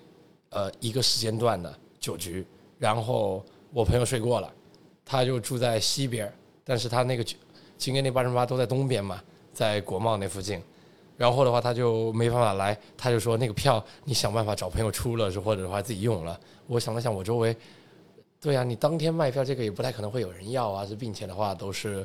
[0.50, 2.44] 呃一个时间段的酒局，
[2.78, 3.42] 然后
[3.72, 4.52] 我朋友睡过了，
[5.04, 6.30] 他就住在西边，
[6.64, 7.24] 但是他那个
[7.78, 9.22] 今年那八乘八都在东边嘛，
[9.54, 10.60] 在国贸那附近。
[11.16, 16.38] 然后的话，他就没办法来，他就说那个票你想办法找朋友出了，或者的话自己用了。
[16.66, 17.56] 我想了想，我周围，
[18.40, 22.04] 对啊，你当天卖票这个也不太可能会有人要啊，这并且的话都是，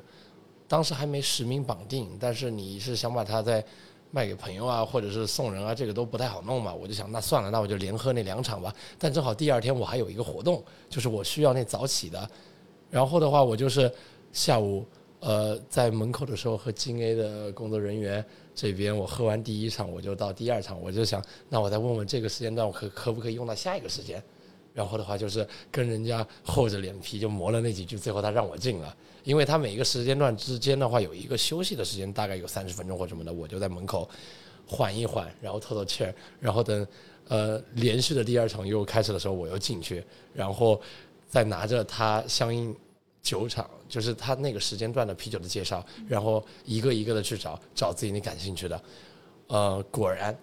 [0.68, 3.64] 当时还没实名绑定，但是你是想把它在
[4.12, 6.74] 卖给朋友啊，或者是送人啊，这个都不太好弄嘛。
[6.74, 8.74] 我就想那算了，那我就连喝那两场吧。
[8.98, 12.30] 但正好第二天我还有一个活动，就是我需要那早起的，
[12.90, 13.92] 然后的话我就是
[14.32, 14.86] 下午。
[15.20, 18.24] 呃，在门口的时候和金 A 的工作人员
[18.54, 21.20] 这边，我喝完第一场，我就到第二场，我就想，
[21.50, 24.24] 那我再问问这个时间段，我可可不可以用到下一个时间？
[24.78, 34.08] 然后的话，就是跟人家厚着脸皮就磨了那几句，最后他让我进了，因为他每一个时间段之间的话有一个休息的时间，大概有三十分钟或什么的，我就在门口
[34.68, 36.88] 缓一缓，然后透透气儿，然后等
[37.28, 40.80] 呃连续的第二场又开始的时候，我又进去，然后
[41.28, 42.76] 再拿着他相应。
[43.24, 48.82] 酒厂就是他那个时间段的啤酒的介绍，然后一个一个的去找找自己你感兴趣的，
[49.48, 50.34] 呃，果然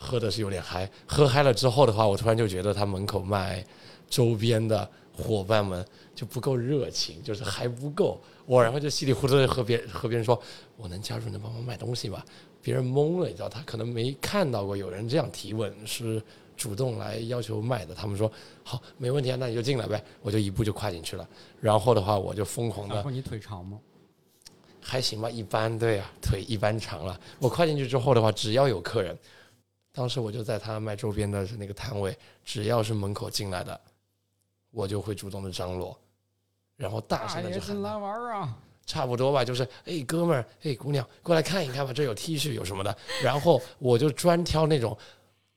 [0.00, 0.90] 喝的是有点嗨。
[1.06, 3.64] 喝嗨了之后的话，我突然就觉得他门口卖
[4.08, 8.20] 周边的伙伴们就不够热情，就是还不够。
[8.46, 10.40] 我然后就稀里糊涂的和别和别人说，
[10.76, 12.24] 我能加入，能帮忙卖东西吗？
[12.62, 16.20] 别人懵了，你知道，他可能没看到过有人这样提问是。
[16.56, 18.30] 主动来要求卖的，他们说
[18.62, 21.26] 好，没问题啊，那你就进来呗，我就一步就跨进去了。
[21.58, 23.02] 然后的话，我就疯狂的。
[23.10, 23.78] 你腿长吗？
[24.78, 25.78] 还行吧，一般。
[25.78, 27.18] 对啊，腿一般长了。
[27.38, 29.18] 我跨进去之后的话，只要有客人，
[29.92, 33.80] 当时我就在他卖周边的那个摊位，只要是门口进来的，
[34.70, 35.98] 我就会主动的张罗，
[36.76, 38.56] 然后大声的就喊来玩啊！
[38.86, 42.96] 差不多吧，就是哎哥们儿，哎姑娘，过来看一看吧，这有 T 恤有什么的。
[43.22, 44.96] 然后我就专挑那种，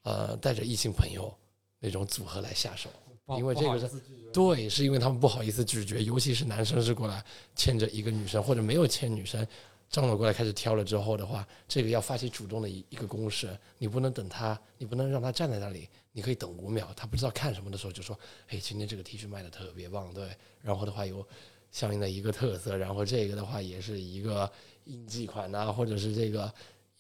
[0.03, 1.33] 呃，带着异性朋友
[1.79, 2.89] 那种组合来下手，
[3.37, 3.89] 因为这个是
[4.31, 7.23] 对，是因为他们不好意思拒绝，尤其是男生是过来
[7.55, 9.47] 牵着一个女生或者没有牵女生。
[9.93, 18.17] 张罗过来开始挑了之后的话，这个要发起主动的一一个攻势，你不能等他，你不能让他站在那里，你可以等五秒，他不知道看什么的时候就说，
[18.47, 21.23] 哎，今天这个 T 恤卖的特别棒，对，然后的话有
[21.69, 24.51] 相应的一个特色，然后这个的话也是一个
[24.85, 26.51] 应季款呐，或者是这个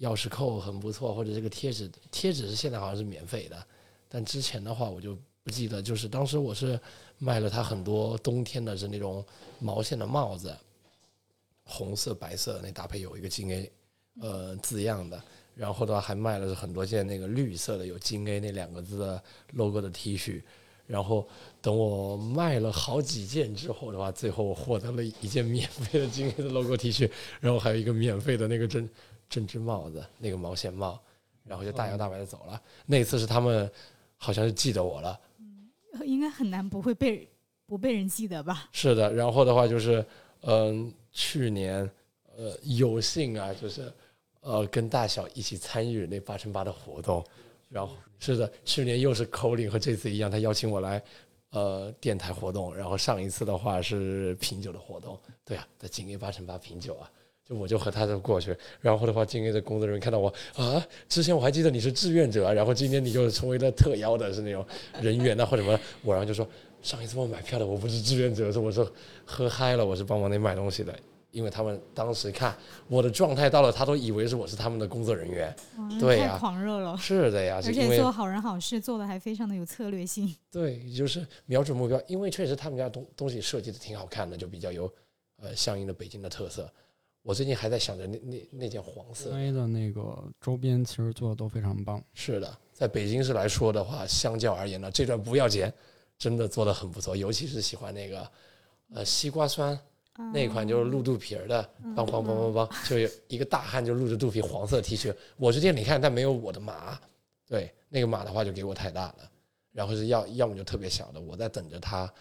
[0.01, 3.65] 钥匙扣很不错，或者这个贴纸，贴纸是现在好像是免费的，
[4.07, 6.79] 但之前的话我就不记得，就是当时我是
[7.17, 9.25] 卖了他很多冬天的是那种
[9.57, 10.55] 毛线的帽子。
[11.65, 13.71] 红色、白色那搭配有一个金 A，
[14.21, 15.21] 呃字样的，
[15.55, 19.23] 然后的话还卖了很多件那个绿色的有金 A 那两个字的
[19.53, 20.41] logo 的 T 恤，
[20.85, 21.27] 然后
[21.61, 27.09] 等我卖了好几件之后的话，最后我获得了一件免费的金 A 的 logo T 恤，
[27.39, 28.89] 然后还有一个免费的那个针
[29.29, 31.01] 针织帽子，那个毛线帽，
[31.45, 32.61] 然后就大摇大摆的走了。
[32.85, 33.71] 那次是他们
[34.17, 35.69] 好像是记得我了，嗯，
[36.05, 37.29] 应该很难不会被
[37.65, 38.67] 不被人记得吧？
[38.73, 40.05] 是的，然后的话就是
[40.41, 40.93] 嗯。
[41.13, 41.87] 去年，
[42.35, 43.91] 呃，有幸啊，就是，
[44.41, 47.23] 呃，跟大小一起参与那八乘八的活动，
[47.69, 51.01] 然后是的，去年又是口令和这次一样，他邀请我来，
[51.51, 55.15] 呃，电台活动，然后上一次的话是品酒的活动，
[55.45, 57.07] 对啊，在金 A 八乘八品酒啊，
[57.47, 64.65] 就我就和他就过去，然后的话，金 A 的工作人员看到我啊，之前我还记得你是志愿者，然后今天你就成为了特邀的是那种
[64.99, 66.47] 人员呐或者什么，我然后就说。
[66.83, 68.85] 上一次我买票的我不是志愿者，是我是
[69.25, 70.93] 喝嗨了，我是帮忙那买东西的。
[71.31, 72.55] 因为他们当时看
[72.87, 75.55] 我的状态到了，他都以为是我是他们的工作人员。
[75.99, 76.95] 对呀，太狂热了。
[76.95, 80.35] 是的呀，而且做好人好事做的还非常的有策略性。
[80.51, 84.93] 对，就是瞄准目标，因为确实他们家东东西设计的挺好看的，就比较有
[85.37, 86.69] 呃相应的北京的特色。
[87.23, 92.03] 我最近还在想着那那那件黄色 A 的那个周边，其实做的都非常棒。
[92.13, 95.73] 是的，在北京市来说的话，相较而言呢，这段不要剪。
[96.17, 98.31] 真的做的很不错，尤其是喜欢那个，
[98.93, 99.77] 呃，西瓜酸
[100.33, 105.15] 那一款，就是露肚皮儿的，梆梆梆梆梆，就有一个大汉就露着肚皮，黄色 T 恤。
[105.37, 106.99] 我是店里看，但没有我的码，
[107.47, 109.29] 对，那个码的话就给我太大了，
[109.71, 112.11] 然后是要要么就特别小的，我在等着他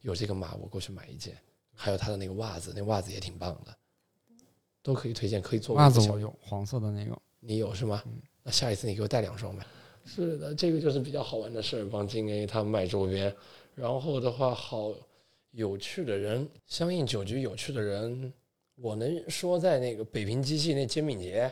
[0.00, 1.36] 有这个码，我过去买一件。
[1.74, 3.74] 还有他的那个袜子，那袜子也挺棒的，
[4.82, 8.02] 都可以推荐，可以做袜子我有黄色的那个，你有是吗？
[8.42, 9.64] 那下一次你给我带两双呗。
[10.04, 13.34] 是的，这个就是比较好玩的事儿，帮金 A 他们卖周边。
[13.74, 14.92] 然后的话，好
[15.52, 18.32] 有趣的人，相应酒局有趣的人，
[18.76, 21.50] 我能说在那个北平机器那煎饼节，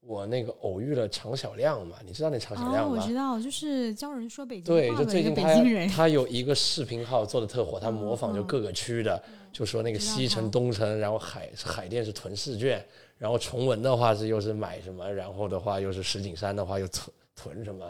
[0.00, 1.96] 我那个偶遇了常小亮嘛？
[2.06, 2.96] 你知道那常小亮吗？
[2.98, 5.88] 我知道，就是教人说北京对，就最近他人。
[5.88, 9.22] 他有一个视频号做的特火，他模仿就各个区的，
[9.52, 12.82] 就说那个西城、东城，然后海海淀是囤试卷，
[13.18, 17.12] 然后崇文的话是又是买什么，然后的话又是石景山的话又囤。
[17.34, 17.84] 囤什么？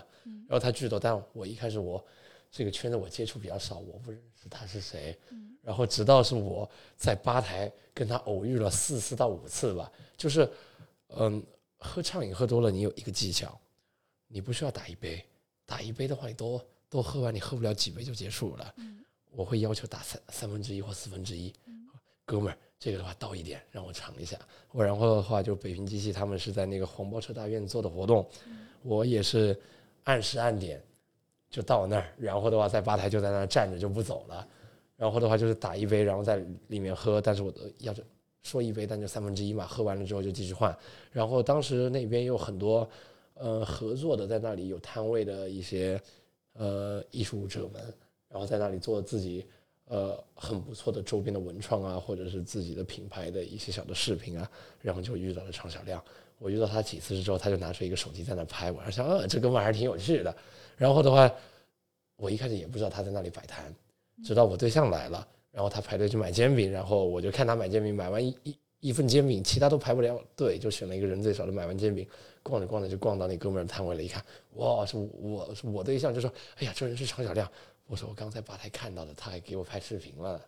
[0.49, 2.05] 然后他巨多，但我一开始我
[2.51, 5.17] 这个圈子我接触比较少，我不认识他是谁。
[5.62, 10.51] 然后直到是我在吧台跟他偶遇了四次到五次吧，就是
[11.09, 11.43] 嗯，
[11.79, 13.61] 喝畅饮喝多了，你有一个技巧，
[14.27, 15.25] 你不需要打一杯，
[15.67, 18.75] 打一杯的话你多多喝完，你喝不了几杯就结束了。
[19.33, 21.55] 我会要求打三三分之一或四分之一。
[22.25, 24.39] 哥们儿，这个的话倒一点，让我尝一下。
[24.73, 28.29] 我然后的话就北平机器他们是在那个黄包车大院做的活动。
[28.82, 29.59] 我也是
[30.05, 30.82] 按时按点
[31.51, 34.47] 就到那儿，然后的话在吧台就在那站着就不走了，
[34.97, 37.94] 然后的话就是打一杯，然后在里面喝，但是我要
[38.43, 40.77] 说一杯，但就三分之一嘛，喝完了之后就继续换。
[41.12, 42.89] 然后当时那边有很多
[43.35, 46.01] 呃合作的，在那里有摊位的一些
[46.55, 47.82] 呃艺术者们，
[48.28, 49.44] 然后在那里做自己
[49.86, 54.51] 呃很不错的周边的文创啊，或者是自己的品牌的一些小的视频啊，
[54.81, 56.02] 然后就遇到了常小亮。
[56.41, 60.35] 我遇到他几次之后，他就拿出一个手机在那拍我，想，呃，这哥们还是挺有趣的。
[60.75, 61.31] 然后的话，
[62.17, 63.73] 我一开始也不知道他在那里摆摊，
[64.25, 72.09] 直到我对象来了，然后他排队去买煎饼，然后我就看他买煎饼，买完一一一份煎饼，其他都排不了队，就选了一个人最少的，买完煎饼，
[72.43, 77.47] 逛着逛着就逛到那哥们儿摊位了，一看，哇，是我是我对象就说，哎呀，这人是常小亮。
[77.87, 80.41] 我说我刚才吧台看到的，他还给我拍视频了。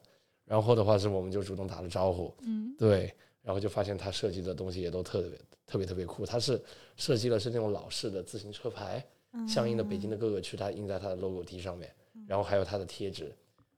[0.46, 3.12] 然后的话是我们就主动打了招呼，嗯，对。
[3.42, 5.30] 然后就发现他设计的东西也都特别
[5.66, 6.62] 特别特别酷，他是
[6.96, 9.04] 设计的是那种老式的自行车牌，
[9.48, 11.92] 相应的北京的各个区，他印在他的 logo T 上面，
[12.26, 13.34] 然后还有他的贴纸，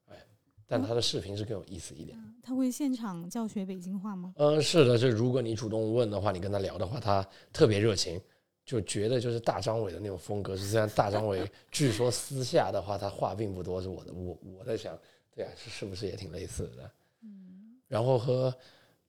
[0.07, 0.17] 哎，
[0.67, 2.19] 但他的视频是更有意思一点。
[2.43, 4.35] 他会现场教学北京话吗？
[4.37, 8.21] 嗯，是的，是如果你主动问的话，你跟他聊的话，他特别热情，
[8.67, 10.55] 就觉得就是大张伟的那种风格。
[10.55, 14.99] 实际上，大张伟 据说私下的话，他话并不多，是我的，我我在想，
[15.35, 16.91] 对啊，是是不是也挺类似的？
[17.23, 18.55] 嗯，然后和。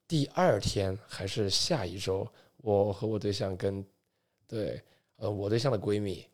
[0.08, 2.28] 第二天还是下一周，
[2.58, 3.84] 我和我对象跟
[4.48, 4.82] 对
[5.16, 6.26] 呃我对象的闺蜜，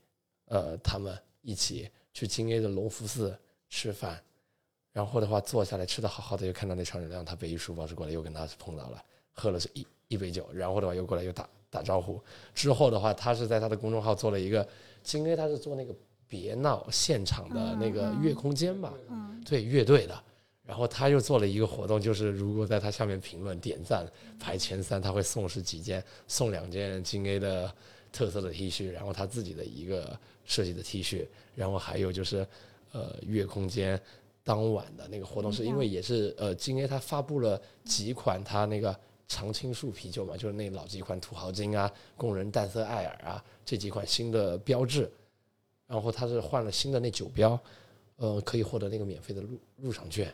[0.45, 3.38] 呃他们一起去京 A 的隆福寺
[3.69, 4.22] 吃饭，
[4.91, 12.22] 然后的话坐下来吃的好好的，又看到那常人亮，他背一书包就过来又跟他碰到了，喝了是一一杯酒，然后的话又过来又打打招呼。
[12.53, 14.68] 之后的话，他是在他的公众号做了一个
[15.02, 15.95] 京 A，他是做那个
[16.27, 18.93] 别闹现场的那个乐空间吧，
[19.45, 20.23] 对乐队的。
[20.63, 24.05] 然后他又做了一个活动，就是如果在他下面评论点赞
[24.39, 27.73] 排前三，他会送是几件，送两件京 A 的
[28.11, 31.25] 特色的 T 恤，然后他自己的一个设计的 T 恤，
[31.55, 32.47] 然后还有就是
[32.91, 33.99] 呃月空间
[34.43, 38.97] 当晚的那个活动，是因为也是呃京 A 他发布了几款他那个
[39.27, 45.11] 常青树啤酒嘛，就是那老几款土豪金啊、工人淡色艾尔啊这几款新的标志，
[45.88, 47.59] 然后他是换了新的那酒标，
[48.17, 50.33] 呃可以获得那个免费的入入场券。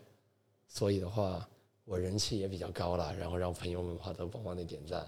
[0.68, 1.48] 所以的话，
[1.86, 5.08] 我人气也比较高了，然后让朋友们的话都帮忙那点赞，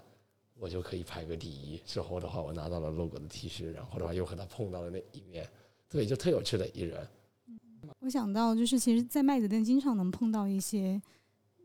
[0.55, 1.77] 我就可以排个第一。
[1.85, 5.47] 之后的话，我拿到了 logo 的 T 恤，然后的话又和他碰到了那一面，
[5.89, 7.07] 对，就特有趣的一人。
[7.99, 11.01] 我想到就是，其实，在麦子店经常能碰到一些，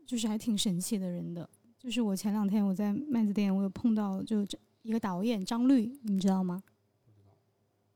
[0.05, 1.49] 就是还挺神奇的人的。
[1.77, 4.45] 就是我前两天我在麦子店，我有碰到就
[4.81, 6.61] 一个导演张律，你知道吗？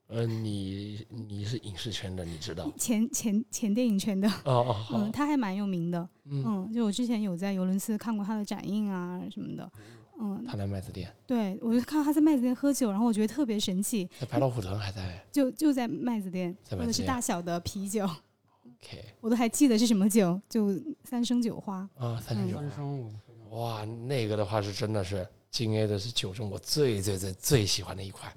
[0.09, 2.71] 呃，你你是影视圈的，你知道？
[2.77, 9.71] 前前前电影圈的哦哦， 嗯，他还蛮有名的，嗯，就我之前有在尤伦斯看过他的展映啊什么的，
[10.19, 10.43] 嗯。
[10.47, 11.13] 他在麦子店。
[11.27, 14.09] 对，我就看到他在麦子店喝酒，然后我觉得特别神奇。
[14.19, 15.23] 在白老虎城还在？
[15.31, 18.03] 就就在麦子店，喝的是大小的啤酒。
[18.03, 19.05] OK。
[19.21, 20.73] 我都还记得是什么酒，就
[21.03, 21.87] 三生酒花。
[21.99, 23.55] 啊，三生酒花。
[23.55, 28.31] 哇，那个的话是真的是金 A 的是酒中我最最最最喜欢的一款。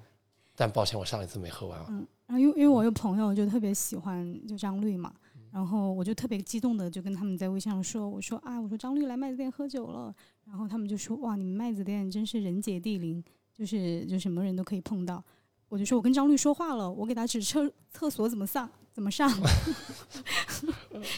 [0.55, 1.85] 但抱歉，我上一次没喝完。
[1.89, 5.13] 嗯，然后因为因为我有朋友就特别喜欢就张律嘛，
[5.51, 10.15] 然后我就特别激动的就跟他们在微信上说，我说啊，我说张律来麦子店喝酒了，
[10.45, 13.23] 然后他们就说哇，你们麦子店真是人杰地灵，
[13.55, 15.23] 就是就什么人都可以碰到。
[15.69, 19.27] 我就说我跟张律说话了，我给他指厕厕所怎么上怎么上，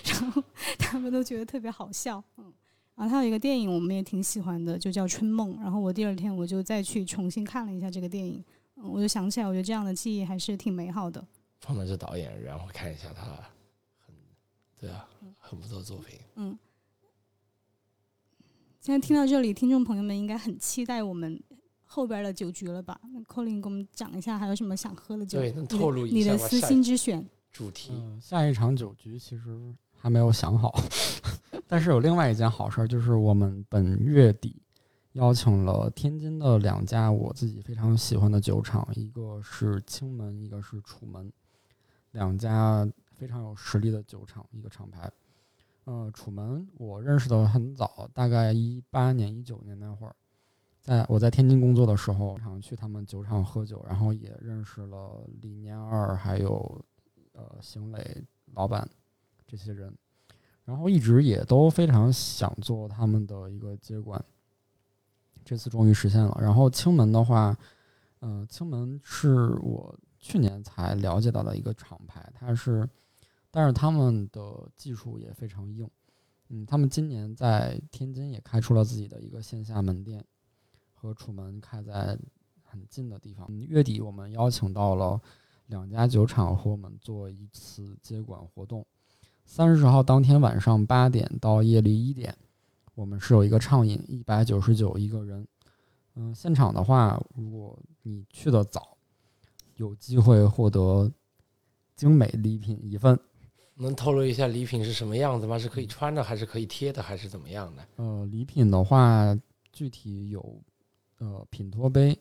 [0.04, 0.40] 然后
[0.78, 2.22] 他们都觉得特别好笑。
[2.36, 2.52] 嗯，
[2.94, 8.44] 然后他有一个电影我们也挺喜欢的，就叫《春梦》，然后我第二天我就再去重新看了一下这个电影。
[8.76, 11.24] 我就想起来，我觉得这样的记忆还是挺美好的。
[11.60, 13.24] 放的是导演，然后看一下他，
[14.04, 14.14] 很，
[14.78, 16.18] 对啊，很不错的作品。
[16.36, 16.58] 嗯。
[18.80, 21.42] 现在听到这里，听众朋友们应该很期待我们
[21.84, 23.00] 后边的酒局了吧？
[23.12, 25.38] 那 Colin 给我们讲一下，还有什么想喝的酒？
[25.38, 27.26] 对，能透露一下你的私心之选。
[27.50, 27.92] 主题。
[28.20, 30.78] 下一场酒局其实还没有想好，
[31.66, 34.60] 但是有另外一件好事，就是我们本月底。
[35.14, 41.32] 邀请了天津的两家我自己非常喜欢的酒厂，一个是青门，一个是楚门，
[42.10, 45.08] 两家非常有实力的酒厂，一个厂牌。
[45.84, 50.16] 呃，楚门我认识的很早，大概一八年、一九年那会儿，
[50.80, 56.84] 在我在天津工作的时候，常去他们酒厂喝酒，然后也认识了李年二，还有
[57.34, 58.24] 呃邢磊
[58.54, 58.88] 老板
[59.46, 59.96] 这些人，
[60.64, 64.20] 然后一直也都非常想做他们的一个接管。
[65.44, 66.36] 这次终于实现了。
[66.40, 67.56] 然后青门的话，
[68.20, 72.88] 嗯，青门是我去年才了解到的一个厂牌，它是，
[73.50, 75.88] 但是他们的技术也非常硬。
[76.48, 80.24] 嗯，他们今年在天津也开出了自己的一个线下门店，
[80.92, 82.18] 和楚门开在
[82.62, 83.46] 很近的地方。
[83.66, 85.20] 月底我们邀请到了
[85.66, 88.86] 两家酒厂和我们做一次接管活动，
[89.46, 92.36] 三十号当天晚上八点到夜里一点。
[92.94, 95.46] 我们是有一个畅饮，一百九十九一个人。
[96.14, 98.96] 嗯，现场的话，如果你去的早，
[99.76, 101.10] 有机会获得
[101.96, 103.18] 精美礼品一份。
[103.74, 105.58] 能透露一下礼品是什么样子吗？
[105.58, 107.84] 是可以穿的，还是可以贴的，还是怎么样的？
[107.96, 109.36] 呃，礼品的话，
[109.72, 110.62] 具体有
[111.18, 112.16] 呃品托杯，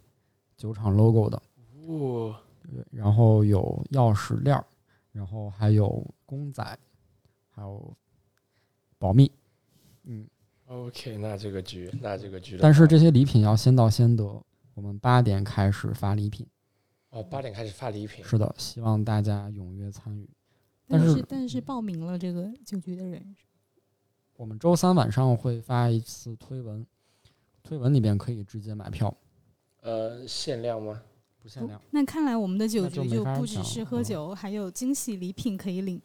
[0.58, 1.40] 酒厂 logo 的。
[1.88, 2.36] 哦。
[2.64, 4.66] 对，然后有钥匙链儿，
[5.12, 6.80] 然后还有公仔，
[7.52, 7.96] 还有
[8.98, 9.32] 保密。
[10.06, 10.28] 嗯。
[10.74, 14.44] OK，那这个局，那这个局，但是这些礼品要先到先得。
[14.74, 16.48] 我们八点开始发礼品。
[17.12, 18.26] 哦，八点开始发礼品。
[18.26, 20.28] 是的，希望大家踊跃参与。
[20.88, 23.36] 但是，但是报名了这个酒局的人，
[24.36, 26.84] 我们周三晚上会发一次推文，
[27.62, 29.16] 推文里边可以直接买票。
[29.82, 31.04] 呃，限量吗？
[31.40, 31.80] 不限量。
[31.92, 36.02] 那看来我们的酒局就不只是喝酒，还有惊喜礼品可以领。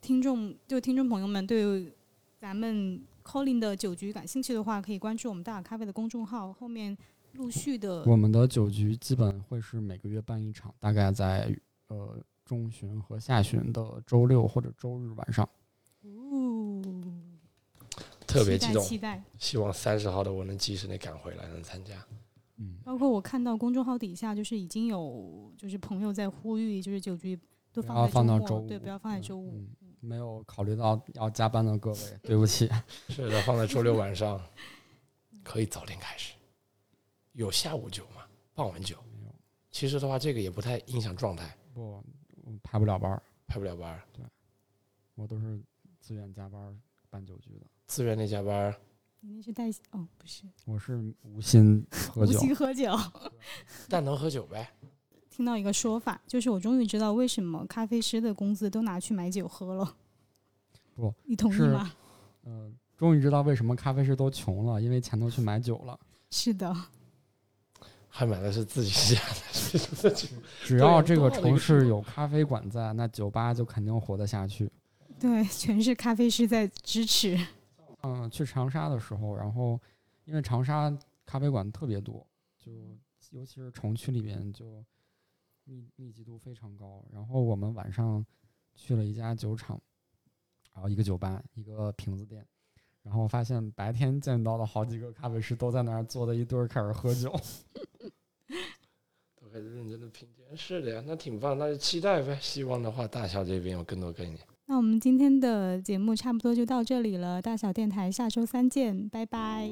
[0.00, 1.92] 听众就听众朋友们对
[2.38, 3.02] 咱们。
[3.26, 6.52] Colin 的酒局感兴趣的话，可以关注我们大咖啡的公众号。
[6.52, 6.96] 后面
[7.32, 11.52] 陆续的，我们的酒局基本会是每个月办一场，大概在
[11.88, 15.44] 呃中旬和下旬的周六或者周日晚上。
[16.02, 16.80] 哦，
[18.26, 19.20] 特别激动，期待。
[19.38, 21.94] 希望三十号的我能及时的赶回来，能参加。
[22.58, 27.36] 嗯，包括我看到公众号底下就是已经有就是朋友在呼吁，就是酒局
[27.72, 29.66] 都放在周末，对，不要放在周五。
[30.06, 32.70] 没有考虑到要加班的各位，对不起。
[33.10, 34.40] 是的，放在周六晚上，
[35.42, 36.32] 可以早点开始。
[37.32, 38.22] 有下午酒吗？
[38.54, 39.34] 傍晚酒没有。
[39.70, 41.56] 其实的话，这个也不太影响状态。
[41.74, 42.02] 不，
[42.62, 44.24] 排不了班儿排不了班儿对，
[45.14, 45.60] 我都是
[46.00, 46.80] 自愿加班
[47.10, 47.66] 办酒局的。
[47.86, 48.74] 自愿的加班
[49.20, 50.44] 你那是带哦，不是。
[50.64, 52.38] 我是无心喝酒。
[52.38, 52.90] 无心喝酒。
[53.88, 54.72] 但能喝酒呗。
[55.36, 59.94] 听到一个说法，就是我终于知道为什么咖啡师的工资都拿去买酒喝了。
[60.94, 61.92] 不，你同意吗？
[62.44, 66.00] 嗯，终于知道为什么咖啡师都穷了，因为钱都去买酒了。
[66.30, 66.74] 是的。
[68.08, 69.20] 还买的是自己家
[70.02, 70.26] 的酒。
[70.64, 74.70] 只要这个城市有咖啡馆在，那酒吧就肯定活得下去。
[75.20, 77.38] 对，全是咖啡师在支持。
[78.02, 79.78] 嗯，去长沙的时候，然后
[80.24, 80.90] 因为长沙
[81.26, 82.26] 咖啡馆特别多，
[82.56, 82.72] 就
[83.32, 84.82] 尤其是城区里面就。
[85.66, 88.24] 密密集度非常高，然后我们晚上
[88.74, 89.80] 去了一家酒厂，
[90.72, 92.46] 然后一个酒吧，一个瓶子店，
[93.02, 97.30] 然后发现白天见到的好几个咖啡师都在那儿坐在一堆儿开始喝酒，
[99.40, 100.56] 都开始认真的品鉴。
[100.56, 102.38] 是的呀，那挺棒，那就期待呗。
[102.40, 104.38] 希望的话，大小这边有更多概念。
[104.66, 109.68] 那我们今天的节目差不多就到这里了，大小电台下周三见，拜拜。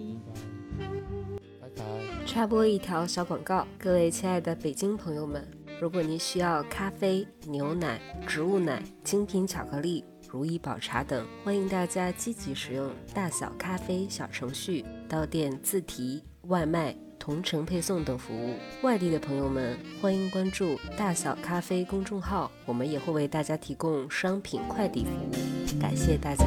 [1.60, 2.26] 拜拜。
[2.26, 5.63] 插播一条小广告，各位亲爱的北京朋友们。
[5.80, 18.54] 如果您需要咖啡、牛奶、植物奶、精品巧克力、如意宝茶等，欢迎大家积极使用大小咖啡小程序到店自提、外卖、同城配送等服务。
[18.82, 25.80] 外地的朋友们，欢迎关注大小咖啡公众号，我们也会为大家提供商品快递服务。
[25.80, 26.44] 感谢大家。